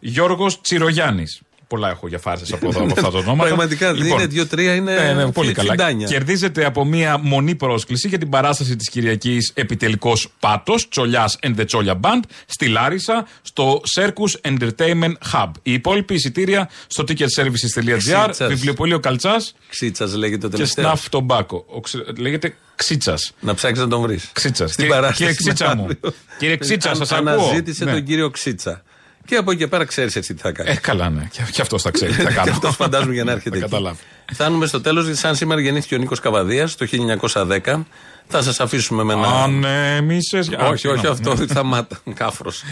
Γιώργος 0.05 0.61
Τσιρογιάννης. 0.61 1.41
Πολλά 1.67 1.91
έχω 1.91 2.09
για 2.09 2.19
φάρσες 2.19 2.53
από, 2.53 2.69
εδώ, 2.69 2.83
από 2.83 2.93
αυτά 2.93 3.11
τα 3.11 3.19
ονόματα. 3.19 3.43
Πραγματικά, 3.49 3.89
είναι 3.91 4.27
δύο-τρία, 4.27 4.75
είναι 4.75 4.95
ναι, 4.95 5.13
ναι, 5.13 5.33
πολύ 5.33 5.47
φι- 5.49 5.57
καλά. 5.57 5.71
φιντάνια. 5.71 6.07
Κερδίζεται 6.07 6.65
από 6.65 6.85
μία 6.85 7.19
μονή 7.19 7.55
πρόσκληση 7.55 8.09
για 8.09 8.19
την 8.19 8.29
παράσταση 8.29 8.77
της 8.77 8.89
Κυριακής 8.89 9.51
Επιτελικός 9.55 10.29
Πάτος, 10.41 10.89
Τσολιάς 10.89 11.39
and 11.43 11.59
the 11.61 11.67
Τσόλια 11.67 12.01
Band, 12.03 12.21
στη 12.47 12.67
Λάρισα, 12.69 13.27
στο 13.43 13.81
Circus 13.97 14.51
Entertainment 14.51 15.13
Hub. 15.33 15.51
Η 15.63 15.73
υπόλοιπη 15.73 16.15
εισιτήρια 16.15 16.69
στο 16.87 17.05
ticketservices.gr, 17.09 17.97
Ξίτσας. 17.99 18.39
βιβλιοπωλείο 18.49 19.01
Καλτσάς 19.01 19.55
Ξίτσας 19.69 20.15
λέγεται 20.15 20.49
το 20.49 20.57
και 20.57 20.57
τελευταίο. 20.75 20.93
Snuff 20.93 21.19
Tobacco. 21.19 21.63
Ο 21.67 21.81
ξε- 21.81 22.19
Λέγεται 22.19 22.55
Ξίτσας. 22.75 23.33
Να 23.41 23.55
ψάξεις 23.55 23.85
να 23.85 23.89
τον 23.91 24.01
βρεις. 24.01 24.31
Ξίτσας. 24.33 24.73
Στην 24.73 24.89
παράσταση. 24.89 25.17
Κύριε 25.19 25.35
Ξίτσα 25.35 25.75
μου. 25.77 25.83
αύριο. 25.83 26.13
Κύριε 26.39 26.57
Ξίτσα, 26.57 26.91
Αν- 26.91 26.97
σας 26.97 27.13
ακούω. 27.13 27.33
Αναζήτησε 27.33 27.85
Ναι. 27.85 27.93
τον 27.93 28.05
κύριο 28.05 28.31
Ξίτσα. 28.31 28.83
Και 29.27 29.37
από 29.37 29.51
εκεί 29.51 29.61
και 29.61 29.67
πέρα 29.67 29.85
ξέρεις 29.85 30.17
έτσι 30.17 30.35
τι 30.35 30.41
θα 30.41 30.53
κάνεις. 30.53 30.77
Ε, 30.77 30.81
καλά, 30.81 31.11
ναι. 31.11 31.29
Και, 31.33 31.43
και 31.53 31.61
αυτός 31.63 31.83
θα 31.83 31.91
ξέρει 31.91 32.13
τι 32.13 32.23
θα 32.23 32.31
κάνω. 32.33 32.43
Και 32.45 32.51
αυτός 32.51 32.75
φαντάζομαι 32.77 33.13
για 33.15 33.25
να 33.25 33.33
έρχεται. 33.33 33.59
Θα 33.59 33.65
εκεί. 33.65 33.71
καταλάβει. 33.71 33.99
Φτάνουμε 34.33 34.67
στο 34.67 34.81
τέλος, 34.81 35.05
γιατί 35.05 35.19
σαν 35.19 35.35
σήμερα 35.37 35.61
γεννήθηκε 35.61 35.95
ο 35.95 35.99
Νίκος 35.99 36.21
Καβαδίας 36.21 36.77
το 36.77 36.87
1910. 37.33 37.85
Θα 38.27 38.43
σας 38.43 38.61
αφήσουμε 38.61 39.03
με 39.03 39.13
ένα. 39.13 39.27
Ανέμισε. 39.29 40.39
όχι, 40.71 40.89
όχι 40.89 41.07
αυτό, 41.07 41.37
σταμάτα. 41.49 42.01
Κάφρος. 42.15 42.63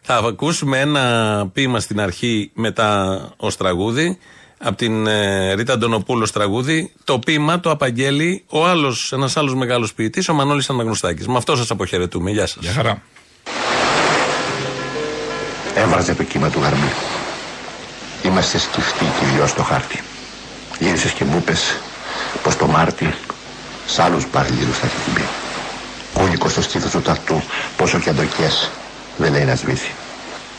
θα 0.00 0.14
ακούσουμε 0.16 0.80
ένα 0.80 1.46
ποίημα 1.52 1.80
στην 1.80 2.00
αρχή 2.00 2.50
μετά 2.54 3.20
ως 3.36 3.56
τραγούδι. 3.56 4.18
Από 4.62 4.76
την 4.76 5.06
ε, 5.06 5.52
Ρίτα 5.54 5.72
Αντωνοπούλου 5.72 6.22
ως 6.22 6.32
τραγούδι. 6.32 6.92
Το 7.04 7.18
ποίημα 7.18 7.60
το 7.60 7.70
απαγγέλει 7.70 8.44
ο 8.48 8.66
άλλος, 8.66 9.12
ένας 9.12 9.36
άλλος 9.36 9.54
μεγάλος 9.54 9.94
ποιητής, 9.94 10.28
ο 10.28 10.34
Μανώλης 10.34 10.70
Αναγνωστάκης. 10.70 11.26
Με 11.26 11.36
αυτό 11.36 11.56
σας 11.56 11.70
αποχαιρετούμε. 11.70 12.30
Γεια 12.30 12.46
σας. 12.46 12.62
Γεια 12.62 12.72
χαρά. 12.72 13.02
Έβραζε 15.74 16.14
το 16.14 16.22
κύμα 16.22 16.48
του 16.48 16.60
γαρμί. 16.60 16.92
Είμαστε 18.22 18.58
σκυφτοί 18.58 19.04
και 19.18 19.24
οι 19.24 19.28
δυο 19.34 19.46
στο 19.46 19.62
χάρτη. 19.62 20.00
Γύρισες 20.78 21.12
και 21.12 21.24
μου 21.24 21.36
είπες 21.36 21.76
πως 22.42 22.56
το 22.56 22.66
Μάρτι 22.66 23.14
σ' 23.86 23.98
άλλους 23.98 24.26
παρλήρους 24.26 24.78
θα 24.78 24.86
έχει 24.86 25.10
μπει. 25.10 25.24
Κούνικο 26.14 26.48
στο 26.48 26.62
στήθος 26.62 26.90
του 26.90 27.00
ταρτού, 27.00 27.42
πόσο 27.76 27.98
και 27.98 28.10
αντοκές, 28.10 28.70
δεν 29.16 29.32
λέει 29.32 29.44
να 29.44 29.54
σβήσει. 29.54 29.90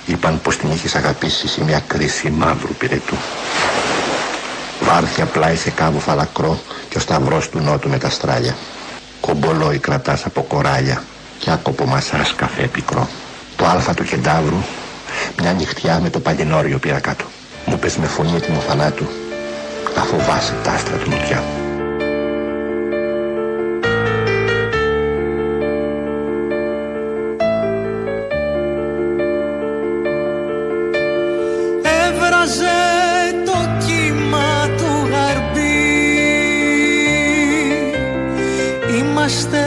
Είπαν 0.06 0.42
πως 0.42 0.58
την 0.58 0.72
είχες 0.72 0.96
αγαπήσει 0.96 1.48
σε 1.48 1.64
μια 1.64 1.84
κρίση 1.88 2.30
μαύρου 2.30 2.74
πυρετού. 2.74 3.16
Βάρθια 4.82 5.26
πλάι 5.26 5.56
σε 5.56 5.70
κάβο 5.70 6.00
φαλακρό 6.00 6.62
και 6.90 6.98
ο 6.98 7.00
σταυρός 7.00 7.50
του 7.50 7.60
νότου 7.60 7.90
με 7.90 7.98
τα 7.98 8.10
στράλια. 8.10 8.56
Κομπολόι 9.22 9.78
κρατάς 9.78 10.26
από 10.26 10.42
κοράλια 10.42 11.04
και 11.40 11.52
άκοπο 11.52 11.86
μασάς 11.86 12.34
καφέ 12.36 12.68
πικρό. 12.68 13.10
Το 13.56 13.66
άλφα 13.66 13.94
του 13.94 14.04
κεντάβρου, 14.04 14.64
μια 15.42 15.54
νυχτιά 15.54 16.00
με 16.00 16.10
το 16.10 16.20
παλινόριο 16.20 16.78
πήρα 16.78 17.00
κάτω. 17.00 17.26
Μου 17.66 17.80
πες 17.80 17.98
με 17.98 18.06
φωνή 18.06 18.36
έτοιμο 18.36 18.60
θανάτου, 18.60 19.06
να 19.96 20.04
φοβάσαι 20.04 20.54
τα 20.64 20.72
άστρα 20.72 20.98
του 20.98 21.10
νοτιά. 21.10 21.44
Έβραζε 31.84 32.66
το 33.46 33.86
κύμα 33.86 34.70
του 34.78 35.10
γαρμπή 35.12 35.72
Είμαστε 38.98 39.61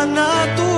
έτοιμο 0.00 0.71